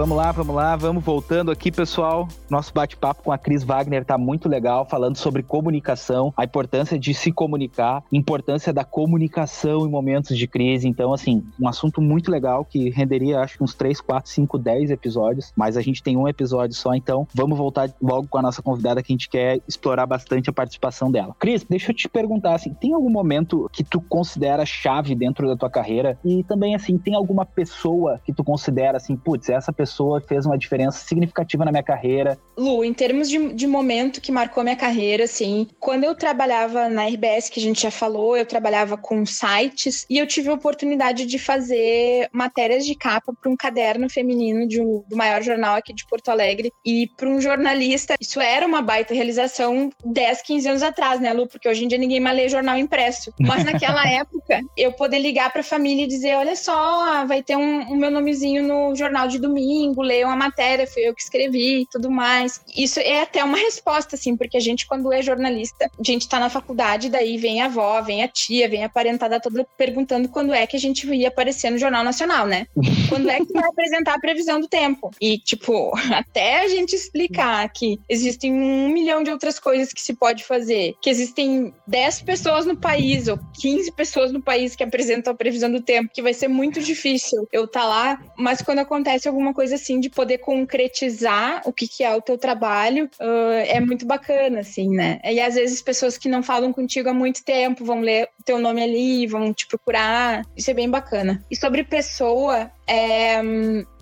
Vamos 0.00 0.16
lá, 0.16 0.32
vamos 0.32 0.56
lá, 0.56 0.76
vamos 0.76 1.04
voltando 1.04 1.50
aqui, 1.50 1.70
pessoal. 1.70 2.26
Nosso 2.48 2.72
bate-papo 2.72 3.22
com 3.22 3.32
a 3.32 3.36
Cris 3.36 3.62
Wagner 3.62 4.02
tá 4.02 4.16
muito 4.16 4.48
legal, 4.48 4.86
falando 4.88 5.18
sobre 5.18 5.42
comunicação, 5.42 6.32
a 6.34 6.44
importância 6.44 6.98
de 6.98 7.12
se 7.12 7.30
comunicar, 7.30 8.02
importância 8.10 8.72
da 8.72 8.82
comunicação 8.82 9.86
em 9.86 9.90
momentos 9.90 10.38
de 10.38 10.46
crise. 10.46 10.88
Então, 10.88 11.12
assim, 11.12 11.44
um 11.60 11.68
assunto 11.68 12.00
muito 12.00 12.30
legal 12.30 12.64
que 12.64 12.88
renderia, 12.88 13.40
acho, 13.40 13.62
uns 13.62 13.74
3, 13.74 14.00
4, 14.00 14.30
5, 14.30 14.58
10 14.58 14.90
episódios, 14.90 15.52
mas 15.54 15.76
a 15.76 15.82
gente 15.82 16.02
tem 16.02 16.16
um 16.16 16.26
episódio 16.26 16.74
só, 16.74 16.94
então 16.94 17.28
vamos 17.34 17.58
voltar 17.58 17.90
logo 18.00 18.26
com 18.26 18.38
a 18.38 18.42
nossa 18.42 18.62
convidada 18.62 19.02
que 19.02 19.12
a 19.12 19.14
gente 19.14 19.28
quer 19.28 19.60
explorar 19.68 20.06
bastante 20.06 20.48
a 20.48 20.52
participação 20.52 21.12
dela. 21.12 21.36
Cris, 21.38 21.62
deixa 21.68 21.90
eu 21.90 21.94
te 21.94 22.08
perguntar, 22.08 22.54
assim, 22.54 22.72
tem 22.72 22.94
algum 22.94 23.10
momento 23.10 23.68
que 23.70 23.84
tu 23.84 24.00
considera 24.00 24.64
chave 24.64 25.14
dentro 25.14 25.46
da 25.46 25.58
tua 25.58 25.68
carreira? 25.68 26.18
E 26.24 26.42
também, 26.44 26.74
assim, 26.74 26.96
tem 26.96 27.14
alguma 27.14 27.44
pessoa 27.44 28.18
que 28.24 28.32
tu 28.32 28.42
considera, 28.42 28.96
assim, 28.96 29.14
putz, 29.14 29.50
essa 29.50 29.70
pessoa 29.70 29.89
pessoa 29.90 30.20
fez 30.20 30.46
uma 30.46 30.56
diferença 30.56 31.04
significativa 31.04 31.64
na 31.64 31.72
minha 31.72 31.82
carreira. 31.82 32.38
Lu, 32.56 32.84
em 32.84 32.94
termos 32.94 33.28
de, 33.28 33.52
de 33.52 33.66
momento 33.66 34.20
que 34.20 34.30
marcou 34.30 34.62
minha 34.62 34.76
carreira, 34.76 35.24
assim, 35.24 35.66
quando 35.80 36.04
eu 36.04 36.14
trabalhava 36.14 36.88
na 36.88 37.06
RBS, 37.06 37.50
que 37.50 37.58
a 37.58 37.62
gente 37.62 37.82
já 37.82 37.90
falou, 37.90 38.36
eu 38.36 38.46
trabalhava 38.46 38.96
com 38.96 39.26
sites 39.26 40.06
e 40.08 40.18
eu 40.18 40.26
tive 40.26 40.48
a 40.48 40.54
oportunidade 40.54 41.26
de 41.26 41.38
fazer 41.38 42.28
matérias 42.32 42.86
de 42.86 42.94
capa 42.94 43.32
para 43.32 43.50
um 43.50 43.56
caderno 43.56 44.08
feminino 44.08 44.66
de 44.66 44.80
um, 44.80 45.02
do 45.08 45.16
maior 45.16 45.42
jornal 45.42 45.76
aqui 45.76 45.92
de 45.92 46.06
Porto 46.06 46.30
Alegre. 46.30 46.72
E 46.84 47.08
para 47.16 47.28
um 47.28 47.40
jornalista, 47.40 48.14
isso 48.20 48.40
era 48.40 48.66
uma 48.66 48.82
baita 48.82 49.12
realização 49.12 49.90
10, 50.04 50.42
15 50.42 50.68
anos 50.68 50.82
atrás, 50.82 51.20
né, 51.20 51.32
Lu? 51.32 51.48
Porque 51.48 51.68
hoje 51.68 51.84
em 51.84 51.88
dia 51.88 51.98
ninguém 51.98 52.20
mais 52.20 52.36
lê 52.36 52.48
jornal 52.48 52.78
impresso. 52.78 53.32
Mas 53.40 53.64
naquela 53.64 54.06
época, 54.08 54.60
eu 54.76 54.92
poder 54.92 55.18
ligar 55.18 55.50
para 55.50 55.62
a 55.62 55.64
família 55.64 56.04
e 56.04 56.08
dizer: 56.08 56.36
olha 56.36 56.54
só, 56.54 57.24
vai 57.26 57.42
ter 57.42 57.56
um, 57.56 57.92
um 57.92 57.96
meu 57.96 58.10
nomezinho 58.10 58.62
no 58.62 58.94
jornal 58.94 59.26
de 59.26 59.38
domingo 59.38 59.69
domingo, 59.70 60.02
leio 60.02 60.26
uma 60.26 60.36
matéria, 60.36 60.86
fui 60.86 61.02
eu 61.02 61.14
que 61.14 61.22
escrevi 61.22 61.82
e 61.82 61.86
tudo 61.86 62.10
mais. 62.10 62.60
Isso 62.76 62.98
é 62.98 63.22
até 63.22 63.42
uma 63.44 63.56
resposta, 63.56 64.16
assim, 64.16 64.36
porque 64.36 64.56
a 64.56 64.60
gente, 64.60 64.86
quando 64.86 65.12
é 65.12 65.22
jornalista, 65.22 65.90
a 65.98 66.02
gente 66.02 66.28
tá 66.28 66.40
na 66.40 66.50
faculdade, 66.50 67.08
daí 67.08 67.36
vem 67.36 67.62
a 67.62 67.66
avó, 67.66 68.00
vem 68.02 68.22
a 68.22 68.28
tia, 68.28 68.68
vem 68.68 68.84
a 68.84 68.88
parentada 68.88 69.40
toda 69.40 69.66
perguntando 69.78 70.28
quando 70.28 70.52
é 70.52 70.66
que 70.66 70.76
a 70.76 70.80
gente 70.80 71.06
ia 71.06 71.28
aparecer 71.28 71.70
no 71.70 71.78
Jornal 71.78 72.02
Nacional, 72.02 72.46
né? 72.46 72.66
quando 73.08 73.30
é 73.30 73.38
que 73.38 73.52
vai 73.52 73.64
apresentar 73.68 74.14
a 74.14 74.20
previsão 74.20 74.60
do 74.60 74.68
tempo? 74.68 75.10
E, 75.20 75.38
tipo, 75.38 75.92
até 76.12 76.62
a 76.62 76.68
gente 76.68 76.94
explicar 76.94 77.68
que 77.72 77.98
existem 78.08 78.52
um 78.52 78.88
milhão 78.88 79.22
de 79.22 79.30
outras 79.30 79.58
coisas 79.58 79.92
que 79.92 80.00
se 80.00 80.14
pode 80.14 80.44
fazer, 80.44 80.94
que 81.00 81.08
existem 81.08 81.72
10 81.86 82.22
pessoas 82.22 82.66
no 82.66 82.76
país 82.76 83.28
ou 83.28 83.38
15 83.60 83.92
pessoas 83.92 84.32
no 84.32 84.42
país 84.42 84.74
que 84.74 84.82
apresentam 84.82 85.32
a 85.32 85.36
previsão 85.36 85.70
do 85.70 85.80
tempo, 85.80 86.10
que 86.12 86.22
vai 86.22 86.34
ser 86.34 86.48
muito 86.48 86.80
difícil 86.80 87.46
eu 87.52 87.64
estar 87.64 87.80
tá 87.80 87.86
lá, 87.86 88.22
mas 88.36 88.62
quando 88.62 88.80
acontece 88.80 89.28
alguma 89.28 89.52
coisa 89.52 89.59
coisa 89.60 89.74
assim 89.74 90.00
de 90.00 90.08
poder 90.08 90.38
concretizar 90.38 91.60
o 91.66 91.72
que, 91.72 91.86
que 91.86 92.02
é 92.02 92.16
o 92.16 92.22
teu 92.22 92.38
trabalho 92.38 93.10
uh, 93.20 93.60
é 93.66 93.78
muito 93.78 94.06
bacana, 94.06 94.60
assim, 94.60 94.88
né? 94.88 95.20
E 95.22 95.38
às 95.38 95.54
vezes 95.54 95.82
pessoas 95.82 96.16
que 96.16 96.30
não 96.30 96.42
falam 96.42 96.72
contigo 96.72 97.10
há 97.10 97.12
muito 97.12 97.44
tempo 97.44 97.84
vão 97.84 98.00
ler 98.00 98.30
o 98.40 98.42
teu 98.42 98.58
nome 98.58 98.82
ali, 98.82 99.26
vão 99.26 99.52
te 99.52 99.66
procurar. 99.66 100.46
Isso 100.56 100.70
é 100.70 100.74
bem 100.74 100.88
bacana. 100.88 101.44
E 101.50 101.56
sobre 101.56 101.84
pessoa, 101.84 102.70
é, 102.86 103.38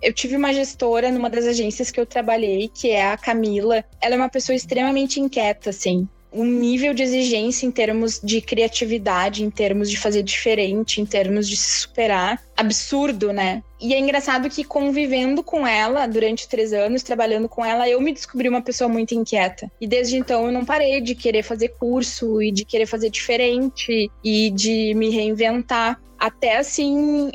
eu 0.01 0.13
tive 0.13 0.37
uma 0.37 0.53
gestora 0.53 1.11
numa 1.11 1.29
das 1.29 1.45
agências 1.45 1.91
que 1.91 1.99
eu 1.99 2.05
trabalhei, 2.05 2.69
que 2.73 2.91
é 2.91 3.11
a 3.11 3.17
Camila. 3.17 3.83
Ela 4.01 4.15
é 4.15 4.17
uma 4.17 4.29
pessoa 4.29 4.55
extremamente 4.55 5.19
inquieta, 5.19 5.71
assim 5.71 6.07
um 6.31 6.45
nível 6.45 6.93
de 6.93 7.01
exigência 7.01 7.65
em 7.65 7.71
termos 7.71 8.21
de 8.23 8.39
criatividade, 8.39 9.43
em 9.43 9.49
termos 9.49 9.89
de 9.89 9.97
fazer 9.97 10.21
diferente, 10.21 11.01
em 11.01 11.05
termos 11.05 11.49
de 11.49 11.57
se 11.57 11.81
superar, 11.81 12.39
absurdo, 12.55 13.33
né? 13.33 13.63
E 13.79 13.93
é 13.93 13.99
engraçado 13.99 14.49
que 14.49 14.63
convivendo 14.63 15.43
com 15.43 15.65
ela 15.65 16.05
durante 16.05 16.47
três 16.47 16.73
anos, 16.73 17.03
trabalhando 17.03 17.47
com 17.47 17.63
ela, 17.63 17.87
eu 17.87 18.01
me 18.01 18.13
descobri 18.13 18.49
uma 18.49 18.61
pessoa 18.61 18.89
muito 18.89 19.13
inquieta. 19.15 19.71
E 19.79 19.87
desde 19.87 20.17
então 20.17 20.45
eu 20.45 20.51
não 20.51 20.65
parei 20.65 20.99
de 21.01 21.15
querer 21.15 21.43
fazer 21.43 21.69
curso 21.69 22.41
e 22.41 22.51
de 22.51 22.65
querer 22.65 22.85
fazer 22.85 23.09
diferente 23.09 24.11
e 24.23 24.49
de 24.49 24.93
me 24.95 25.09
reinventar. 25.09 25.99
Até 26.19 26.57
assim, 26.57 27.31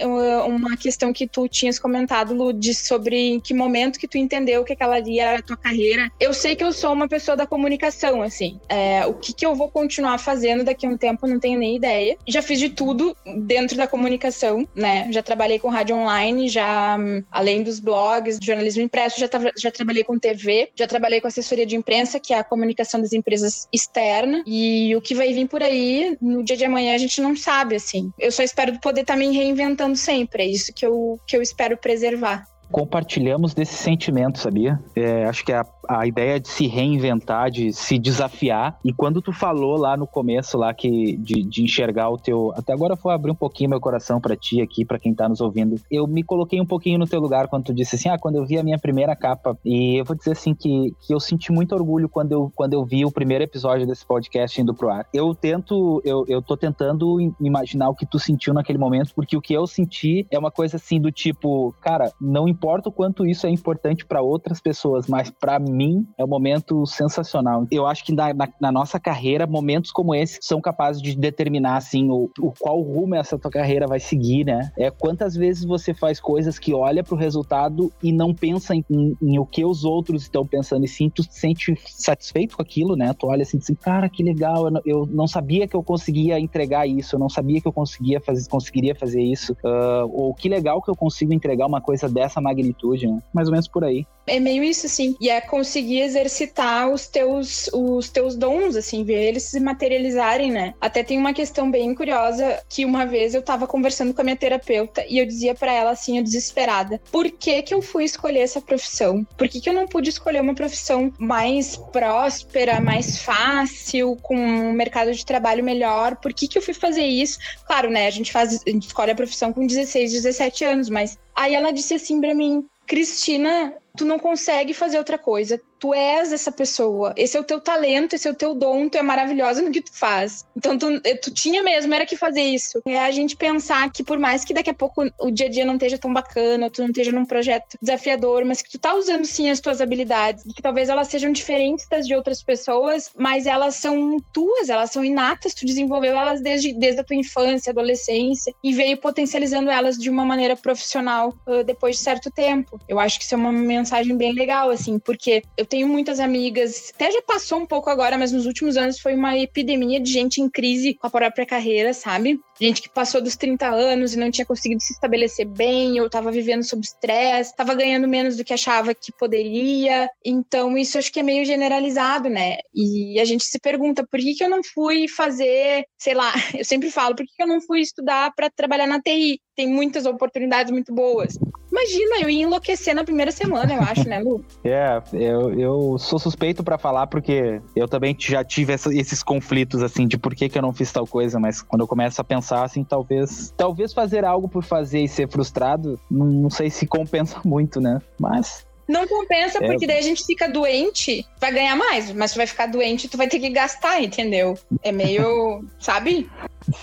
uma 0.47 0.77
questão 0.77 1.11
que 1.11 1.27
tu 1.27 1.49
tinhas 1.49 1.79
comentado, 1.79 2.35
Lu, 2.35 2.53
de 2.53 2.75
sobre 2.75 3.17
em 3.17 3.41
que 3.41 3.55
momento 3.55 3.99
que 3.99 4.07
tu 4.07 4.19
entendeu 4.19 4.63
que 4.63 4.75
aquela 4.75 4.97
ali 4.97 5.19
era 5.19 5.39
a 5.39 5.43
tua 5.43 5.57
carreira. 5.57 6.11
Eu 6.21 6.35
sei 6.35 6.55
que 6.55 6.63
eu 6.63 6.71
sou 6.71 6.93
uma 6.93 7.09
pessoa 7.09 7.35
da 7.35 7.47
comunicação, 7.47 8.21
assim. 8.21 8.61
É, 8.69 9.07
o 9.07 9.15
que, 9.15 9.33
que 9.33 9.47
eu 9.47 9.55
vou 9.55 9.71
continuar 9.71 10.19
fazendo 10.19 10.65
daqui 10.65 10.87
a 10.87 10.91
um 10.91 10.99
tempo, 10.99 11.27
não 11.27 11.41
tenho 11.41 11.59
nem 11.59 11.77
ideia. 11.77 12.19
Já 12.29 12.43
fiz 12.43 12.59
de 12.59 12.69
tudo 12.69 13.17
dentro 13.39 13.75
da 13.75 13.87
comunicação, 13.87 14.69
né? 14.75 15.09
Já 15.11 15.23
trabalhei 15.23 15.59
com 15.59 15.69
rádio 15.69 15.97
online, 15.97 16.34
já, 16.49 16.97
além 17.31 17.63
dos 17.63 17.81
blogs, 17.81 18.39
jornalismo 18.43 18.83
impresso, 18.83 19.19
já, 19.19 19.29
já 19.57 19.71
trabalhei 19.71 20.05
com 20.05 20.19
TV, 20.19 20.71
já 20.75 20.87
trabalhei 20.87 21.21
com 21.21 21.29
assessoria 21.29 21.67
de 21.67 21.77
imprensa, 21.77 22.21
que 22.21 22.33
é 22.33 22.39
a 22.39 22.45
comunicação 22.45 23.01
das 23.01 23.13
empresas 23.13 23.69
externa. 23.73 24.43
E 24.47 24.95
o 24.97 25.01
que 25.01 25.15
vai 25.15 25.33
vir 25.33 25.49
por 25.49 25.63
aí, 25.63 26.17
no 26.21 26.43
dia 26.43 26.57
de 26.57 26.65
amanhã, 26.65 26.95
a 26.95 26.99
gente 26.99 27.21
não 27.21 27.37
sabe, 27.37 27.77
assim. 27.77 28.13
Eu 28.19 28.33
só 28.33 28.43
espero 28.43 28.79
poder 28.81 29.03
estar 29.03 29.15
tá 29.15 29.19
me 29.19 29.35
reinventando 29.35 29.97
sempre. 29.97 30.43
É 30.43 30.47
isso 30.47 30.73
que 30.73 30.87
eu, 30.87 31.19
que 31.27 31.37
eu 31.37 31.43
espero 31.43 31.77
preservar 31.77 32.45
compartilhamos 32.75 33.55
desse 33.55 33.75
sentimento, 33.75 34.41
sabia? 34.41 34.81
É, 34.97 35.27
acho 35.27 35.45
que 35.45 35.53
a, 35.53 35.65
a 35.89 36.07
ideia 36.07 36.39
de 36.41 36.49
se 36.49 36.67
reinventar, 36.67 37.51
de 37.51 37.73
se 37.73 37.99
desafiar. 37.99 38.79
E 38.85 38.93
quando 38.93 39.21
tu 39.21 39.33
falou 39.33 39.77
lá 39.77 39.97
no 39.97 40.07
começo, 40.07 40.57
lá 40.57 40.73
que 40.73 41.17
de, 41.17 41.43
de 41.43 41.63
enxergar 41.63 42.11
o 42.11 42.19
teu. 42.19 42.53
Até 42.57 42.73
agora 42.73 42.95
vou 42.95 43.13
abrir 43.13 43.31
um 43.31 43.37
pouquinho 43.37 43.71
meu 43.71 43.81
coração 43.81 44.21
para 44.21 44.37
ti 44.37 44.61
aqui, 44.61 44.85
para 44.85 44.99
quem 44.99 45.15
tá 45.15 45.29
nos 45.29 45.41
ouvindo. 45.41 45.77
Eu 45.91 46.07
me 46.07 46.23
coloquei 46.23 46.61
um 46.61 46.67
pouquinho 46.67 46.99
no 46.99 47.07
teu 47.07 47.21
lugar 47.21 47.49
quando 47.49 47.65
tu 47.65 47.75
disse 47.75 47.97
assim: 47.97 48.09
ah, 48.09 48.19
quando 48.19 48.37
eu 48.37 48.47
vi 48.47 48.59
a 48.59 48.63
minha 48.63 48.79
primeira 48.79 49.15
capa. 49.17 49.57
E 49.65 50.01
eu 50.01 50.05
vou 50.05 50.17
dizer 50.17 50.33
assim 50.33 50.55
que, 50.55 50.95
que 51.01 51.13
eu 51.13 51.21
senti 51.21 51.53
muito 51.53 51.75
orgulho 51.75 52.09
quando 52.09 52.33
eu, 52.33 52.53
quando 52.55 52.75
eu 52.75 52.85
vi 52.85 53.05
o 53.05 53.11
primeiro 53.11 53.45
episódio 53.45 53.87
desse 53.87 54.07
podcast 54.07 54.61
indo 54.61 54.75
pro 54.75 54.91
ar. 54.91 55.07
Eu 55.13 55.35
tento, 55.35 56.01
eu, 56.05 56.25
eu 56.29 56.43
tô 56.43 56.57
tentando 56.57 57.19
imaginar 57.41 57.89
o 57.89 57.95
que 57.95 58.07
tu 58.07 58.19
sentiu 58.19 58.55
naquele 58.55 58.79
momento, 58.79 59.15
porque 59.15 59.37
o 59.37 59.41
que 59.41 59.55
eu 59.55 59.67
senti 59.67 60.27
é 60.31 60.39
uma 60.39 60.51
coisa 60.51 60.77
assim 60.77 61.01
do 61.01 61.11
tipo, 61.11 61.75
cara, 61.81 62.13
não 62.21 62.49
importa 62.49 62.89
o 62.89 62.93
quanto 62.93 63.27
isso 63.27 63.47
é 63.47 63.51
importante 63.51 64.05
para 64.05 64.23
outras 64.23 64.61
pessoas, 64.61 65.07
mas 65.07 65.31
para 65.31 65.59
mim 65.59 65.74
é 66.19 66.25
um 66.25 66.29
momento 66.29 66.87
sensacional. 66.87 67.67
Eu 67.71 67.87
acho 67.87 68.05
que 68.05 68.13
na, 68.13 68.33
na, 68.33 68.49
na, 68.61 68.73
nossa 68.73 68.99
carreira, 69.01 69.47
momentos 69.47 69.91
como 69.91 70.15
esse 70.15 70.39
são 70.43 70.61
capazes 70.61 71.01
de 71.01 71.17
determinar, 71.17 71.77
assim, 71.77 72.11
o, 72.11 72.31
o 72.41 72.53
qual 72.59 72.81
rumo 72.81 73.15
essa 73.15 73.39
tua 73.39 73.51
carreira 73.51 73.87
vai 73.87 74.01
seguir, 74.01 74.45
né? 74.45 74.71
É 74.79 74.91
quantas 74.91 75.35
vezes 75.35 75.65
você 75.65 75.93
faz 75.95 76.21
coisas 76.21 76.59
que 76.59 76.73
olha 76.75 77.03
para 77.03 77.15
o 77.15 77.19
resultado 77.19 77.93
e 78.03 78.13
não 78.13 78.35
pensa 78.35 78.75
em, 78.75 78.85
em, 78.91 79.17
em, 79.23 79.39
o 79.39 79.47
que 79.47 79.65
os 79.65 79.85
outros 79.85 80.23
estão 80.23 80.47
pensando, 80.47 80.85
e 80.85 80.89
sim, 80.89 81.11
tu 81.11 81.23
se 81.23 81.41
sente 81.41 81.75
satisfeito 81.87 82.57
com 82.57 82.63
aquilo, 82.63 82.97
né? 82.97 83.13
Tu 83.19 83.27
olha 83.27 83.43
assim, 83.43 83.59
assim 83.59 83.75
cara, 83.75 84.09
que 84.09 84.23
legal, 84.23 84.67
eu 84.67 84.71
não, 84.71 84.81
eu 84.85 85.07
não 85.11 85.27
sabia 85.27 85.67
que 85.67 85.77
eu 85.77 85.83
conseguia 85.83 86.39
entregar 86.39 86.87
isso, 86.87 87.17
eu 87.17 87.21
não 87.21 87.29
sabia 87.29 87.61
que 87.61 87.69
eu 87.69 87.73
conseguia 87.73 88.21
fazer, 88.21 88.49
conseguiria 88.49 88.95
fazer 88.95 89.23
isso, 89.23 89.53
uh, 89.65 90.09
ou 90.13 90.35
que 90.35 90.49
legal 90.49 90.81
que 90.83 90.91
eu 90.91 90.97
consigo 90.97 91.33
entregar 91.33 91.67
uma 91.67 91.81
coisa 91.81 92.09
dessa 92.09 92.41
magnitude, 92.41 93.07
né? 93.07 93.23
Mais 93.33 93.49
ou 93.49 93.53
menos 93.53 93.69
por 93.69 93.85
aí. 93.85 94.07
É 94.27 94.41
meio 94.41 94.63
isso, 94.63 94.87
assim. 94.87 95.17
E 95.21 95.29
é 95.29 95.41
conseguir 95.41 96.01
exercitar 96.01 96.89
os 96.91 97.07
teus, 97.07 97.69
os 97.73 98.09
teus 98.09 98.37
dons, 98.37 98.77
assim, 98.77 99.05
ver 99.05 99.23
eles 99.23 99.45
se 99.45 99.61
materializarem, 99.61 100.51
né? 100.51 100.75
Até 100.81 101.03
tem 101.03 101.19
uma 101.19 101.35
questão 101.35 101.71
bem 101.71 101.95
curiosa 101.95 102.63
que 102.69 102.85
uma 102.85 103.05
vez 103.05 103.35
eu 103.35 103.43
tava 103.43 103.67
conversando 103.67 104.15
com 104.15 104.21
a 104.21 104.25
minha 104.25 104.37
terapeuta 104.37 105.05
e 105.09 105.19
eu 105.19 105.27
dizia 105.27 105.55
para 105.55 105.73
ela, 105.73 105.91
assim, 105.91 106.19
eu 106.19 106.25
desesperada, 106.25 107.01
por 107.13 107.31
que 107.31 107.63
que 107.63 107.75
eu 107.75 107.83
fui 107.83 108.05
escolher 108.05 108.41
essa 108.41 108.61
profissão? 108.61 109.25
Por 109.37 109.49
que 109.49 109.61
que 109.61 109.69
eu 109.69 109.75
não 109.75 109.87
pude 109.87 110.11
escolher 110.11 110.41
uma 110.41 110.55
profissão 110.55 111.13
mais 111.19 111.77
próspera, 111.77 112.81
mais 112.81 113.19
fácil, 113.19 114.17
com 114.23 114.37
um 114.37 114.73
mercado 114.73 115.13
de 115.13 115.25
trabalho 115.25 115.63
melhor? 115.63 116.17
Por 116.17 116.33
que 116.33 116.49
que 116.49 116.57
eu 116.57 116.63
fui 116.63 116.75
fazer 116.75 117.05
isso? 117.05 117.39
Claro, 117.67 117.91
né? 117.91 118.07
A 118.07 118.11
gente 118.11 118.33
faz, 118.33 118.63
a 118.67 118.71
gente 118.71 118.87
escolhe 118.87 119.11
a 119.11 119.15
profissão 119.15 119.53
com 119.53 119.67
16, 119.67 120.13
17 120.13 120.65
anos, 120.65 120.89
mas 120.89 121.19
aí 121.35 121.55
ela 121.55 121.73
disse 121.73 121.95
assim 121.95 122.21
para 122.21 122.35
mim, 122.35 122.67
Cristina, 122.87 123.75
tu 123.97 124.05
não 124.05 124.19
consegue 124.19 124.75
fazer 124.75 124.99
outra 124.99 125.17
coisa 125.17 125.61
tu 125.85 125.93
és 125.93 126.33
essa 126.33 126.51
pessoa. 126.51 127.13
Esse 127.15 127.37
é 127.37 127.41
o 127.41 127.45
teu 127.45 127.61
talento, 127.61 128.15
esse 128.15 128.27
é 128.27 128.31
o 128.31 128.35
teu 128.35 128.55
dom, 128.55 128.89
tu 128.89 128.97
é 128.97 129.03
maravilhosa 129.03 129.61
no 129.61 129.71
que 129.71 129.83
tu 129.83 129.93
faz. 129.93 130.47
Então 130.57 130.79
tu, 130.79 130.99
tu 131.21 131.31
tinha 131.31 131.63
mesmo, 131.63 131.93
era 131.93 132.07
que 132.07 132.17
fazer 132.17 132.41
isso. 132.41 132.81
É 132.87 132.99
a 132.99 133.11
gente 133.11 133.37
pensar 133.37 133.93
que 133.93 134.03
por 134.03 134.19
mais 134.19 134.47
que 134.47 134.55
daqui 134.55 134.71
a 134.71 134.75
pouco 134.75 135.05
o 135.21 135.31
dia 135.31 135.47
a 135.47 135.51
dia 135.51 135.63
não 135.63 135.75
esteja 135.75 135.99
tão 135.99 136.11
bacana, 136.11 136.71
tu 136.71 136.81
não 136.81 136.89
esteja 136.89 137.13
num 137.13 137.27
projeto 137.27 137.77
desafiador, 137.83 138.47
mas 138.47 138.63
que 138.63 138.71
tu 138.71 138.79
tá 138.79 138.95
usando 138.95 139.27
sim 139.27 139.51
as 139.51 139.61
tuas 139.61 139.83
habilidades, 139.83 140.43
que 140.55 140.63
talvez 140.63 140.89
elas 140.89 141.09
sejam 141.09 141.31
diferentes 141.31 141.87
das 141.87 142.07
de 142.07 142.15
outras 142.15 142.43
pessoas, 142.43 143.11
mas 143.15 143.45
elas 143.45 143.75
são 143.75 144.17
tuas, 144.33 144.71
elas 144.71 144.91
são 144.91 145.05
inatas, 145.05 145.53
tu 145.53 145.67
desenvolveu 145.67 146.17
elas 146.17 146.41
desde, 146.41 146.73
desde 146.73 147.03
a 147.03 147.05
tua 147.05 147.17
infância, 147.17 147.73
adolescência 147.73 148.55
e 148.65 148.73
veio 148.73 148.97
potencializando 148.97 149.71
elas 149.71 149.99
de 149.99 150.09
uma 150.09 150.25
maneira 150.25 150.57
profissional 150.57 151.35
uh, 151.47 151.63
depois 151.63 151.97
de 151.97 152.03
certo 152.03 152.31
tempo. 152.31 152.81
Eu 152.89 152.99
acho 152.99 153.19
que 153.19 153.27
isso 153.27 153.35
é 153.35 153.37
uma 153.37 153.53
mensagem 153.53 153.84
bem 154.17 154.33
legal, 154.33 154.71
assim, 154.71 154.99
porque 154.99 155.43
eu 155.57 155.65
tenho 155.65 155.89
muitas 155.89 156.21
amigas, 156.21 156.93
até 156.95 157.11
já 157.11 157.23
passou 157.23 157.59
um 157.59 157.67
pouco 157.67 157.91
agora, 157.91 158.17
mas 158.19 158.33
nos 158.33 158.47
últimos 158.47 158.77
anos 158.77 158.99
foi 158.99 159.15
uma 159.15 159.37
epidemia 159.37 160.01
de 160.01 160.11
gente 160.11 160.41
em 160.41 160.49
crise 160.49 160.95
com 160.95 161.07
a 161.07 161.11
própria 161.11 161.47
carreira, 161.47 161.93
sabe? 161.93 162.41
Gente 162.61 162.83
que 162.83 162.89
passou 162.89 163.21
dos 163.21 163.37
30 163.37 163.67
anos 163.69 164.15
e 164.15 164.19
não 164.19 164.31
tinha 164.31 164.47
conseguido 164.47 164.81
se 164.81 164.93
estabelecer 164.93 165.47
bem, 165.47 166.01
ou 166.01 166.09
tava 166.09 166.31
vivendo 166.31 166.63
sob 166.63 166.83
estresse, 166.83 167.55
tava 167.57 167.75
ganhando 167.75 168.07
menos 168.07 168.37
do 168.37 168.45
que 168.45 168.53
achava 168.53 168.95
que 168.95 169.13
poderia. 169.13 170.09
Então, 170.25 170.77
isso 170.79 170.99
acho 170.99 171.13
que 171.13 171.21
é 171.21 171.23
meio 171.23 171.45
generalizado, 171.45 172.29
né? 172.29 172.59
E 172.75 173.19
a 173.19 173.25
gente 173.25 173.45
se 173.45 173.59
pergunta 173.59 174.07
por 174.09 174.21
que, 174.21 174.35
que 174.35 174.45
eu 174.45 174.49
não 174.49 174.63
fui 174.63 175.09
fazer, 175.09 175.85
sei 175.99 176.15
lá, 176.15 176.33
eu 176.57 176.65
sempre 176.65 176.91
falo, 176.91 177.17
por 177.17 177.27
que, 177.27 177.33
que 177.37 177.43
eu 177.43 177.49
não 177.49 177.61
fui 177.61 177.81
estudar 177.81 178.33
para 178.35 178.51
trabalhar 178.51 178.87
na 178.87 179.01
TI? 179.01 179.41
Tem 179.57 179.69
muitas 179.69 180.07
oportunidades 180.07 180.73
muito 180.73 180.93
boas. 180.93 181.37
Imagina, 181.75 182.21
eu 182.23 182.31
ia 182.31 182.45
enlouquecer 182.45 182.95
na 182.95 183.03
primeira 183.03 183.33
semana, 183.33 183.75
eu 183.75 183.81
acho, 183.83 184.09
né, 184.09 184.21
Lu? 184.21 184.45
É, 184.65 185.03
eu, 185.13 185.53
eu 185.59 185.99
sou 185.99 186.19
suspeito 186.19 186.65
para 186.65 186.79
falar 186.79 187.07
porque 187.07 187.61
eu 187.77 187.87
também 187.87 188.17
já 188.19 188.43
tive 188.43 188.73
essa, 188.73 188.93
esses 188.95 189.23
conflitos, 189.23 189.83
assim, 189.83 190.07
de 190.07 190.17
por 190.17 190.35
que, 190.35 190.49
que 190.49 190.57
eu 190.59 190.63
não 190.63 190.73
fiz 190.73 190.91
tal 190.91 191.07
coisa, 191.07 191.39
mas 191.39 191.63
quando 191.63 191.83
eu 191.83 191.87
começo 191.87 192.21
a 192.21 192.25
pensar, 192.25 192.44
assim, 192.53 192.85
talvez 192.85 193.53
talvez 193.57 193.93
fazer 193.93 194.25
algo 194.25 194.49
por 194.49 194.63
fazer 194.63 195.01
e 195.01 195.09
ser 195.09 195.29
frustrado, 195.29 195.99
não, 196.11 196.27
não 196.27 196.51
sei 196.51 196.71
se 196.71 196.87
compensa 196.87 197.41
muito, 197.45 197.81
né? 197.81 198.01
Mas 198.19 198.67
não 198.89 199.07
compensa, 199.09 199.65
é. 199.65 199.67
porque 199.67 199.87
daí 199.87 199.99
a 199.99 200.03
gente 200.03 200.25
fica 200.25 200.49
doente, 200.49 201.27
vai 201.41 201.53
ganhar 201.53 201.75
mais, 201.75 202.13
mas 202.13 202.33
tu 202.33 202.37
vai 202.37 202.47
ficar 202.47 202.67
doente, 202.67 203.09
tu 203.09 203.17
vai 203.17 203.27
ter 203.29 203.39
que 203.39 203.49
gastar, 203.49 204.03
entendeu? 204.03 204.59
É 204.83 204.93
meio, 204.93 205.65
sabe? 205.81 206.31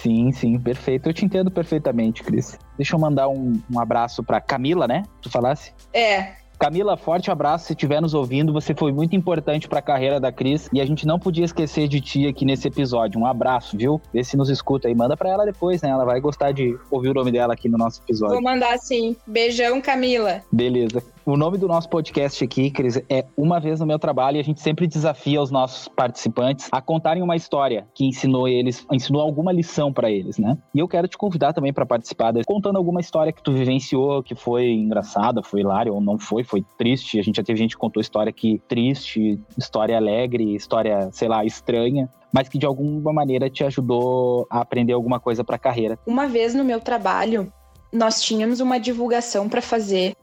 Sim, 0.02 0.32
sim, 0.32 0.60
perfeito. 0.60 1.10
Eu 1.10 1.14
te 1.14 1.26
entendo 1.26 1.52
perfeitamente, 1.52 2.24
Cris. 2.24 2.58
Deixa 2.76 2.96
eu 2.96 3.00
mandar 3.00 3.28
um, 3.30 3.60
um 3.72 3.80
abraço 3.80 4.24
pra 4.24 4.42
Camila, 4.42 4.88
né? 4.88 5.04
Tu 5.22 5.30
falasse? 5.30 5.74
É, 5.94 6.34
Camila, 6.62 6.96
forte 6.96 7.32
abraço 7.32 7.66
se 7.66 7.74
estiver 7.74 8.00
nos 8.00 8.14
ouvindo. 8.14 8.54
Você 8.54 8.76
foi 8.76 8.92
muito 8.92 9.16
importante 9.16 9.68
para 9.68 9.80
a 9.80 9.82
carreira 9.82 10.20
da 10.20 10.32
Cris 10.32 10.70
e 10.72 10.80
a 10.80 10.86
gente 10.86 11.08
não 11.08 11.18
podia 11.18 11.44
esquecer 11.44 11.88
de 11.88 12.00
ti 12.00 12.28
aqui 12.28 12.46
nesse 12.46 12.68
episódio. 12.68 13.20
Um 13.20 13.26
abraço, 13.26 13.76
viu? 13.76 14.00
Vê 14.14 14.24
se 14.24 14.38
nos 14.38 14.48
escuta 14.48 14.88
aí. 14.88 14.94
Manda 14.94 15.18
para 15.18 15.32
ela 15.32 15.44
depois, 15.44 15.82
né? 15.82 15.90
Ela 15.90 16.06
vai 16.06 16.22
gostar 16.22 16.52
de 16.52 16.78
ouvir 16.92 17.10
o 17.10 17.16
nome 17.16 17.32
dela 17.32 17.54
aqui 17.54 17.68
no 17.68 17.80
nosso 17.80 18.04
episódio. 18.04 18.36
Vou 18.36 18.44
mandar 18.44 18.78
sim. 18.78 19.16
Beijão, 19.26 19.82
Camila. 19.82 20.44
Beleza. 20.52 21.04
O 21.24 21.38
nome 21.38 21.56
do 21.60 21.68
nosso 21.68 21.88
podcast 21.88 22.44
aqui, 22.44 22.72
Cris, 22.72 23.00
é 23.08 23.26
Uma 23.38 23.60
Vez 23.60 23.80
no 23.80 23.86
Meu 23.86 24.00
Trabalho 24.00 24.38
e 24.38 24.40
a 24.40 24.44
gente 24.44 24.60
sempre 24.60 24.88
desafia 24.88 25.40
os 25.40 25.52
nossos 25.52 25.88
participantes 25.88 26.68
a 26.72 26.82
contarem 26.82 27.22
uma 27.22 27.36
história 27.36 27.88
que 27.94 28.06
ensinou 28.06 28.48
eles, 28.48 28.84
ensinou 28.92 29.22
alguma 29.22 29.52
lição 29.52 29.94
para 29.94 30.10
eles, 30.10 30.40
né? 30.40 30.58
E 30.74 30.80
eu 30.80 30.88
quero 30.88 31.08
te 31.08 31.16
convidar 31.16 31.54
também 31.54 31.72
para 31.72 31.86
participar, 31.86 32.34
contando 32.44 32.78
alguma 32.78 33.00
história 33.00 33.32
que 33.32 33.44
tu 33.44 33.52
vivenciou, 33.52 34.24
que 34.24 34.34
foi 34.34 34.72
engraçada, 34.72 35.44
foi 35.44 35.60
hilária 35.60 35.94
ou 35.94 36.02
não 36.02 36.18
foi, 36.18 36.44
foi 36.44 36.66
triste. 36.76 37.20
A 37.20 37.24
gente 37.24 37.36
já 37.36 37.44
teve 37.44 37.60
gente 37.60 37.76
que 37.76 37.82
contou 37.82 38.02
história 38.02 38.34
que 38.34 38.60
triste, 38.68 39.40
história 39.56 39.96
alegre, 39.96 40.56
história, 40.56 41.10
sei 41.12 41.28
lá, 41.28 41.46
estranha 41.46 42.10
mas 42.34 42.48
que 42.48 42.58
de 42.58 42.66
alguma 42.66 43.12
maneira 43.12 43.50
te 43.50 43.62
ajudou 43.66 44.48
a 44.50 44.62
aprender 44.62 44.94
alguma 44.94 45.20
coisa 45.20 45.44
para 45.44 45.58
a 45.58 45.60
carreira. 45.60 46.00
Uma 46.08 46.28
vez 46.28 46.56
no 46.56 46.64
meu 46.64 46.80
trabalho, 46.80 47.52
nós 47.92 48.22
tínhamos 48.22 48.62
uma 48.62 48.80
divulgação 48.80 49.50
para 49.50 49.62
fazer 49.62 50.16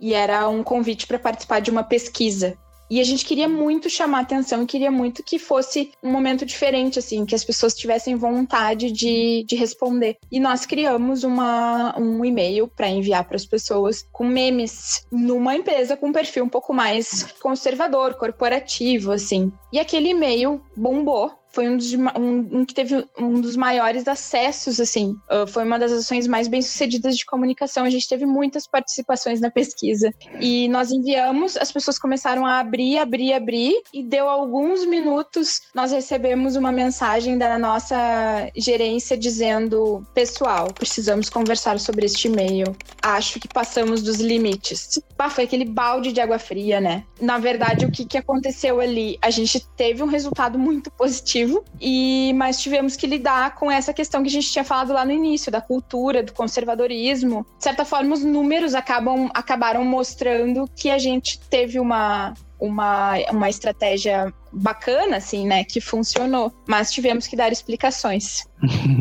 e 0.00 0.14
era 0.14 0.48
um 0.48 0.62
convite 0.62 1.06
para 1.06 1.18
participar 1.18 1.60
de 1.60 1.70
uma 1.70 1.82
pesquisa. 1.82 2.56
E 2.88 3.00
a 3.00 3.04
gente 3.04 3.24
queria 3.24 3.48
muito 3.48 3.90
chamar 3.90 4.20
atenção 4.20 4.62
e 4.62 4.66
queria 4.66 4.90
muito 4.90 5.22
que 5.22 5.38
fosse 5.38 5.90
um 6.02 6.10
momento 6.10 6.46
diferente, 6.46 6.98
assim, 6.98 7.26
que 7.26 7.34
as 7.34 7.44
pessoas 7.44 7.74
tivessem 7.74 8.14
vontade 8.14 8.92
de, 8.92 9.44
de 9.46 9.56
responder. 9.56 10.16
E 10.30 10.38
nós 10.38 10.64
criamos 10.64 11.24
uma, 11.24 11.98
um 11.98 12.24
e-mail 12.24 12.68
para 12.68 12.88
enviar 12.88 13.24
para 13.24 13.36
as 13.36 13.44
pessoas 13.44 14.06
com 14.12 14.24
memes 14.24 15.04
numa 15.10 15.56
empresa 15.56 15.96
com 15.96 16.08
um 16.08 16.12
perfil 16.12 16.44
um 16.44 16.48
pouco 16.48 16.72
mais 16.72 17.24
conservador, 17.42 18.14
corporativo, 18.14 19.10
assim. 19.10 19.52
E 19.72 19.80
aquele 19.80 20.10
e-mail 20.10 20.62
bombou 20.76 21.32
foi 21.56 21.70
um, 21.70 21.76
dos, 21.78 21.94
um, 21.94 22.58
um, 22.58 22.64
que 22.66 22.74
teve 22.74 23.02
um 23.18 23.40
dos 23.40 23.56
maiores 23.56 24.06
acessos, 24.06 24.78
assim. 24.78 25.16
Uh, 25.30 25.46
foi 25.46 25.64
uma 25.64 25.78
das 25.78 25.90
ações 25.90 26.26
mais 26.26 26.48
bem 26.48 26.60
sucedidas 26.60 27.16
de 27.16 27.24
comunicação. 27.24 27.84
A 27.84 27.88
gente 27.88 28.06
teve 28.06 28.26
muitas 28.26 28.66
participações 28.66 29.40
na 29.40 29.50
pesquisa. 29.50 30.12
E 30.38 30.68
nós 30.68 30.90
enviamos, 30.90 31.56
as 31.56 31.72
pessoas 31.72 31.98
começaram 31.98 32.44
a 32.44 32.58
abrir, 32.58 32.98
abrir, 32.98 33.32
abrir, 33.32 33.72
e 33.90 34.02
deu 34.02 34.28
alguns 34.28 34.84
minutos, 34.84 35.62
nós 35.74 35.92
recebemos 35.92 36.56
uma 36.56 36.70
mensagem 36.70 37.38
da 37.38 37.58
nossa 37.58 38.50
gerência 38.54 39.16
dizendo: 39.16 40.06
Pessoal, 40.12 40.68
precisamos 40.74 41.30
conversar 41.30 41.80
sobre 41.80 42.04
este 42.04 42.28
e-mail. 42.28 42.76
Acho 43.00 43.40
que 43.40 43.48
passamos 43.48 44.02
dos 44.02 44.16
limites. 44.20 45.00
Bah, 45.16 45.30
foi 45.30 45.44
aquele 45.44 45.64
balde 45.64 46.12
de 46.12 46.20
água 46.20 46.38
fria, 46.38 46.82
né? 46.82 47.04
Na 47.18 47.38
verdade, 47.38 47.86
o 47.86 47.90
que, 47.90 48.04
que 48.04 48.18
aconteceu 48.18 48.78
ali? 48.78 49.18
A 49.22 49.30
gente 49.30 49.66
teve 49.74 50.02
um 50.02 50.06
resultado 50.06 50.58
muito 50.58 50.90
positivo 50.90 51.45
e 51.80 52.32
mas 52.34 52.60
tivemos 52.60 52.96
que 52.96 53.06
lidar 53.06 53.54
com 53.54 53.70
essa 53.70 53.92
questão 53.92 54.22
que 54.22 54.28
a 54.28 54.32
gente 54.32 54.50
tinha 54.50 54.64
falado 54.64 54.92
lá 54.92 55.04
no 55.04 55.12
início, 55.12 55.50
da 55.50 55.60
cultura, 55.60 56.22
do 56.22 56.32
conservadorismo. 56.32 57.46
De 57.58 57.64
certa 57.64 57.84
forma, 57.84 58.14
os 58.14 58.24
números 58.24 58.74
acabam, 58.74 59.28
acabaram 59.34 59.84
mostrando 59.84 60.68
que 60.74 60.90
a 60.90 60.98
gente 60.98 61.38
teve 61.50 61.78
uma, 61.78 62.34
uma, 62.58 63.14
uma 63.30 63.48
estratégia 63.48 64.32
bacana, 64.52 65.18
assim, 65.18 65.46
né? 65.46 65.64
Que 65.64 65.80
funcionou. 65.80 66.52
Mas 66.66 66.90
tivemos 66.90 67.26
que 67.26 67.36
dar 67.36 67.52
explicações. 67.52 68.44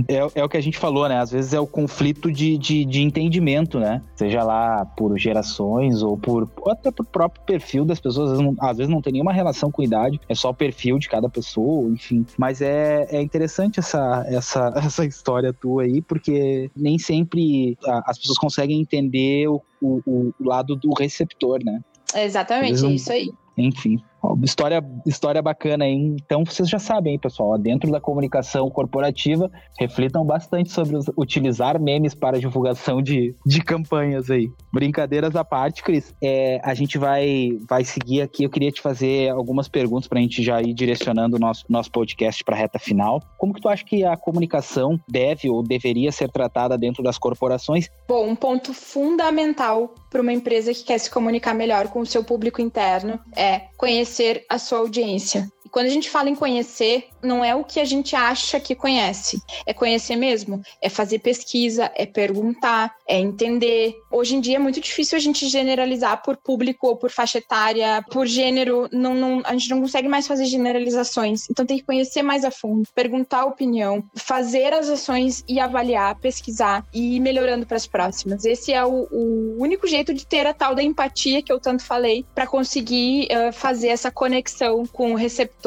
é, 0.10 0.40
é 0.40 0.44
o 0.44 0.50
que 0.50 0.58
a 0.58 0.62
gente 0.62 0.78
falou, 0.78 1.08
né? 1.08 1.18
Às 1.18 1.32
vezes 1.32 1.54
é 1.54 1.60
o 1.60 1.66
conflito 1.66 2.30
de, 2.32 2.58
de, 2.58 2.84
de, 2.84 3.02
entendimento, 3.02 3.80
né? 3.80 4.02
Seja 4.16 4.44
lá 4.44 4.86
por 4.86 5.18
gerações 5.18 6.04
ou 6.04 6.18
por 6.18 6.50
ou 6.58 6.72
até 6.72 6.92
por 6.92 7.06
próprio 7.06 7.44
perfil 7.46 7.86
das 7.86 8.00
pessoas. 8.00 8.32
Às 8.32 8.38
vezes, 8.38 8.46
não, 8.46 8.70
às 8.70 8.78
vezes 8.78 8.92
não 8.92 9.02
tem 9.02 9.14
nenhuma 9.14 9.32
relação 9.32 9.72
com 9.72 9.82
idade, 9.82 10.20
é 10.28 10.36
só 10.36 10.50
o 10.50 10.54
perfil 10.54 11.00
de 11.00 11.08
cada 11.08 11.30
pessoa, 11.30 11.90
enfim. 11.90 12.26
Mas 12.38 12.62
é, 12.62 13.08
é 13.10 13.22
interessante 13.22 13.80
essa, 13.80 14.26
essa, 14.28 14.74
essa 14.84 15.06
história 15.06 15.54
tua 15.54 15.84
aí, 15.84 16.02
porque 16.02 16.70
nem 16.76 17.00
sempre 17.00 17.78
as 18.06 18.18
pessoas 18.18 18.38
conseguem 18.38 18.82
entender 18.82 19.48
o, 19.48 19.62
o, 19.82 20.02
o 20.06 20.34
lado 20.40 20.76
do 20.76 20.92
receptor, 20.94 21.60
né? 21.64 21.80
Exatamente, 22.14 22.86
é 22.86 22.90
isso 22.90 23.12
aí. 23.12 23.32
Enfim, 23.58 24.02
história, 24.44 24.84
história 25.06 25.42
bacana, 25.42 25.86
hein? 25.86 26.16
Então 26.26 26.44
vocês 26.44 26.68
já 26.68 26.80
sabem, 26.80 27.18
pessoal, 27.20 27.58
dentro 27.58 27.92
da 27.92 28.00
comunicação 28.00 28.70
corporativa, 28.70 29.52
reflitam 29.80 30.26
bastante 30.26 30.72
sobre 30.72 30.98
utilizar 31.18 31.80
memes 31.80 32.16
para 32.16 32.40
divulgação 32.40 33.02
de, 33.02 33.36
de 33.46 33.62
campanhas 33.62 34.30
aí. 34.30 34.50
Brincadeiras 34.74 35.36
à 35.36 35.44
parte, 35.44 35.84
Cris, 35.84 36.14
é, 36.22 36.60
a 36.64 36.74
gente 36.74 36.98
vai, 36.98 37.58
vai 37.68 37.84
seguir 37.84 38.22
aqui. 38.22 38.44
Eu 38.44 38.50
queria 38.50 38.72
te 38.72 38.82
fazer 38.82 39.30
algumas 39.30 39.68
perguntas 39.68 40.08
para 40.08 40.20
a 40.20 40.22
gente 40.22 40.42
já 40.42 40.62
ir 40.62 40.74
direcionando 40.74 41.36
o 41.36 41.40
nosso, 41.40 41.66
nosso 41.70 41.92
podcast 41.92 42.44
para 42.44 42.56
a 42.56 42.60
reta 42.60 42.80
final. 42.80 43.22
Como 43.38 43.54
que 43.54 43.62
tu 43.62 43.70
acha 43.70 43.84
que 43.84 44.04
a 44.04 44.18
comunicação 44.18 45.00
deve 45.08 45.50
ou 45.50 45.64
deveria 45.64 46.12
ser 46.12 46.30
tratada 46.30 46.78
dentro 46.78 47.04
das 47.04 47.18
corporações? 47.18 47.90
Bom, 48.08 48.28
um 48.30 48.36
ponto 48.36 48.74
fundamental 48.74 49.94
para 50.16 50.22
uma 50.22 50.32
empresa 50.32 50.74
que 50.74 50.86
quer 50.86 50.98
se 50.98 51.12
comunicar 51.12 51.54
melhor 51.54 51.90
com 51.90 52.00
o 52.00 52.06
seu 52.06 52.24
público 52.24 52.62
interno 52.62 53.20
é 53.36 53.64
conhecer 53.76 54.46
a 54.48 54.58
sua 54.58 54.80
audiência. 54.80 55.52
Quando 55.76 55.88
a 55.88 55.90
gente 55.90 56.10
fala 56.10 56.30
em 56.30 56.36
conhecer, 56.36 57.10
não 57.22 57.44
é 57.44 57.54
o 57.54 57.62
que 57.62 57.82
a 57.82 57.84
gente 57.84 58.16
acha 58.16 58.62
que 58.62 58.74
conhece. 58.74 59.42
É 59.66 59.74
conhecer 59.74 60.16
mesmo. 60.16 60.62
É 60.82 60.88
fazer 60.88 61.20
pesquisa, 61.20 61.92
é 61.96 62.06
perguntar, 62.06 62.96
é 63.06 63.20
entender. 63.20 63.94
Hoje 64.10 64.38
em 64.38 64.40
dia 64.40 64.56
é 64.56 64.60
muito 64.60 64.80
difícil 64.80 65.18
a 65.18 65.20
gente 65.20 65.50
generalizar 65.50 66.24
por 66.24 66.38
público 66.38 66.88
ou 66.88 66.96
por 66.96 67.12
faixa 67.12 67.40
etária, 67.40 68.02
por 68.10 68.26
gênero. 68.26 68.88
Não, 68.90 69.14
não, 69.14 69.42
a 69.44 69.52
gente 69.52 69.70
não 69.70 69.82
consegue 69.82 70.08
mais 70.08 70.26
fazer 70.26 70.46
generalizações. 70.46 71.50
Então 71.50 71.66
tem 71.66 71.78
que 71.78 71.84
conhecer 71.84 72.22
mais 72.22 72.46
a 72.46 72.52
fundo, 72.52 72.88
perguntar 72.96 73.42
a 73.42 73.46
opinião, 73.46 74.02
fazer 74.16 74.72
as 74.72 74.88
ações 74.88 75.44
e 75.46 75.60
avaliar, 75.60 76.16
pesquisar 76.22 76.86
e 76.94 77.18
ir 77.18 77.20
melhorando 77.20 77.66
para 77.66 77.76
as 77.76 77.86
próximas. 77.86 78.46
Esse 78.46 78.72
é 78.72 78.86
o, 78.86 79.10
o, 79.12 79.58
único 79.62 79.88
jeito 79.88 80.14
de 80.14 80.26
ter 80.26 80.48
a 80.48 80.54
tal 80.54 80.74
da 80.74 80.82
empatia 80.82 81.42
que 81.42 81.52
eu 81.52 81.60
tanto 81.60 81.84
falei 81.84 82.26
para 82.34 82.48
conseguir 82.48 83.28
uh, 83.28 83.52
fazer 83.52 83.90
essa 83.90 84.10
conexão 84.10 84.86
com 84.86 85.12
o 85.12 85.16
receptor 85.16 85.65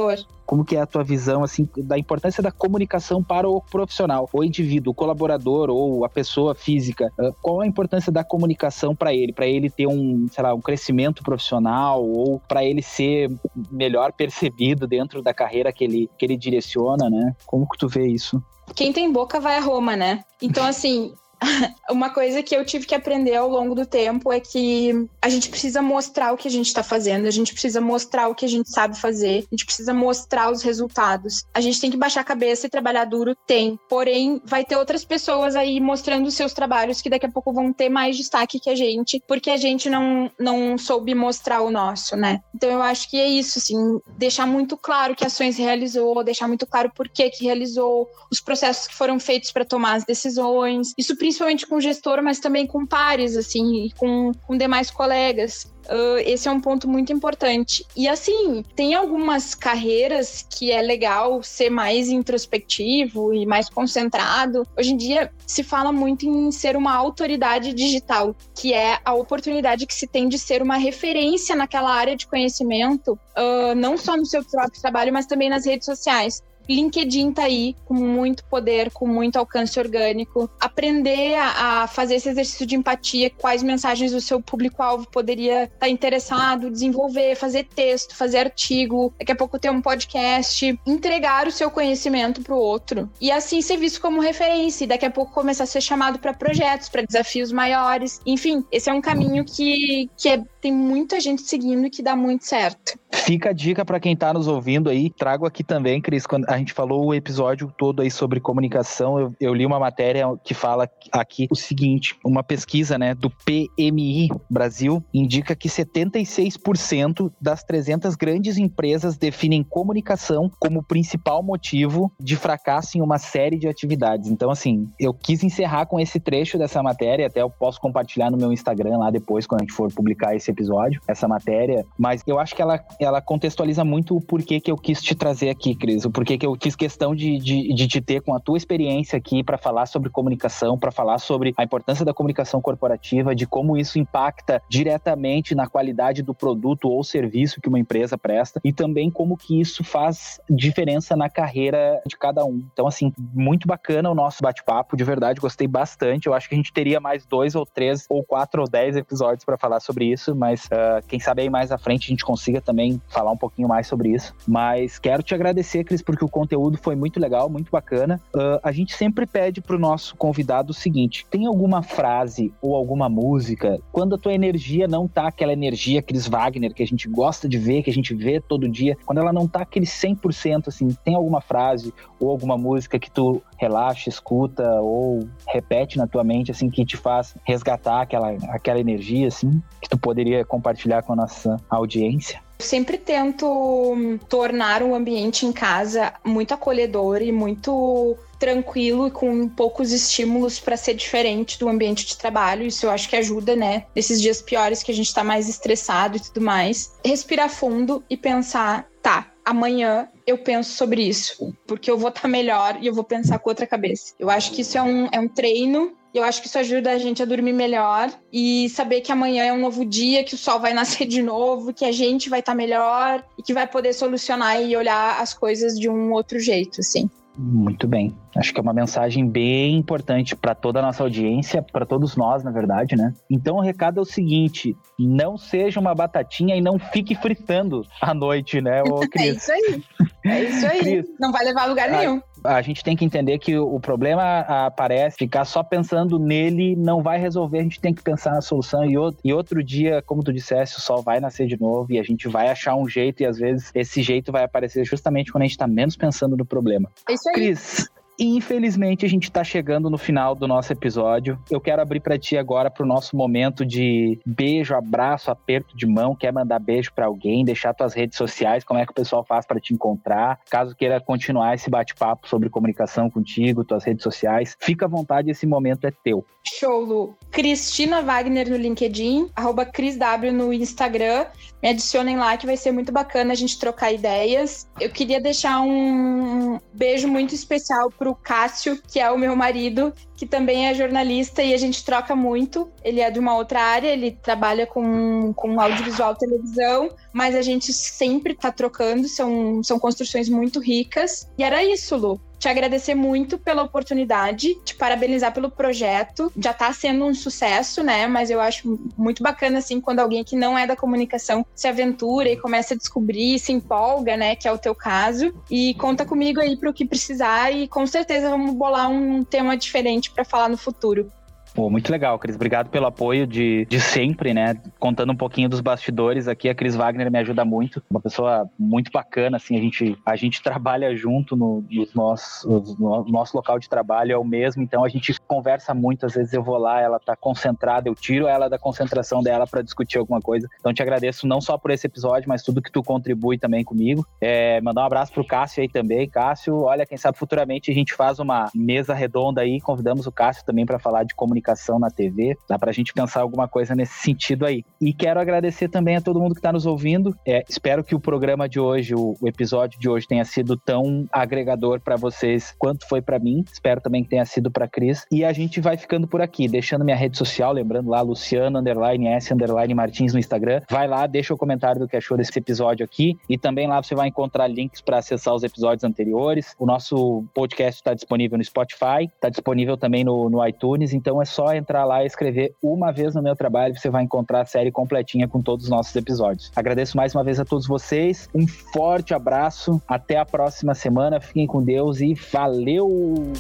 como 0.49 0.65
que 0.65 0.77
é 0.77 0.81
a 0.81 0.87
tua 0.87 1.05
visão 1.05 1.45
assim 1.45 1.69
da 1.77 1.99
importância 1.99 2.43
da 2.43 2.51
comunicação 2.51 3.23
para 3.23 3.47
o 3.47 3.61
profissional, 3.61 4.27
o 4.33 4.43
indivíduo, 4.43 4.93
o 4.93 4.95
colaborador 4.95 5.69
ou 5.69 6.07
a 6.07 6.09
pessoa 6.09 6.55
física? 6.55 7.13
Qual 7.43 7.61
a 7.61 7.67
importância 7.67 8.11
da 8.11 8.25
comunicação 8.25 8.97
para 8.97 9.13
ele, 9.13 9.31
para 9.31 9.47
ele 9.47 9.69
ter 9.69 9.87
um, 9.87 10.27
sei 10.33 10.43
lá, 10.43 10.55
um 10.55 10.61
crescimento 10.63 11.23
profissional 11.23 12.03
ou 12.03 12.41
para 12.49 12.65
ele 12.65 12.81
ser 12.81 13.31
melhor 13.71 14.11
percebido 14.13 14.87
dentro 14.87 15.21
da 15.21 15.35
carreira 15.35 15.71
que 15.71 15.85
ele 15.85 16.09
que 16.19 16.25
ele 16.25 16.37
direciona, 16.39 17.11
né? 17.11 17.37
Como 17.45 17.69
que 17.69 17.77
tu 17.77 17.87
vê 17.87 18.07
isso? 18.07 18.43
Quem 18.75 18.91
tem 18.91 19.13
boca 19.13 19.39
vai 19.39 19.59
a 19.59 19.61
Roma, 19.61 19.97
né? 19.97 20.25
Então 20.41 20.65
assim, 20.67 21.13
uma 21.91 22.11
coisa 22.11 22.43
que 22.43 22.55
eu 22.55 22.65
tive 22.65 22.87
que 22.87 22.95
aprender 22.95 23.37
ao 23.37 23.49
longo 23.49 23.75
do 23.75 23.87
tempo 23.87 24.33
é 24.33 24.41
que 24.41 25.09
a 25.21 25.29
gente 25.29 25.49
precisa 25.49 25.81
mostrar 25.81 26.33
o 26.33 26.37
que 26.37 26.49
a 26.49 26.51
gente 26.51 26.67
está 26.67 26.83
fazendo, 26.83 27.27
a 27.27 27.31
gente 27.31 27.53
precisa 27.53 27.81
mostrar 27.81 28.29
o 28.29 28.35
que 28.35 28.45
a 28.45 28.49
gente 28.49 28.71
sabe 28.71 28.99
fazer, 28.99 29.45
a 29.47 29.55
gente 29.55 29.65
precisa 29.65 29.95
mostrar 29.95 30.51
os 30.51 30.63
resultados. 30.63 31.45
A 31.55 31.61
gente 31.61 31.81
tem 31.81 31.91
que 31.91 31.97
baixar 31.97 32.21
a 32.21 32.25
cabeça 32.25 32.67
e 32.67 32.71
trabalhar 32.71 33.05
duro? 33.05 33.37
Tem. 33.47 33.79
Porém, 33.89 34.41
vai 34.45 34.65
ter 34.65 34.77
outras 34.77 35.05
pessoas 35.05 35.57
aí 35.57 35.81
mostrando 35.81 36.27
os 36.27 36.35
seus 36.35 36.53
trabalhos 36.53 37.01
que 37.01 37.11
daqui 37.11 37.27
a 37.27 37.31
pouco 37.31 37.53
vão 37.53 37.73
ter 37.73 37.89
mais 37.89 38.17
destaque 38.17 38.61
que 38.61 38.71
a 38.71 38.75
gente, 38.75 39.23
porque 39.27 39.51
a 39.51 39.57
gente 39.57 39.89
não, 39.89 40.31
não 40.39 40.77
soube 40.77 41.15
mostrar 41.15 41.63
o 41.63 41.71
nosso, 41.71 42.17
né? 42.17 42.41
Então 42.55 42.71
eu 42.71 42.83
acho 42.83 43.09
que 43.11 43.19
é 43.19 43.29
isso, 43.29 43.59
assim, 43.59 44.01
deixar 44.17 44.47
muito 44.47 44.77
claro 44.77 45.15
que 45.15 45.25
ações 45.25 45.57
realizou, 45.57 46.23
deixar 46.25 46.49
muito 46.49 46.67
claro 46.67 46.91
por 46.95 47.09
que 47.09 47.31
que 47.31 47.45
realizou, 47.45 48.09
os 48.31 48.41
processos 48.41 48.87
que 48.87 48.95
foram 48.95 49.19
feitos 49.19 49.53
para 49.53 49.65
tomar 49.65 49.95
as 49.95 50.05
decisões. 50.05 50.93
Isso 50.97 51.17
principalmente 51.29 51.67
com 51.67 51.79
gestor, 51.79 52.23
mas 52.23 52.39
também 52.39 52.67
com 52.67 52.87
pares, 52.87 53.37
assim, 53.37 53.91
com, 53.99 54.33
com 54.47 54.57
demais 54.57 54.91
colegas. 54.91 55.71
Uh, 55.85 56.19
esse 56.25 56.49
é 56.49 56.51
um 56.51 56.61
ponto 56.61 56.89
muito 56.89 57.13
importante. 57.13 57.85
E 57.95 58.09
assim, 58.09 58.63
tem 58.75 58.95
algumas 58.95 59.55
carreiras 59.55 60.47
que 60.49 60.71
é 60.71 60.81
legal 60.81 61.43
ser 61.43 61.69
mais 61.69 62.09
introspectivo 62.09 63.35
e 63.35 63.45
mais 63.45 63.69
concentrado. 63.69 64.67
Hoje 64.77 64.93
em 64.93 64.97
dia 64.97 65.31
se 65.47 65.63
fala 65.63 65.93
muito 65.93 66.27
em 66.27 66.51
ser 66.51 66.77
uma 66.77 66.95
autoridade 66.95 67.75
digital, 67.75 68.35
que 68.55 68.73
é 68.73 68.99
a 69.05 69.13
oportunidade 69.13 69.87
que 69.87 69.95
se 69.95 70.07
tem 70.07 70.29
de 70.29 70.39
ser 70.39 70.63
uma 70.63 70.77
referência 70.77 71.55
naquela 71.55 71.91
área 71.91 72.17
de 72.17 72.27
conhecimento, 72.27 73.13
uh, 73.37 73.75
não 73.75 73.99
só 73.99 74.17
no 74.17 74.25
seu 74.25 74.43
próprio 74.45 74.81
trabalho, 74.81 75.13
mas 75.13 75.27
também 75.27 75.51
nas 75.51 75.67
redes 75.67 75.85
sociais. 75.85 76.43
LinkedIn 76.69 77.33
tá 77.33 77.45
aí 77.45 77.75
com 77.85 77.95
muito 77.95 78.45
poder, 78.45 78.91
com 78.91 79.07
muito 79.07 79.39
alcance 79.39 79.79
orgânico. 79.79 80.51
Aprender 80.61 81.35
a, 81.37 81.83
a 81.83 81.87
fazer 81.89 82.17
esse 82.17 82.29
exercício 82.29 82.67
de 82.67 82.77
empatia, 82.77 83.31
quais 83.31 83.63
mensagens 83.63 84.13
o 84.13 84.21
seu 84.21 84.41
público-alvo 84.41 85.09
poderia 85.09 85.65
estar 85.65 85.79
tá 85.79 85.89
interessado, 85.89 86.71
desenvolver, 86.71 87.35
fazer 87.37 87.65
texto, 87.65 88.15
fazer 88.15 88.39
artigo, 88.39 89.13
daqui 89.19 89.33
a 89.33 89.37
pouco 89.37 89.59
ter 89.59 89.71
um 89.71 89.81
podcast, 89.81 90.79
entregar 90.87 91.47
o 91.47 91.53
seu 91.53 91.71
conhecimento 91.71 92.43
para 92.43 92.55
o 92.55 92.59
outro 92.59 93.09
e 93.21 93.31
assim 93.31 93.61
ser 93.63 93.77
visto 93.77 94.01
como 94.01 94.21
referência 94.21 94.85
e 94.85 94.87
daqui 94.87 95.07
a 95.07 95.11
pouco 95.11 95.33
começar 95.33 95.65
a 95.65 95.67
ser 95.67 95.81
chamado 95.81 96.19
para 96.19 96.35
projetos, 96.35 96.89
para 96.89 97.03
desafios 97.03 97.53
maiores. 97.53 98.21
Enfim, 98.27 98.65
esse 98.71 98.91
é 98.91 98.93
um 98.93 99.01
caminho 99.01 99.45
que, 99.45 100.11
que 100.17 100.29
é, 100.29 100.43
tem 100.61 100.73
muita 100.73 101.21
gente 101.21 101.43
seguindo 101.43 101.91
que 101.91 102.03
dá 102.03 102.17
muito 102.17 102.45
certo. 102.45 102.99
Fica 103.13 103.51
a 103.51 103.53
dica 103.53 103.85
para 103.85 104.01
quem 104.01 104.13
está 104.13 104.33
nos 104.33 104.49
ouvindo 104.49 104.91
aí. 104.91 105.11
Trago 105.11 105.47
aqui 105.47 105.65
também, 105.65 106.01
Cris, 106.01 106.27
quando 106.27 106.49
a 106.49 106.57
gente 106.59 106.73
falou 106.73 107.07
o 107.07 107.15
episódio 107.15 107.73
todo 107.77 108.03
aí 108.03 108.11
sobre 108.11 108.41
comunicação, 108.41 109.19
eu, 109.19 109.35
eu, 109.41 109.55
li 109.55 109.65
uma 109.65 109.79
matéria 109.79 110.25
que 110.45 110.55
fala 110.55 110.89
aqui 111.13 111.47
o 111.51 111.55
seguinte: 111.55 112.17
uma 112.25 112.43
pesquisa 112.43 112.99
né, 112.99 113.15
do 113.15 113.31
PMI 113.31 114.29
Brasil 114.49 115.03
indica 115.13 115.55
que 115.55 115.69
76% 115.69 117.33
das 117.41 117.63
300 117.63 118.15
grandes 118.15 118.59
empresas 118.59 119.17
definem 119.17 119.63
comunicação 119.63 120.51
como 120.59 120.83
principal 120.83 121.43
motivo 121.43 122.13
de 122.21 122.37
fracasso 122.37 122.99
em 122.99 123.01
uma 123.01 123.19
série 123.19 123.59
de 123.59 123.69
atividades. 123.69 124.31
Então, 124.31 124.51
assim, 124.51 124.87
eu 124.99 125.13
quis 125.15 125.43
encerrar 125.43 125.87
com 125.87 125.99
esse 125.99 126.21
trecho 126.21 126.59
dessa 126.59 126.83
matéria, 126.83 127.27
até 127.27 127.43
eu 127.43 127.51
posso 127.51 127.81
compartilhar 127.81 128.31
no 128.31 128.37
meu 128.37 128.53
Instagram 128.53 128.99
lá 128.99 129.11
depois, 129.11 129.47
quando 129.47 129.63
a 129.63 129.65
gente 129.65 129.75
for 129.75 129.93
publicar 129.93 130.35
esse 130.35 130.48
esse 130.49 130.51
episódio, 130.51 131.01
essa 131.07 131.29
matéria, 131.29 131.85
mas 131.99 132.23
eu 132.27 132.39
acho 132.39 132.55
que 132.55 132.63
ela, 132.63 132.83
ela 132.99 133.21
contextualiza 133.21 133.85
muito 133.85 134.17
o 134.17 134.21
porquê 134.21 134.61
que 134.61 134.71
eu 134.71 134.77
quis 134.77 135.03
te 135.03 135.15
trazer 135.15 135.51
aqui, 135.51 135.75
Cris, 135.75 136.05
o 136.05 136.11
porquê 136.11 136.39
que 136.39 136.47
eu 136.47 136.57
fiz 136.61 136.75
questão 136.75 137.15
de, 137.15 137.39
de, 137.39 137.75
de 137.75 137.87
te 137.87 138.01
ter 138.01 138.23
com 138.23 138.35
a 138.35 138.41
tua 138.41 138.57
experiência 138.57 139.17
aqui 139.17 139.45
para 139.45 139.59
falar 139.59 139.87
sobre 139.87 140.11
comunicação, 140.11 140.79
para 140.79 140.91
falar 140.91 141.19
sobre 141.19 141.55
a 141.57 141.63
importância 141.63 142.05
da 142.05 142.15
comunicação 142.15 142.61
corporativa, 142.61 143.35
de 143.35 143.47
como 143.47 143.77
isso 143.77 143.99
impacta 143.99 144.63
diretamente 144.69 145.55
na 145.55 145.67
qualidade 145.67 146.23
do 146.23 146.35
produto 146.35 146.89
ou 146.89 147.05
serviço 147.05 147.61
que 147.61 147.69
uma 147.69 147.79
empresa 147.79 148.17
presta 148.17 148.61
e 148.65 148.73
também 148.73 149.11
como 149.11 149.37
que 149.37 149.61
isso 149.61 149.85
faz 149.85 150.41
diferença 150.49 151.17
na 151.17 151.29
carreira 151.29 152.01
de 152.07 152.17
cada 152.17 152.45
um. 152.45 152.65
Então, 152.73 152.87
assim, 152.87 153.13
muito 153.19 153.67
bacana 153.67 154.11
o 154.11 154.15
nosso 154.15 154.43
bate-papo, 154.43 154.97
de 154.97 155.05
verdade, 155.05 155.41
gostei 155.41 155.67
bastante. 155.67 156.27
Eu 156.27 156.35
acho 156.35 156.49
que 156.49 156.55
a 156.55 156.59
gente 156.59 156.73
teria 156.73 157.01
mais 157.01 157.27
dois 157.27 157.55
ou 157.55 157.67
três 157.67 158.07
ou 158.09 158.25
quatro 158.25 158.63
ou 158.63 158.69
dez 158.69 158.97
episódios 158.97 159.45
para 159.45 159.59
falar 159.59 159.81
sobre 159.81 160.07
isso, 160.07 160.35
mas 160.39 160.67
uh, 160.67 161.05
quem 161.07 161.21
sabe 161.21 161.43
aí 161.43 161.51
mais 161.51 161.73
à 161.73 161.79
frente 161.79 162.07
a 162.07 162.09
gente 162.09 162.25
consiga 162.25 162.61
também 162.61 163.01
falar 163.09 163.33
um 163.33 163.37
pouquinho 163.37 163.69
mais 163.69 163.87
sobre 163.87 164.11
isso. 164.11 164.35
Mas 164.47 164.99
quero 164.99 165.23
te 165.23 165.35
agradecer, 165.35 165.85
Cris, 165.85 166.03
porque 166.03 166.25
o 166.25 166.29
conteúdo 166.29 166.79
foi 166.79 166.95
muito 166.95 167.21
legal, 167.21 167.51
muito 167.51 167.71
bacana. 167.71 168.21
Uh, 168.35 168.61
a 168.63 168.73
gente 168.73 168.95
sempre 168.95 169.27
pede 169.27 169.61
para 169.61 169.77
o 169.77 169.79
nosso 169.79 170.17
convidado 170.17 170.71
o 170.71 170.75
seguinte: 170.75 171.27
tem 171.31 171.47
alguma 171.47 171.83
frase 171.83 172.53
ou 172.63 172.75
alguma 172.75 173.09
música 173.09 173.79
quando 173.93 174.15
a 174.15 174.19
tua 174.19 174.33
energia 174.33 174.87
não 174.87 175.09
tá 175.09 175.29
aquela 175.29 175.53
energia 175.53 176.01
Cris 176.01 176.27
Wagner 176.27 176.73
que 176.73 176.83
a 176.83 176.87
gente 176.87 177.09
gosta 177.09 177.49
de 177.49 177.59
ver, 177.59 177.83
que 177.83 177.91
a 177.91 177.93
gente 177.93 178.15
vê 178.15 178.41
todo 178.41 178.69
dia, 178.69 178.97
quando 179.05 179.19
ela 179.19 179.33
não 179.33 179.49
tá 179.49 179.63
aquele 179.63 179.87
100%, 179.87 180.69
assim, 180.69 180.89
tem 181.05 181.15
alguma 181.15 181.41
frase 181.41 181.93
ou 182.21 182.31
alguma 182.31 182.57
música 182.57 182.99
que 182.99 183.11
tu 183.11 183.43
relaxa, 183.57 184.09
escuta 184.09 184.63
ou 184.81 185.29
repete 185.47 185.99
na 185.99 186.07
tua 186.07 186.23
mente, 186.23 186.51
assim, 186.51 186.71
que 186.71 186.85
te 186.85 186.97
faz 186.97 187.35
resgatar 187.45 188.03
aquela, 188.03 188.31
aquela 188.51 188.79
energia, 188.79 189.29
assim, 189.29 189.63
que 189.81 189.89
tu 189.89 189.99
poderia 189.99 190.28
compartilhar 190.47 191.03
com 191.03 191.13
a 191.13 191.17
nossa 191.17 191.57
audiência? 191.69 192.41
Sempre 192.59 192.99
tento 192.99 194.19
tornar 194.29 194.83
o 194.83 194.95
ambiente 194.95 195.47
em 195.47 195.53
casa 195.53 196.13
muito 196.25 196.53
acolhedor 196.53 197.23
e 197.23 197.31
muito 197.31 198.17
tranquilo 198.39 199.09
e 199.09 199.11
com 199.11 199.49
poucos 199.49 199.93
estímulos 199.93 200.59
para 200.59 200.77
ser 200.77 200.95
diferente 200.95 201.59
do 201.59 201.69
ambiente 201.69 202.07
de 202.07 202.17
trabalho. 202.17 202.67
Isso 202.67 202.87
eu 202.87 202.91
acho 202.91 203.09
que 203.09 203.17
ajuda, 203.17 203.55
né? 203.55 203.85
Nesses 203.95 204.21
dias 204.21 204.41
piores 204.43 204.83
que 204.83 204.91
a 204.91 204.95
gente 204.95 205.13
tá 205.13 205.23
mais 205.23 205.49
estressado 205.49 206.17
e 206.17 206.21
tudo 206.21 206.41
mais. 206.41 206.95
Respirar 207.05 207.49
fundo 207.49 208.03
e 208.11 208.17
pensar, 208.17 208.89
tá, 209.03 209.29
amanhã 209.45 210.09
eu 210.27 210.39
penso 210.39 210.73
sobre 210.73 211.03
isso, 211.03 211.55
porque 211.67 211.91
eu 211.91 211.97
vou 211.97 212.11
estar 212.11 212.23
tá 212.23 212.29
melhor 212.29 212.79
e 212.81 212.87
eu 212.87 212.95
vou 212.95 213.05
pensar 213.05 213.39
com 213.39 213.49
outra 213.49 213.67
cabeça. 213.67 214.15
Eu 214.19 214.29
acho 214.29 214.53
que 214.53 214.61
isso 214.63 214.77
é 214.77 214.83
um, 214.83 215.09
é 215.11 215.19
um 215.19 215.29
treino 215.29 215.93
eu 216.15 216.25
acho 216.25 216.41
que 216.41 216.49
isso 216.49 216.59
ajuda 216.59 216.91
a 216.91 216.99
gente 216.99 217.23
a 217.23 217.27
dormir 217.27 217.53
melhor 217.53 218.11
e 218.33 218.69
saber 218.71 219.01
que 219.01 219.13
amanhã 219.13 219.45
é 219.45 219.53
um 219.53 219.61
novo 219.61 219.85
dia, 219.85 220.25
que 220.25 220.35
o 220.35 220.39
sol 220.39 220.61
vai 220.61 220.73
nascer 220.75 221.07
de 221.07 221.23
novo, 221.23 221.73
que 221.73 221.85
a 221.85 221.93
gente 221.93 222.29
vai 222.29 222.41
estar 222.41 222.53
tá 222.53 222.57
melhor 222.57 223.25
e 223.39 223.43
que 223.43 223.55
vai 223.55 223.67
poder 223.67 223.93
solucionar 223.93 224.63
e 224.63 224.77
olhar 224.77 225.21
as 225.21 225.35
coisas 225.35 225.79
de 225.79 225.89
um 225.89 226.13
outro 226.13 226.39
jeito, 226.39 226.81
assim. 226.81 227.09
Muito 227.41 227.87
bem. 227.87 228.17
Acho 228.37 228.53
que 228.53 228.59
é 228.59 228.63
uma 228.63 228.73
mensagem 228.73 229.29
bem 229.29 229.77
importante 229.77 230.35
para 230.35 230.57
toda 230.57 230.81
a 230.81 230.83
nossa 230.83 231.05
audiência, 231.05 231.63
para 231.63 231.87
todos 231.87 232.17
nós, 232.17 232.43
na 232.43 232.51
verdade, 232.51 232.97
né? 232.97 233.15
Então 233.31 233.57
o 233.57 233.61
recado 233.61 234.01
é 234.01 234.03
o 234.03 234.05
seguinte: 234.05 234.77
não 234.99 235.39
seja 235.39 235.79
uma 235.79 235.95
batatinha 235.95 236.57
e 236.57 236.61
não 236.61 236.81
fique 236.81 237.15
fritando 237.15 237.87
à 238.03 238.13
noite, 238.13 238.61
né, 238.61 238.83
ô 238.83 238.99
Cris? 239.09 239.25
é 239.25 239.37
isso 239.37 239.53
aí. 239.53 239.85
É 240.25 240.43
isso 240.43 240.67
aí. 240.67 240.79
Cris, 240.83 241.07
não 241.21 241.31
vai 241.31 241.45
levar 241.45 241.63
a 241.63 241.67
lugar 241.67 241.89
a, 241.89 241.99
nenhum. 241.99 242.21
A 242.45 242.63
gente 242.63 242.83
tem 242.85 242.97
que 242.97 243.05
entender 243.05 243.39
que 243.39 243.57
o 243.59 243.79
problema 243.81 244.41
aparece, 244.41 245.17
ficar 245.19 245.45
só 245.45 245.63
pensando 245.63 246.19
nele 246.19 246.77
não 246.77 247.03
vai 247.03 247.19
resolver, 247.19 247.59
a 247.59 247.63
gente 247.63 247.81
tem 247.81 247.95
que 247.95 248.03
pensar 248.03 248.33
na 248.33 248.41
solução 248.41 248.85
e 248.85 248.97
outro, 248.97 249.21
e 249.25 249.33
outro 249.33 249.63
dia, 249.63 250.03
como 250.03 250.23
tu 250.23 250.33
disseste, 250.33 250.79
o 250.79 250.81
sol 250.81 251.03
vai 251.03 251.21
nascer 251.21 251.47
de 251.47 251.61
novo 251.61 251.93
e 251.93 251.99
a 251.99 252.03
gente 252.03 252.29
vai 252.29 252.49
achar 252.49 252.75
um 252.75 252.89
jeito 252.89 253.23
e 253.23 253.27
às 253.27 253.39
vezes 253.39 253.71
esse 253.75 254.03
jeito 254.03 254.31
vai 254.33 254.45
aparecer 254.45 254.85
justamente 254.85 255.33
quando 255.33 255.43
a 255.43 255.47
gente 255.47 255.53
está 255.53 255.67
menos 255.67 255.97
pensando 255.97 256.37
no 256.37 256.45
problema. 256.45 256.91
É 257.09 257.13
isso 257.13 257.29
aí. 257.29 257.35
Cris, 257.35 257.89
Infelizmente, 258.19 259.07
a 259.07 259.09
gente 259.09 259.25
está 259.25 259.45
chegando 259.45 259.89
no 259.89 259.97
final 259.97 260.35
do 260.35 260.49
nosso 260.49 260.73
episódio. 260.73 261.39
Eu 261.49 261.61
quero 261.61 261.81
abrir 261.81 262.01
para 262.01 262.19
ti 262.19 262.37
agora 262.37 262.69
para 262.69 262.83
o 262.83 262.87
nosso 262.87 263.17
momento 263.17 263.65
de 263.65 264.19
beijo, 264.27 264.75
abraço, 264.75 265.31
aperto 265.31 265.77
de 265.77 265.87
mão. 265.87 266.17
Quer 266.17 266.33
mandar 266.33 266.59
beijo 266.59 266.93
para 266.93 267.07
alguém, 267.07 267.45
deixar 267.45 267.73
tuas 267.73 267.95
redes 267.95 268.19
sociais, 268.19 268.65
como 268.65 268.81
é 268.81 268.85
que 268.85 268.91
o 268.91 268.95
pessoal 268.95 269.25
faz 269.25 269.47
para 269.47 269.61
te 269.61 269.73
encontrar? 269.73 270.41
Caso 270.51 270.75
queira 270.75 271.01
continuar 271.01 271.55
esse 271.55 271.71
bate-papo 271.71 272.29
sobre 272.29 272.51
comunicação 272.51 273.09
contigo, 273.09 273.65
tuas 273.65 273.85
redes 273.85 274.03
sociais, 274.03 274.57
fica 274.61 274.87
à 274.87 274.89
vontade, 274.89 275.31
esse 275.31 275.47
momento 275.47 275.87
é 275.87 275.93
teu. 276.03 276.25
Show, 276.45 276.81
Lu. 276.81 277.15
Cristina 277.31 278.03
Wagner 278.03 278.51
no 278.51 278.57
LinkedIn, 278.57 279.31
arroba 279.37 279.65
CrisW 279.65 280.33
no 280.33 280.53
Instagram. 280.53 281.27
Me 281.63 281.71
adicionem 281.71 282.17
lá 282.17 282.37
que 282.37 282.47
vai 282.47 282.57
ser 282.57 282.73
muito 282.73 282.93
bacana 282.93 283.33
a 283.33 283.37
gente 283.37 283.59
trocar 283.59 283.93
ideias. 283.93 284.69
Eu 284.81 284.91
queria 284.91 285.21
deixar 285.21 285.61
um 285.61 286.59
beijo 286.73 287.09
muito 287.09 287.35
especial 287.35 287.91
pro 287.91 288.15
Cássio, 288.15 288.81
que 288.87 289.01
é 289.01 289.11
o 289.11 289.19
meu 289.19 289.35
marido, 289.35 289.93
que 290.17 290.27
também 290.27 290.69
é 290.69 290.75
jornalista 290.75 291.43
e 291.43 291.53
a 291.53 291.59
gente 291.59 291.85
troca 291.85 292.15
muito. 292.15 292.71
Ele 292.85 293.01
é 293.01 293.11
de 293.11 293.19
uma 293.19 293.37
outra 293.37 293.61
área, 293.61 293.89
ele 293.89 294.13
trabalha 294.23 294.67
com, 294.67 295.33
com 295.35 295.61
audiovisual 295.61 296.15
televisão, 296.15 296.91
mas 297.13 297.35
a 297.35 297.43
gente 297.43 297.73
sempre 297.73 298.35
tá 298.35 298.53
trocando, 298.53 299.09
são, 299.09 299.63
são 299.63 299.79
construções 299.79 300.29
muito 300.29 300.61
ricas. 300.61 301.29
E 301.37 301.43
era 301.43 301.63
isso, 301.65 301.97
Lu 301.97 302.21
te 302.39 302.49
agradecer 302.49 302.95
muito 302.95 303.39
pela 303.39 303.63
oportunidade, 303.63 304.55
te 304.65 304.75
parabenizar 304.75 305.33
pelo 305.33 305.51
projeto. 305.51 306.33
Já 306.37 306.53
tá 306.53 306.73
sendo 306.73 307.05
um 307.05 307.15
sucesso, 307.15 307.83
né? 307.83 308.07
Mas 308.07 308.31
eu 308.31 308.41
acho 308.41 308.79
muito 308.97 309.23
bacana, 309.23 309.59
assim, 309.59 309.81
quando 309.81 310.01
alguém 310.01 310.25
que 310.25 310.37
não 310.37 310.57
é 310.57 310.67
da 310.67 310.77
comunicação 310.77 311.45
se 311.55 311.67
aventura 311.67 312.29
e 312.29 312.37
começa 312.37 312.75
a 312.75 312.77
descobrir, 312.77 313.39
se 313.39 313.53
empolga, 313.53 314.17
né? 314.17 314.37
Que 314.37 314.47
é 314.47 314.53
o 314.53 314.59
teu 314.59 314.75
caso. 314.75 315.35
E 315.51 315.75
conta 315.75 316.05
comigo 316.05 316.41
aí 316.41 316.57
para 316.57 316.71
o 316.71 316.75
que 316.75 316.85
precisar 316.85 317.51
e 317.53 317.67
com 317.67 317.87
certeza 317.87 318.31
vamos 318.31 318.55
bolar 318.55 318.91
um 318.91 319.25
tema 319.25 319.57
diferente 319.57 320.11
para 320.11 320.25
falar 320.25 320.49
no 320.49 320.57
futuro. 320.57 321.13
Pô, 321.59 321.69
muito 321.69 321.91
legal, 321.91 322.17
Cris. 322.21 322.37
Obrigado 322.37 322.71
pelo 322.71 322.87
apoio 322.87 323.27
de, 323.27 323.67
de 323.69 323.81
sempre, 323.81 324.33
né? 324.33 324.55
Contando 324.79 325.11
um 325.11 325.17
pouquinho 325.17 325.49
dos 325.49 325.61
bastidores 325.61 326.29
aqui, 326.29 326.49
a 326.49 326.55
Cris 326.55 326.77
Wagner 326.77 327.11
me 327.11 327.19
ajuda 327.19 327.45
muito. 327.45 327.83
Uma 327.91 328.01
pessoa 328.01 328.49
muito 328.57 328.93
bacana, 328.93 329.39
assim, 329.39 329.57
a 329.57 329.61
gente, 329.61 329.99
a 330.07 330.15
gente 330.15 330.39
trabalha 330.41 330.95
junto 330.95 331.35
no, 331.35 331.65
nos 331.69 331.93
nossos, 331.95 332.79
no 332.79 333.05
nosso 333.09 333.37
local 333.37 333.59
de 333.59 333.69
trabalho, 333.69 334.13
é 334.13 334.17
o 334.17 334.23
mesmo, 334.23 334.63
então 334.63 334.85
a 334.85 334.89
gente 334.89 335.21
conversa 335.27 335.75
muito. 335.75 336.07
Às 336.07 336.15
vezes 336.15 336.33
eu 336.33 336.45
vou 336.45 336.59
lá, 336.59 336.81
ela 336.81 337.01
tá 337.01 337.17
concentrada, 337.17 337.89
eu 337.89 337.95
tiro 337.97 338.29
ela 338.29 338.49
da 338.49 338.57
concentração 338.57 339.21
dela 339.21 339.45
para 339.45 339.61
discutir 339.61 339.99
alguma 339.99 340.21
coisa. 340.21 340.47
Então 340.61 340.73
te 340.73 340.81
agradeço 340.81 341.27
não 341.27 341.41
só 341.41 341.59
por 341.59 341.73
esse 341.73 341.89
episódio, 341.89 342.29
mas 342.29 342.45
tudo 342.45 342.63
que 342.63 342.71
tu 342.71 342.85
contribui 342.85 343.37
também 343.37 343.65
comigo. 343.65 344.07
É, 344.21 344.61
mandar 344.61 344.83
um 344.83 344.87
abraço 344.87 345.13
pro 345.13 345.27
Cássio 345.27 345.61
aí 345.61 345.69
também. 345.69 346.09
Cássio, 346.09 346.61
olha, 346.61 346.87
quem 346.87 346.97
sabe 346.97 347.19
futuramente 347.19 347.69
a 347.69 347.75
gente 347.75 347.95
faz 347.95 348.21
uma 348.21 348.49
mesa 348.55 348.95
redonda 348.95 349.41
aí, 349.41 349.61
convidamos 349.61 350.07
o 350.07 350.13
Cássio 350.13 350.45
também 350.45 350.65
para 350.65 350.79
falar 350.79 351.03
de 351.03 351.17
comunicação 351.17 351.48
comunicação 351.49 351.79
na 351.79 351.91
TV. 351.91 352.37
Dá 352.49 352.59
para 352.59 352.71
a 352.71 352.73
gente 352.73 352.93
pensar 352.93 353.21
alguma 353.21 353.49
coisa 353.49 353.75
nesse 353.75 353.95
sentido 353.95 354.45
aí. 354.45 354.65
E 354.81 354.93
quero 354.93 355.21
agradecer 355.21 355.69
também 355.69 355.97
a 355.97 356.01
todo 356.01 356.21
mundo 356.21 356.35
que 356.35 356.41
está 356.41 356.53
nos 356.53 356.67
ouvindo. 356.67 357.15
É, 357.27 357.43
espero 357.49 357.83
que 357.83 357.95
o 357.95 358.01
programa 358.01 358.49
de 358.49 358.61
hoje, 358.61 358.95
o, 358.95 359.15
o 359.21 359.29
episódio 359.29 359.79
de 359.81 359.89
hoje, 359.89 360.07
tenha 360.07 360.25
sido 360.25 360.57
tão 360.57 361.07
agregador 361.13 361.81
para 361.81 361.97
vocês 361.97 362.55
quanto 362.59 362.87
foi 362.89 363.01
para 363.01 363.19
mim. 363.19 363.45
Espero 363.51 363.81
também 363.81 364.03
que 364.03 364.11
tenha 364.11 364.25
sido 364.25 364.51
para 364.51 364.69
Cris. 364.69 365.07
E 365.11 365.25
a 365.25 365.33
gente 365.33 365.61
vai 365.61 365.77
ficando 365.77 366.07
por 366.07 366.21
aqui, 366.21 366.49
deixando 366.49 366.85
minha 366.85 366.97
rede 366.97 367.17
social, 367.17 367.53
lembrando 367.53 367.91
lá, 367.91 368.01
Luciano 368.01 368.59
underline 368.59 369.09
S 369.09 369.33
underline 369.33 369.75
Martins 369.75 370.13
no 370.13 370.19
Instagram. 370.19 370.63
Vai 370.69 370.87
lá, 370.87 371.07
deixa 371.07 371.33
o 371.33 371.39
comentário 371.39 371.81
do 371.81 371.89
que 371.89 371.97
achou 371.97 372.17
desse 372.17 372.37
episódio 372.39 372.85
aqui. 372.85 373.17
E 373.29 373.39
também 373.39 373.67
lá 373.67 373.83
você 373.83 373.95
vai 373.95 374.09
encontrar 374.09 374.49
links 374.49 374.81
para 374.81 374.99
acessar 374.99 375.35
os 375.35 375.43
episódios 375.43 375.85
anteriores. 375.85 376.55
O 376.59 376.67
nosso 376.67 377.25
podcast 377.35 377.81
está 377.81 377.95
disponível 377.95 378.37
no 378.37 378.45
Spotify, 378.45 379.05
está 379.15 379.29
disponível 379.29 379.77
também 379.77 380.05
no, 380.05 380.29
no 380.29 380.47
iTunes, 380.47 380.93
então 380.93 381.23
é 381.23 381.25
só 381.39 381.55
entrar 381.55 381.85
lá 381.85 382.03
e 382.03 382.07
escrever 382.09 382.57
uma 382.61 382.91
vez 382.91 383.15
no 383.15 383.23
meu 383.23 383.37
trabalho, 383.37 383.79
você 383.79 383.89
vai 383.89 384.03
encontrar 384.03 384.41
a 384.41 384.45
série 384.45 384.73
completinha 384.73 385.29
com 385.29 385.41
todos 385.41 385.67
os 385.67 385.71
nossos 385.71 385.95
episódios. 385.95 386.51
Agradeço 386.57 386.97
mais 386.97 387.15
uma 387.15 387.23
vez 387.23 387.39
a 387.39 387.45
todos 387.45 387.65
vocês, 387.65 388.29
um 388.35 388.45
forte 388.49 389.15
abraço, 389.15 389.81
até 389.87 390.17
a 390.17 390.25
próxima 390.25 390.75
semana, 390.75 391.21
fiquem 391.21 391.47
com 391.47 391.63
Deus 391.63 392.01
e 392.01 392.13
valeu! 392.13 393.33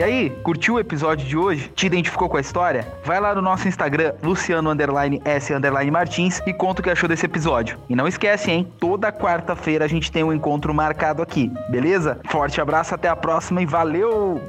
E 0.00 0.02
aí, 0.02 0.30
curtiu 0.42 0.76
o 0.76 0.80
episódio 0.80 1.28
de 1.28 1.36
hoje? 1.36 1.70
Te 1.74 1.84
identificou 1.84 2.26
com 2.26 2.38
a 2.38 2.40
história? 2.40 2.90
Vai 3.04 3.20
lá 3.20 3.34
no 3.34 3.42
nosso 3.42 3.68
Instagram, 3.68 4.14
Luciano 4.22 4.70
S 5.26 5.52
Martins, 5.92 6.40
e 6.46 6.54
conta 6.54 6.80
o 6.80 6.82
que 6.82 6.88
achou 6.88 7.06
desse 7.06 7.26
episódio. 7.26 7.78
E 7.86 7.94
não 7.94 8.08
esquece, 8.08 8.50
hein? 8.50 8.72
Toda 8.80 9.12
quarta-feira 9.12 9.84
a 9.84 9.88
gente 9.88 10.10
tem 10.10 10.24
um 10.24 10.32
encontro 10.32 10.72
marcado 10.72 11.20
aqui, 11.20 11.52
beleza? 11.68 12.18
Forte 12.30 12.62
abraço, 12.62 12.94
até 12.94 13.08
a 13.08 13.14
próxima 13.14 13.60
e 13.60 13.66
valeu! 13.66 14.40